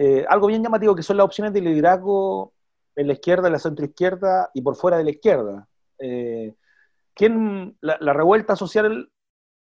eh, 0.02 0.26
algo 0.30 0.48
bien 0.48 0.64
llamativo, 0.64 0.96
que 0.96 1.04
son 1.04 1.18
las 1.18 1.26
opciones 1.26 1.52
de 1.52 1.60
liderazgo 1.60 2.54
en 2.96 3.08
la 3.08 3.14
izquierda, 3.14 3.48
en 3.48 3.52
la 3.52 3.60
centroizquierda 3.60 4.50
y 4.54 4.62
por 4.62 4.78
fuera 4.78 4.96
de 4.98 5.04
la 5.04 5.10
izquierda. 5.10 5.68
Eh, 5.98 6.56
¿quién, 7.14 7.76
la, 7.82 8.14
revuelta 8.14 8.56
social 8.56 9.12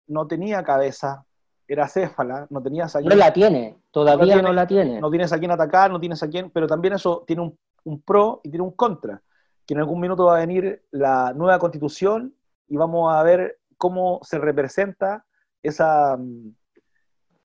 no 0.07 0.29
tenía 0.29 0.63
cabeza, 0.63 1.25
era 1.67 1.89
céfala, 1.89 2.47
no 2.51 2.63
tenías 2.63 2.95
a 2.95 3.01
No 3.01 3.17
la 3.17 3.33
tiene, 3.33 3.79
todavía 3.91 4.41
no, 4.41 4.53
la 4.53 4.65
tiene. 4.65 5.01
No 5.01 5.11
tienes 5.11 5.33
a 5.33 5.41
quién 5.41 5.51
atacar, 5.51 5.91
no 5.91 5.99
tienes 5.99 6.23
a 6.23 6.29
quién, 6.29 6.51
pero 6.51 6.69
también 6.69 6.95
eso 6.95 7.25
tiene 7.27 7.43
un, 7.43 7.59
un 7.83 8.01
pro 8.03 8.41
y 8.45 8.51
tiene 8.51 8.63
un 8.63 8.77
contra 8.77 9.21
que 9.67 9.75
en 9.75 9.81
algún 9.81 9.99
minuto 9.99 10.27
va 10.27 10.37
a 10.37 10.47
venir 10.47 10.85
la 10.93 11.33
nueva 11.35 11.59
constitución 11.59 12.33
y 12.69 12.77
vamos 12.77 13.13
a 13.13 13.21
ver 13.25 13.59
cómo 13.77 14.21
se 14.23 14.39
representa 14.39 15.27
esa, 15.65 16.17
mm, 16.17 16.55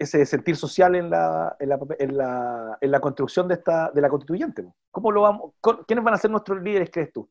ese 0.03 0.25
sentir 0.25 0.55
social 0.55 0.95
en 0.95 1.09
la, 1.09 1.55
en 1.59 1.69
la, 1.69 2.77
en 2.79 2.91
la, 2.91 2.99
construcción 2.99 3.47
de, 3.47 3.55
esta, 3.55 3.91
de 3.91 4.01
la 4.01 4.09
constituyente. 4.09 4.65
¿Cómo 4.91 5.11
lo 5.11 5.21
vamos, 5.21 5.51
¿Quiénes 5.87 6.03
van 6.03 6.13
a 6.13 6.17
ser 6.17 6.31
nuestros 6.31 6.61
líderes, 6.61 6.89
crees 6.91 7.11
tú? 7.11 7.29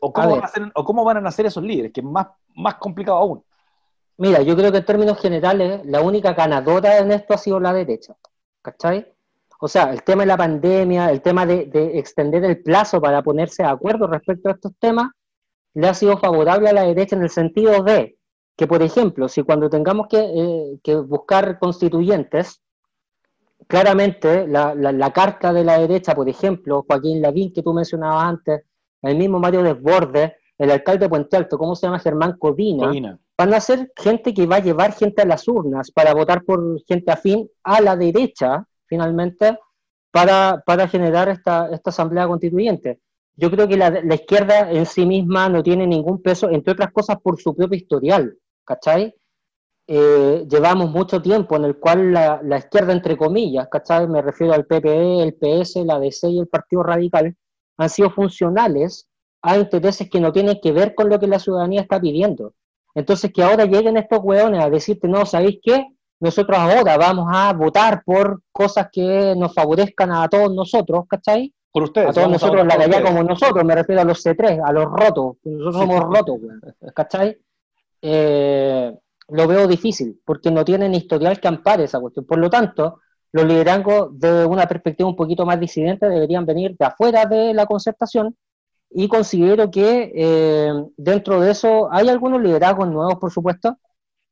¿O 0.00 0.12
cómo, 0.12 0.36
van 0.36 0.44
a, 0.44 0.48
ser, 0.48 0.70
¿O 0.74 0.84
cómo 0.84 1.04
van 1.04 1.16
a 1.16 1.20
nacer 1.20 1.46
esos 1.46 1.62
líderes? 1.62 1.92
Que 1.92 2.00
es 2.00 2.06
más, 2.06 2.28
más 2.54 2.76
complicado 2.76 3.18
aún. 3.18 3.44
Mira, 4.16 4.42
yo 4.42 4.56
creo 4.56 4.70
que 4.72 4.78
en 4.78 4.84
términos 4.84 5.20
generales, 5.20 5.84
la 5.86 6.00
única 6.00 6.32
ganadora 6.34 6.98
en 6.98 7.12
esto 7.12 7.34
ha 7.34 7.38
sido 7.38 7.60
la 7.60 7.72
derecha. 7.72 8.16
¿Cachai? 8.62 9.12
O 9.60 9.68
sea, 9.68 9.92
el 9.92 10.02
tema 10.02 10.22
de 10.22 10.26
la 10.28 10.36
pandemia, 10.36 11.10
el 11.10 11.20
tema 11.20 11.46
de, 11.46 11.70
extender 11.98 12.44
el 12.44 12.62
plazo 12.62 13.00
para 13.00 13.22
ponerse 13.22 13.62
de 13.62 13.68
acuerdo 13.68 14.06
respecto 14.06 14.48
a 14.48 14.52
estos 14.52 14.72
temas, 14.78 15.10
le 15.74 15.88
ha 15.88 15.94
sido 15.94 16.18
favorable 16.18 16.68
a 16.68 16.72
la 16.72 16.82
derecha 16.82 17.16
en 17.16 17.22
el 17.22 17.30
sentido 17.30 17.82
de 17.82 18.17
que, 18.58 18.66
por 18.66 18.82
ejemplo, 18.82 19.28
si 19.28 19.44
cuando 19.44 19.70
tengamos 19.70 20.08
que, 20.08 20.18
eh, 20.18 20.96
buscar 20.96 21.60
constituyentes, 21.60 22.60
claramente 23.68 24.48
la, 24.48 24.74
la, 24.74 25.12
carta 25.12 25.52
de 25.52 25.62
la 25.62 25.78
derecha, 25.78 26.12
por 26.12 26.28
ejemplo, 26.28 26.84
Joaquín 26.84 27.22
Lavín, 27.22 27.52
que 27.52 27.62
tú 27.62 27.72
mencionabas 27.72 28.24
antes, 28.24 28.62
el 29.02 29.16
mismo 29.16 29.38
Mario 29.38 29.62
Desbordes, 29.62 30.32
el 30.58 30.72
alcalde 30.72 31.04
de 31.04 31.08
Puente 31.08 31.36
Alto, 31.36 31.56
¿cómo 31.56 31.76
se 31.76 31.86
llama? 31.86 32.00
Germán 32.00 32.36
Codina, 32.36 32.90
van 33.38 33.54
a 33.54 33.60
ser 33.60 33.92
gente 33.94 34.34
que 34.34 34.46
va 34.46 34.56
a 34.56 34.62
llevar 34.62 34.92
gente 34.92 35.22
a 35.22 35.26
las 35.26 35.46
urnas 35.46 35.92
para 35.92 36.12
votar 36.12 36.42
por 36.42 36.82
gente 36.84 37.12
afín 37.12 37.48
a 37.62 37.80
la 37.80 37.94
derecha, 37.94 38.66
finalmente 38.86 39.56
para, 40.10 40.64
para 40.66 40.88
generar 40.88 41.28
esta, 41.28 41.68
esta, 41.70 41.90
asamblea 41.90 42.26
constituyente. 42.26 42.98
Yo 43.36 43.52
creo 43.52 43.68
que 43.68 43.76
la, 43.76 43.90
la, 43.90 44.16
izquierda 44.16 44.68
en 44.72 44.84
sí 44.84 45.06
misma 45.06 45.48
no 45.48 45.62
tiene 45.62 45.86
ningún 45.86 46.20
peso, 46.20 46.50
entre 46.50 46.72
otras 46.72 46.90
cosas 46.90 47.18
por 47.22 47.40
su 47.40 47.54
propio 47.54 47.76
historial, 47.76 48.36
¿cachai? 48.68 49.14
Eh, 49.86 50.46
llevamos 50.48 50.90
mucho 50.90 51.22
tiempo 51.22 51.56
en 51.56 51.64
el 51.64 51.78
cual 51.78 52.12
la, 52.12 52.40
la, 52.42 52.58
izquierda, 52.58 52.92
entre 52.92 53.16
comillas, 53.16 53.68
¿cachai? 53.70 54.06
Me 54.06 54.20
refiero 54.20 54.52
al 54.52 54.66
PPE, 54.66 55.22
el 55.22 55.34
PS, 55.34 55.76
la 55.86 55.98
DC 55.98 56.28
y 56.28 56.38
el 56.38 56.46
Partido 56.46 56.82
Radical, 56.82 57.34
han 57.78 57.88
sido 57.88 58.10
funcionales 58.10 59.08
a 59.40 59.56
intereses 59.56 60.10
que 60.10 60.20
no 60.20 60.32
tienen 60.32 60.60
que 60.62 60.72
ver 60.72 60.94
con 60.94 61.08
lo 61.08 61.18
que 61.18 61.26
la 61.26 61.38
ciudadanía 61.38 61.80
está 61.80 61.98
pidiendo. 61.98 62.52
Entonces, 62.94 63.32
que 63.32 63.42
ahora 63.42 63.64
lleguen 63.64 63.96
estos 63.96 64.18
hueones 64.22 64.62
a 64.62 64.68
decirte, 64.68 65.08
no, 65.08 65.24
¿sabéis 65.24 65.60
qué? 65.62 65.86
nosotros 66.20 66.58
ahora 66.58 66.96
vamos 66.96 67.26
a 67.32 67.52
votar 67.52 68.02
por 68.04 68.42
cosas 68.52 68.88
que 68.90 69.34
nos 69.36 69.54
favorezcan 69.54 70.10
a 70.12 70.28
todos 70.28 70.52
nosotros, 70.52 71.04
¿cachai? 71.08 71.52
Por 71.72 71.84
ustedes. 71.84 72.10
A 72.10 72.12
todos 72.12 72.30
nosotros, 72.30 72.66
la 72.66 72.74
allá 72.74 73.02
como 73.02 73.22
nosotros, 73.22 73.64
me 73.64 73.74
refiero 73.74 74.02
a 74.02 74.04
los 74.04 74.24
C3, 74.24 74.60
a 74.64 74.72
los 74.72 74.86
rotos, 74.86 75.36
nosotros 75.44 75.76
somos 75.76 76.00
rotos, 76.00 76.38
¿cachai? 76.94 77.38
Eh, 78.02 78.92
lo 79.28 79.46
veo 79.46 79.66
difícil, 79.66 80.20
porque 80.24 80.50
no 80.50 80.64
tienen 80.64 80.94
historial 80.94 81.40
que 81.40 81.48
ampare 81.48 81.84
esa 81.84 82.00
cuestión. 82.00 82.24
Por 82.24 82.38
lo 82.38 82.48
tanto, 82.48 83.00
los 83.32 83.44
liderazgos 83.44 84.18
de 84.18 84.46
una 84.46 84.66
perspectiva 84.66 85.08
un 85.08 85.16
poquito 85.16 85.44
más 85.44 85.60
disidente 85.60 86.08
deberían 86.08 86.46
venir 86.46 86.76
de 86.78 86.86
afuera 86.86 87.26
de 87.26 87.52
la 87.52 87.66
concertación 87.66 88.36
y 88.90 89.08
considero 89.08 89.70
que 89.70 90.12
eh, 90.14 90.72
dentro 90.96 91.40
de 91.40 91.50
eso 91.50 91.92
hay 91.92 92.08
algunos 92.08 92.40
liderazgos 92.40 92.88
nuevos, 92.88 93.16
por 93.16 93.30
supuesto, 93.30 93.78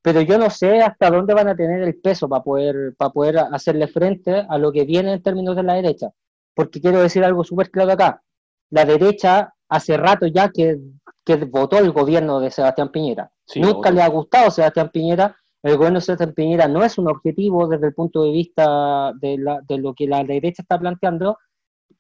pero 0.03 0.21
yo 0.23 0.39
no 0.39 0.51
sé 0.51 0.81
hasta 0.81 1.11
dónde 1.11 1.35
van 1.35 1.49
a 1.49 1.57
tener 1.57 1.83
el 1.83 1.97
peso 1.97 2.29
para 2.29 2.43
poder, 2.43 2.95
para 2.97 3.11
poder 3.11 3.39
hacerle 3.39 3.89
frente 3.89 4.47
a 4.49 4.57
lo 4.57 4.73
que 4.73 4.85
viene 4.85 5.13
en 5.13 5.23
términos 5.23 5.57
de 5.57 5.63
la 5.65 5.75
derecha. 5.75 6.11
Porque 6.55 6.81
quiero 6.81 7.03
decir 7.03 7.25
algo 7.25 7.45
súper 7.45 7.71
claro 7.71 7.93
acá. 7.93 8.23
La 8.71 8.85
derecha 8.85 9.53
hace 9.69 9.97
rato 9.97 10.27
ya 10.27 10.49
que, 10.51 10.79
que 11.27 11.37
votó 11.37 11.79
el 11.79 11.93
gobierno 11.93 12.41
de 12.41 12.51
Sebastián 12.51 12.91
Piñera. 12.91 13.31
Nunca 13.57 13.91
le 13.91 14.01
ha 14.01 14.09
gustado 14.09 14.51
Sebastián 14.51 14.91
Piñera. 14.91 15.37
El 15.63 15.77
gobierno 15.77 15.99
de 15.99 16.05
Sebastián 16.07 16.33
Piñera 16.33 16.69
no 16.69 16.83
es 16.83 16.97
un 16.97 17.09
objetivo 17.09 17.67
desde 17.67 17.89
el 17.89 17.95
punto 17.95 18.23
de 18.23 18.31
vista 18.31 19.13
de, 19.21 19.37
la, 19.37 19.61
de 19.69 19.79
lo 19.79 19.93
que 19.93 20.07
la 20.07 20.25
derecha 20.25 20.63
está 20.63 20.79
planteando. 20.79 21.37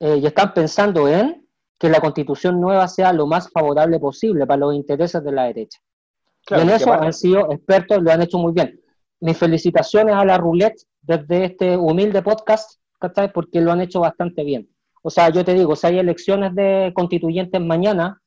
Eh, 0.00 0.18
y 0.22 0.26
están 0.26 0.54
pensando 0.54 1.08
en 1.08 1.46
que 1.78 1.90
la 1.90 2.00
constitución 2.00 2.60
nueva 2.60 2.88
sea 2.88 3.12
lo 3.12 3.26
más 3.26 3.50
favorable 3.50 3.98
posible 3.98 4.46
para 4.46 4.60
los 4.60 4.74
intereses 4.74 5.22
de 5.22 5.32
la 5.32 5.44
derecha 5.44 5.78
y 6.50 6.60
en 6.60 6.70
eso 6.70 6.92
han 6.92 7.12
sido 7.12 7.50
expertos, 7.50 8.02
lo 8.02 8.10
han 8.10 8.22
hecho 8.22 8.38
muy 8.38 8.52
bien. 8.52 8.80
Mis 9.20 9.36
felicitaciones 9.36 10.14
a 10.14 10.24
la 10.24 10.38
Roulette 10.38 10.82
desde 11.02 11.46
este 11.46 11.76
humilde 11.76 12.22
podcast, 12.22 12.80
¿cachai? 13.00 13.32
Porque 13.32 13.60
lo 13.60 13.72
han 13.72 13.80
hecho 13.80 14.00
bastante 14.00 14.44
bien. 14.44 14.68
O 15.02 15.10
sea, 15.10 15.30
yo 15.30 15.44
te 15.44 15.54
digo, 15.54 15.74
si 15.74 15.86
hay 15.86 15.98
elecciones 15.98 16.54
de 16.54 16.92
constituyentes 16.94 17.60
mañana, 17.60 18.20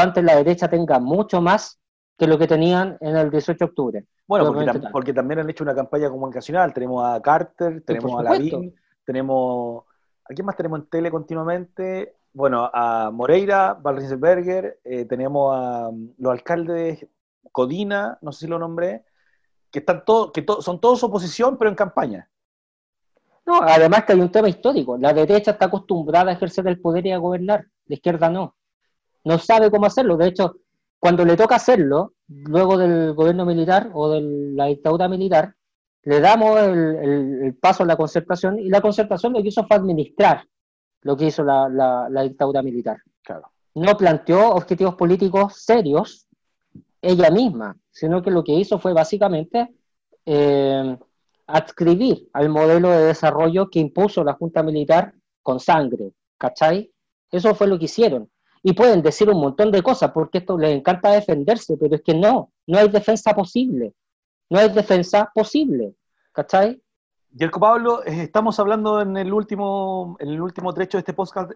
antes 0.00 0.22
la 0.22 0.36
derecha 0.36 0.68
tenga 0.68 0.98
mucho 0.98 1.40
más 1.40 1.80
que 2.18 2.26
lo 2.26 2.38
que 2.38 2.46
tenían 2.46 2.96
en 3.00 3.16
el 3.16 3.30
18 3.30 3.58
de 3.58 3.64
octubre. 3.64 4.06
Bueno, 4.26 4.52
porque, 4.92 5.12
también 5.12 5.40
han 5.40 5.50
hecho 5.50 5.64
una 5.64 5.74
campaña 5.74 6.08
comunicacional. 6.08 6.72
Tenemos 6.72 7.04
a 7.04 7.20
Carter, 7.20 7.82
tenemos 7.84 8.18
a 8.18 8.22
Lavín, 8.22 8.74
tenemos... 9.04 9.84
¿A 10.24 10.34
quién 10.34 10.46
más 10.46 10.56
tenemos 10.56 10.80
en 10.80 10.86
tele 10.86 11.10
continuamente? 11.10 12.14
Bueno, 12.32 12.70
a 12.72 13.10
Moreira, 13.10 13.74
Val 13.74 13.98
eh, 14.00 15.04
tenemos 15.04 15.54
a 15.54 15.88
um, 15.88 16.14
los 16.16 16.32
alcaldes 16.32 17.06
Codina, 17.50 18.18
no 18.22 18.32
sé 18.32 18.40
si 18.40 18.46
lo 18.46 18.58
nombré, 18.58 19.04
que 19.70 19.80
están 19.80 20.04
todos, 20.04 20.32
que 20.32 20.44
son 20.60 20.80
todos 20.80 21.02
oposición, 21.02 21.58
pero 21.58 21.68
en 21.68 21.76
campaña. 21.76 22.30
No, 23.44 23.60
además 23.60 24.04
que 24.04 24.12
hay 24.12 24.20
un 24.20 24.30
tema 24.30 24.48
histórico. 24.48 24.96
La 24.96 25.12
derecha 25.12 25.50
está 25.50 25.66
acostumbrada 25.66 26.30
a 26.30 26.34
ejercer 26.34 26.66
el 26.68 26.80
poder 26.80 27.06
y 27.06 27.12
a 27.12 27.18
gobernar, 27.18 27.66
la 27.86 27.94
izquierda 27.94 28.30
no. 28.30 28.54
No 29.24 29.38
sabe 29.38 29.70
cómo 29.70 29.86
hacerlo. 29.86 30.16
De 30.16 30.28
hecho, 30.28 30.56
cuando 30.98 31.24
le 31.24 31.36
toca 31.36 31.56
hacerlo, 31.56 32.14
luego 32.28 32.76
del 32.76 33.12
gobierno 33.14 33.44
militar 33.44 33.90
o 33.92 34.10
de 34.10 34.20
la 34.54 34.66
dictadura 34.66 35.08
militar, 35.08 35.54
le 36.04 36.20
damos 36.20 36.58
el, 36.60 37.56
paso 37.60 37.84
a 37.84 37.86
la 37.86 37.96
concertación 37.96 38.58
y 38.58 38.68
la 38.68 38.80
concertación 38.80 39.32
lo 39.32 39.42
que 39.42 39.48
hizo 39.48 39.64
fue 39.66 39.76
administrar 39.76 40.46
lo 41.02 41.16
que 41.16 41.26
hizo 41.26 41.42
la, 41.44 42.08
dictadura 42.22 42.62
militar. 42.62 42.98
Claro. 43.22 43.50
No 43.74 43.96
planteó 43.96 44.50
objetivos 44.50 44.94
políticos 44.94 45.54
serios 45.56 46.26
ella 47.00 47.30
misma, 47.30 47.76
sino 47.90 48.22
que 48.22 48.30
lo 48.30 48.44
que 48.44 48.52
hizo 48.52 48.78
fue 48.78 48.92
básicamente 48.92 49.74
eh, 50.24 50.96
adscribir 51.46 52.28
al 52.32 52.48
modelo 52.48 52.90
de 52.90 53.06
desarrollo 53.06 53.68
que 53.68 53.80
impuso 53.80 54.22
la 54.22 54.34
Junta 54.34 54.62
Militar 54.62 55.12
con 55.42 55.58
sangre, 55.58 56.12
¿cachai? 56.38 56.92
Eso 57.30 57.54
fue 57.54 57.66
lo 57.66 57.78
que 57.78 57.86
hicieron. 57.86 58.30
Y 58.62 58.72
pueden 58.74 59.02
decir 59.02 59.28
un 59.28 59.40
montón 59.40 59.72
de 59.72 59.82
cosas, 59.82 60.12
porque 60.12 60.38
esto 60.38 60.56
les 60.56 60.76
encanta 60.76 61.10
defenderse, 61.10 61.76
pero 61.76 61.96
es 61.96 62.02
que 62.02 62.14
no, 62.14 62.52
no 62.66 62.78
hay 62.78 62.88
defensa 62.88 63.34
posible. 63.34 63.92
No 64.48 64.58
hay 64.58 64.68
defensa 64.68 65.30
posible, 65.34 65.94
¿cachai? 66.32 66.80
Yerko 67.34 67.58
Pablo, 67.58 68.04
eh, 68.04 68.24
estamos 68.24 68.60
hablando 68.60 69.00
en 69.00 69.16
el 69.16 69.32
último, 69.32 70.16
en 70.20 70.28
el 70.28 70.40
último 70.40 70.74
trecho 70.74 70.98
de 70.98 71.00
este 71.00 71.14
podcast 71.14 71.50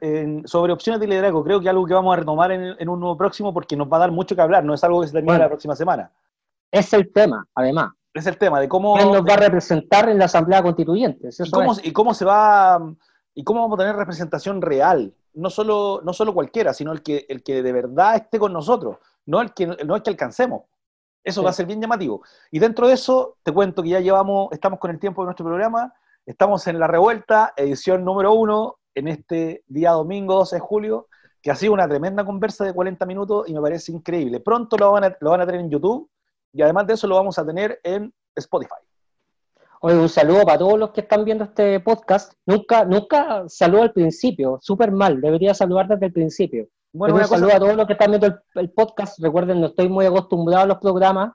sobre 0.46 0.72
opciones 0.72 1.00
de 1.00 1.06
liderazgo. 1.06 1.44
Creo 1.44 1.60
que 1.60 1.68
algo 1.68 1.84
que 1.84 1.92
vamos 1.92 2.14
a 2.14 2.16
retomar 2.16 2.50
en, 2.50 2.88
un 2.88 2.98
nuevo 2.98 3.16
próximo 3.16 3.52
porque 3.52 3.76
nos 3.76 3.92
va 3.92 3.98
a 3.98 4.00
dar 4.00 4.12
mucho 4.12 4.34
que 4.34 4.40
hablar, 4.40 4.64
no 4.64 4.72
es 4.72 4.82
algo 4.82 5.02
que 5.02 5.08
se 5.08 5.12
termine 5.12 5.38
la 5.38 5.48
próxima 5.48 5.76
semana. 5.76 6.10
Es 6.70 6.92
el 6.94 7.12
tema, 7.12 7.46
además. 7.54 7.92
Es 8.14 8.26
el 8.26 8.38
tema 8.38 8.60
de 8.60 8.68
cómo... 8.68 8.94
¿Quién 8.94 9.12
nos 9.12 9.22
va 9.22 9.34
a 9.34 9.36
representar 9.36 10.08
en 10.08 10.18
la 10.18 10.24
Asamblea 10.24 10.62
Constituyente? 10.62 11.28
Y 11.38 11.50
cómo, 11.50 11.74
y 11.82 11.92
cómo, 11.92 12.14
se 12.14 12.24
va... 12.24 12.80
Y 13.34 13.44
cómo 13.44 13.60
vamos 13.60 13.78
a 13.78 13.82
tener 13.82 13.96
representación 13.96 14.62
real. 14.62 15.12
No 15.36 15.50
solo, 15.50 16.00
no 16.04 16.12
solo 16.12 16.34
cualquiera, 16.34 16.74
sino 16.74 16.92
el 16.92 17.02
que, 17.02 17.26
el 17.28 17.42
que 17.42 17.62
de 17.62 17.72
verdad 17.72 18.16
esté 18.16 18.38
con 18.38 18.52
nosotros, 18.52 18.98
no 19.26 19.40
el 19.40 19.52
que, 19.52 19.66
no 19.66 19.96
el 19.96 20.02
que 20.02 20.10
alcancemos. 20.10 20.62
Eso 21.22 21.42
va 21.42 21.50
a 21.50 21.52
ser 21.52 21.66
bien 21.66 21.80
llamativo. 21.80 22.22
Y 22.52 22.58
dentro 22.58 22.86
de 22.86 22.94
eso, 22.94 23.36
te 23.42 23.52
cuento 23.52 23.82
que 23.82 23.88
ya 23.88 24.00
llevamos, 24.00 24.48
estamos 24.52 24.78
con 24.78 24.92
el 24.92 25.00
tiempo 25.00 25.22
de 25.22 25.26
nuestro 25.26 25.44
programa, 25.44 25.92
estamos 26.24 26.66
en 26.68 26.78
La 26.78 26.86
Revuelta, 26.86 27.52
edición 27.56 28.04
número 28.04 28.32
uno, 28.32 28.76
en 28.94 29.08
este 29.08 29.64
día 29.66 29.90
domingo 29.90 30.34
12 30.36 30.56
de 30.56 30.60
julio, 30.60 31.08
que 31.42 31.50
ha 31.50 31.54
sido 31.54 31.72
una 31.72 31.88
tremenda 31.88 32.24
conversa 32.24 32.64
de 32.64 32.72
40 32.72 33.04
minutos 33.06 33.48
y 33.48 33.54
me 33.54 33.60
parece 33.60 33.92
increíble. 33.92 34.40
Pronto 34.40 34.76
lo 34.76 34.92
van 34.92 35.04
a, 35.04 35.16
lo 35.20 35.30
van 35.30 35.40
a 35.40 35.46
tener 35.46 35.60
en 35.60 35.70
YouTube 35.70 36.08
y 36.52 36.62
además 36.62 36.86
de 36.86 36.94
eso 36.94 37.06
lo 37.06 37.16
vamos 37.16 37.38
a 37.38 37.44
tener 37.44 37.80
en 37.84 38.12
Spotify. 38.34 38.85
Oye, 39.88 39.98
un 39.98 40.08
saludo 40.08 40.44
para 40.44 40.58
todos 40.58 40.76
los 40.80 40.90
que 40.90 41.02
están 41.02 41.24
viendo 41.24 41.44
este 41.44 41.78
podcast. 41.78 42.32
Nunca, 42.44 42.84
nunca 42.84 43.44
saludo 43.46 43.82
al 43.82 43.92
principio, 43.92 44.58
súper 44.60 44.90
mal, 44.90 45.20
debería 45.20 45.54
saludar 45.54 45.86
desde 45.86 46.06
el 46.06 46.12
principio. 46.12 46.66
Bueno, 46.92 47.14
un 47.14 47.24
saludo 47.24 47.52
a 47.54 47.60
todos 47.60 47.76
los 47.76 47.86
que 47.86 47.92
están 47.92 48.10
viendo 48.10 48.36
el, 48.56 48.70
podcast. 48.70 49.20
Recuerden, 49.20 49.60
no 49.60 49.68
estoy 49.68 49.88
muy 49.88 50.04
acostumbrado 50.04 50.64
a 50.64 50.66
los 50.66 50.78
programas, 50.78 51.34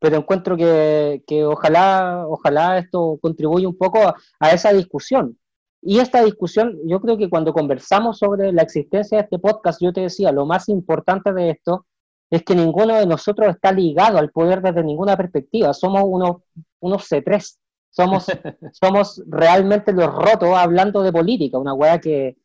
pero 0.00 0.16
encuentro 0.16 0.56
que, 0.56 1.44
ojalá, 1.46 2.24
ojalá 2.26 2.78
esto 2.78 3.20
contribuya 3.22 3.68
un 3.68 3.78
poco 3.78 4.00
a, 4.00 4.50
esa 4.50 4.72
discusión. 4.72 5.38
Y 5.80 6.00
esta 6.00 6.24
discusión, 6.24 6.80
yo 6.84 7.00
creo 7.00 7.16
que 7.16 7.30
cuando 7.30 7.52
conversamos 7.52 8.18
sobre 8.18 8.52
la 8.52 8.62
existencia 8.62 9.18
de 9.18 9.24
este 9.24 9.38
podcast, 9.38 9.80
yo 9.80 9.92
te 9.92 10.00
decía, 10.00 10.32
lo 10.32 10.44
más 10.44 10.68
importante 10.68 11.32
de 11.32 11.50
esto 11.50 11.86
es 12.30 12.42
que 12.42 12.56
ninguno 12.56 12.96
de 12.96 13.06
nosotros 13.06 13.48
está 13.48 13.70
ligado 13.70 14.18
al 14.18 14.32
poder 14.32 14.60
desde 14.60 14.82
ninguna 14.82 15.16
perspectiva. 15.16 15.72
Somos 15.72 16.02
unos, 16.04 16.38
unos 16.80 17.08
C3. 17.08 17.58
Somos, 17.92 18.26
somos 18.72 19.22
realmente 19.26 19.92
los 19.92 20.12
rotos 20.12 20.48
hablando 20.56 21.02
de 21.02 21.12
política, 21.12 21.58
una 21.58 21.74
weá 21.74 22.00
que, 22.00 22.36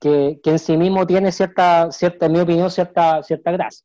que, 0.00 0.40
en 0.42 0.58
sí 0.58 0.76
mismo 0.76 1.06
tiene 1.06 1.30
cierta, 1.32 1.90
cierta, 1.92 2.26
en 2.26 2.32
mi 2.32 2.40
opinión, 2.40 2.70
cierta, 2.70 3.22
cierta 3.22 3.52
gracia. 3.52 3.84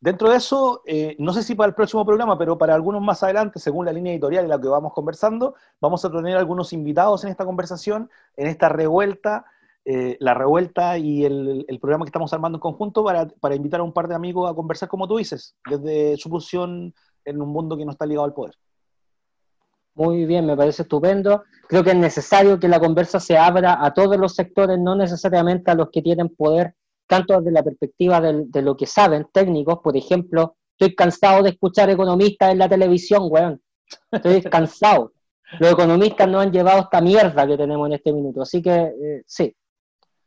Dentro 0.00 0.30
de 0.30 0.36
eso, 0.36 0.82
eh, 0.84 1.14
no 1.20 1.32
sé 1.32 1.44
si 1.44 1.54
para 1.54 1.68
el 1.68 1.74
próximo 1.74 2.04
programa, 2.04 2.36
pero 2.36 2.58
para 2.58 2.74
algunos 2.74 3.00
más 3.02 3.22
adelante, 3.22 3.60
según 3.60 3.86
la 3.86 3.92
línea 3.92 4.12
editorial 4.12 4.44
en 4.44 4.50
la 4.50 4.60
que 4.60 4.66
vamos 4.66 4.92
conversando, 4.92 5.54
vamos 5.80 6.04
a 6.04 6.10
tener 6.10 6.36
algunos 6.36 6.72
invitados 6.72 7.22
en 7.22 7.30
esta 7.30 7.44
conversación, 7.44 8.10
en 8.36 8.48
esta 8.48 8.68
revuelta, 8.68 9.44
eh, 9.84 10.16
la 10.18 10.34
revuelta 10.34 10.98
y 10.98 11.24
el, 11.24 11.64
el, 11.68 11.78
programa 11.80 12.04
que 12.04 12.08
estamos 12.08 12.32
armando 12.32 12.56
en 12.56 12.60
conjunto 12.60 13.04
para, 13.04 13.26
para, 13.28 13.54
invitar 13.54 13.80
a 13.80 13.84
un 13.84 13.92
par 13.92 14.08
de 14.08 14.14
amigos 14.14 14.50
a 14.50 14.54
conversar, 14.54 14.88
como 14.88 15.06
tú 15.06 15.18
dices, 15.18 15.56
desde 15.68 16.16
su 16.16 16.30
posición 16.30 16.94
en 17.24 17.40
un 17.40 17.48
mundo 17.48 17.76
que 17.76 17.84
no 17.84 17.92
está 17.92 18.06
ligado 18.06 18.24
al 18.24 18.34
poder. 18.34 18.54
Muy 19.94 20.24
bien, 20.24 20.46
me 20.46 20.56
parece 20.56 20.82
estupendo. 20.82 21.44
Creo 21.68 21.84
que 21.84 21.90
es 21.90 21.96
necesario 21.96 22.58
que 22.58 22.68
la 22.68 22.80
conversa 22.80 23.20
se 23.20 23.36
abra 23.36 23.84
a 23.84 23.92
todos 23.92 24.16
los 24.16 24.34
sectores, 24.34 24.78
no 24.78 24.94
necesariamente 24.94 25.70
a 25.70 25.74
los 25.74 25.90
que 25.90 26.02
tienen 26.02 26.28
poder, 26.28 26.74
tanto 27.06 27.38
desde 27.38 27.52
la 27.52 27.62
perspectiva 27.62 28.20
de, 28.20 28.62
lo 28.62 28.76
que 28.76 28.86
saben, 28.86 29.26
técnicos, 29.32 29.80
por 29.82 29.96
ejemplo. 29.96 30.56
Estoy 30.78 30.94
cansado 30.94 31.42
de 31.42 31.50
escuchar 31.50 31.90
economistas 31.90 32.52
en 32.52 32.58
la 32.58 32.68
televisión, 32.68 33.22
weón. 33.30 33.60
Estoy 34.10 34.42
cansado. 34.50 35.12
Los 35.58 35.72
economistas 35.72 36.28
no 36.28 36.40
han 36.40 36.50
llevado 36.50 36.80
esta 36.80 37.00
mierda 37.02 37.46
que 37.46 37.58
tenemos 37.58 37.86
en 37.86 37.92
este 37.92 38.12
minuto. 38.12 38.42
Así 38.42 38.62
que, 38.62 38.74
eh, 38.74 39.22
sí. 39.26 39.54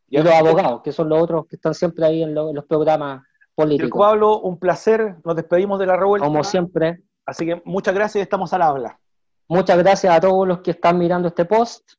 Y 0.08 0.22
los 0.22 0.34
abogados, 0.34 0.82
que 0.84 0.92
son 0.92 1.10
los 1.10 1.22
otros 1.24 1.48
que 1.48 1.56
están 1.56 1.74
siempre 1.74 2.06
ahí 2.06 2.22
en, 2.22 2.36
los 2.36 2.66
programas 2.66 3.24
políticos. 3.56 4.00
Pablo, 4.00 4.40
un 4.42 4.60
placer. 4.60 5.16
Nos 5.24 5.36
despedimos 5.36 5.80
de 5.80 5.88
la 5.88 5.98
revuelta. 5.98 6.28
Como 6.28 6.44
siempre. 6.44 7.02
Así 7.26 7.46
que 7.48 7.62
muchas 7.66 7.96
gracias 7.96 8.18
y 8.18 8.22
estamos 8.22 8.54
al 8.54 8.62
habla. 8.62 9.00
Muchas 9.48 9.78
gracias 9.78 10.16
a 10.16 10.20
todos 10.20 10.48
los 10.48 10.60
que 10.62 10.72
están 10.72 10.98
mirando 10.98 11.28
este 11.28 11.46
post. 11.46 11.94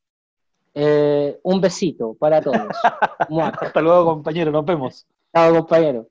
Eh, 0.74 1.38
un 1.42 1.60
besito 1.60 2.14
para 2.14 2.40
todos. 2.40 2.58
Hasta 3.60 3.80
luego, 3.80 4.04
compañero. 4.04 4.50
Nos 4.50 4.64
vemos. 4.64 5.06
Chao, 5.34 5.54
compañero. 5.54 6.08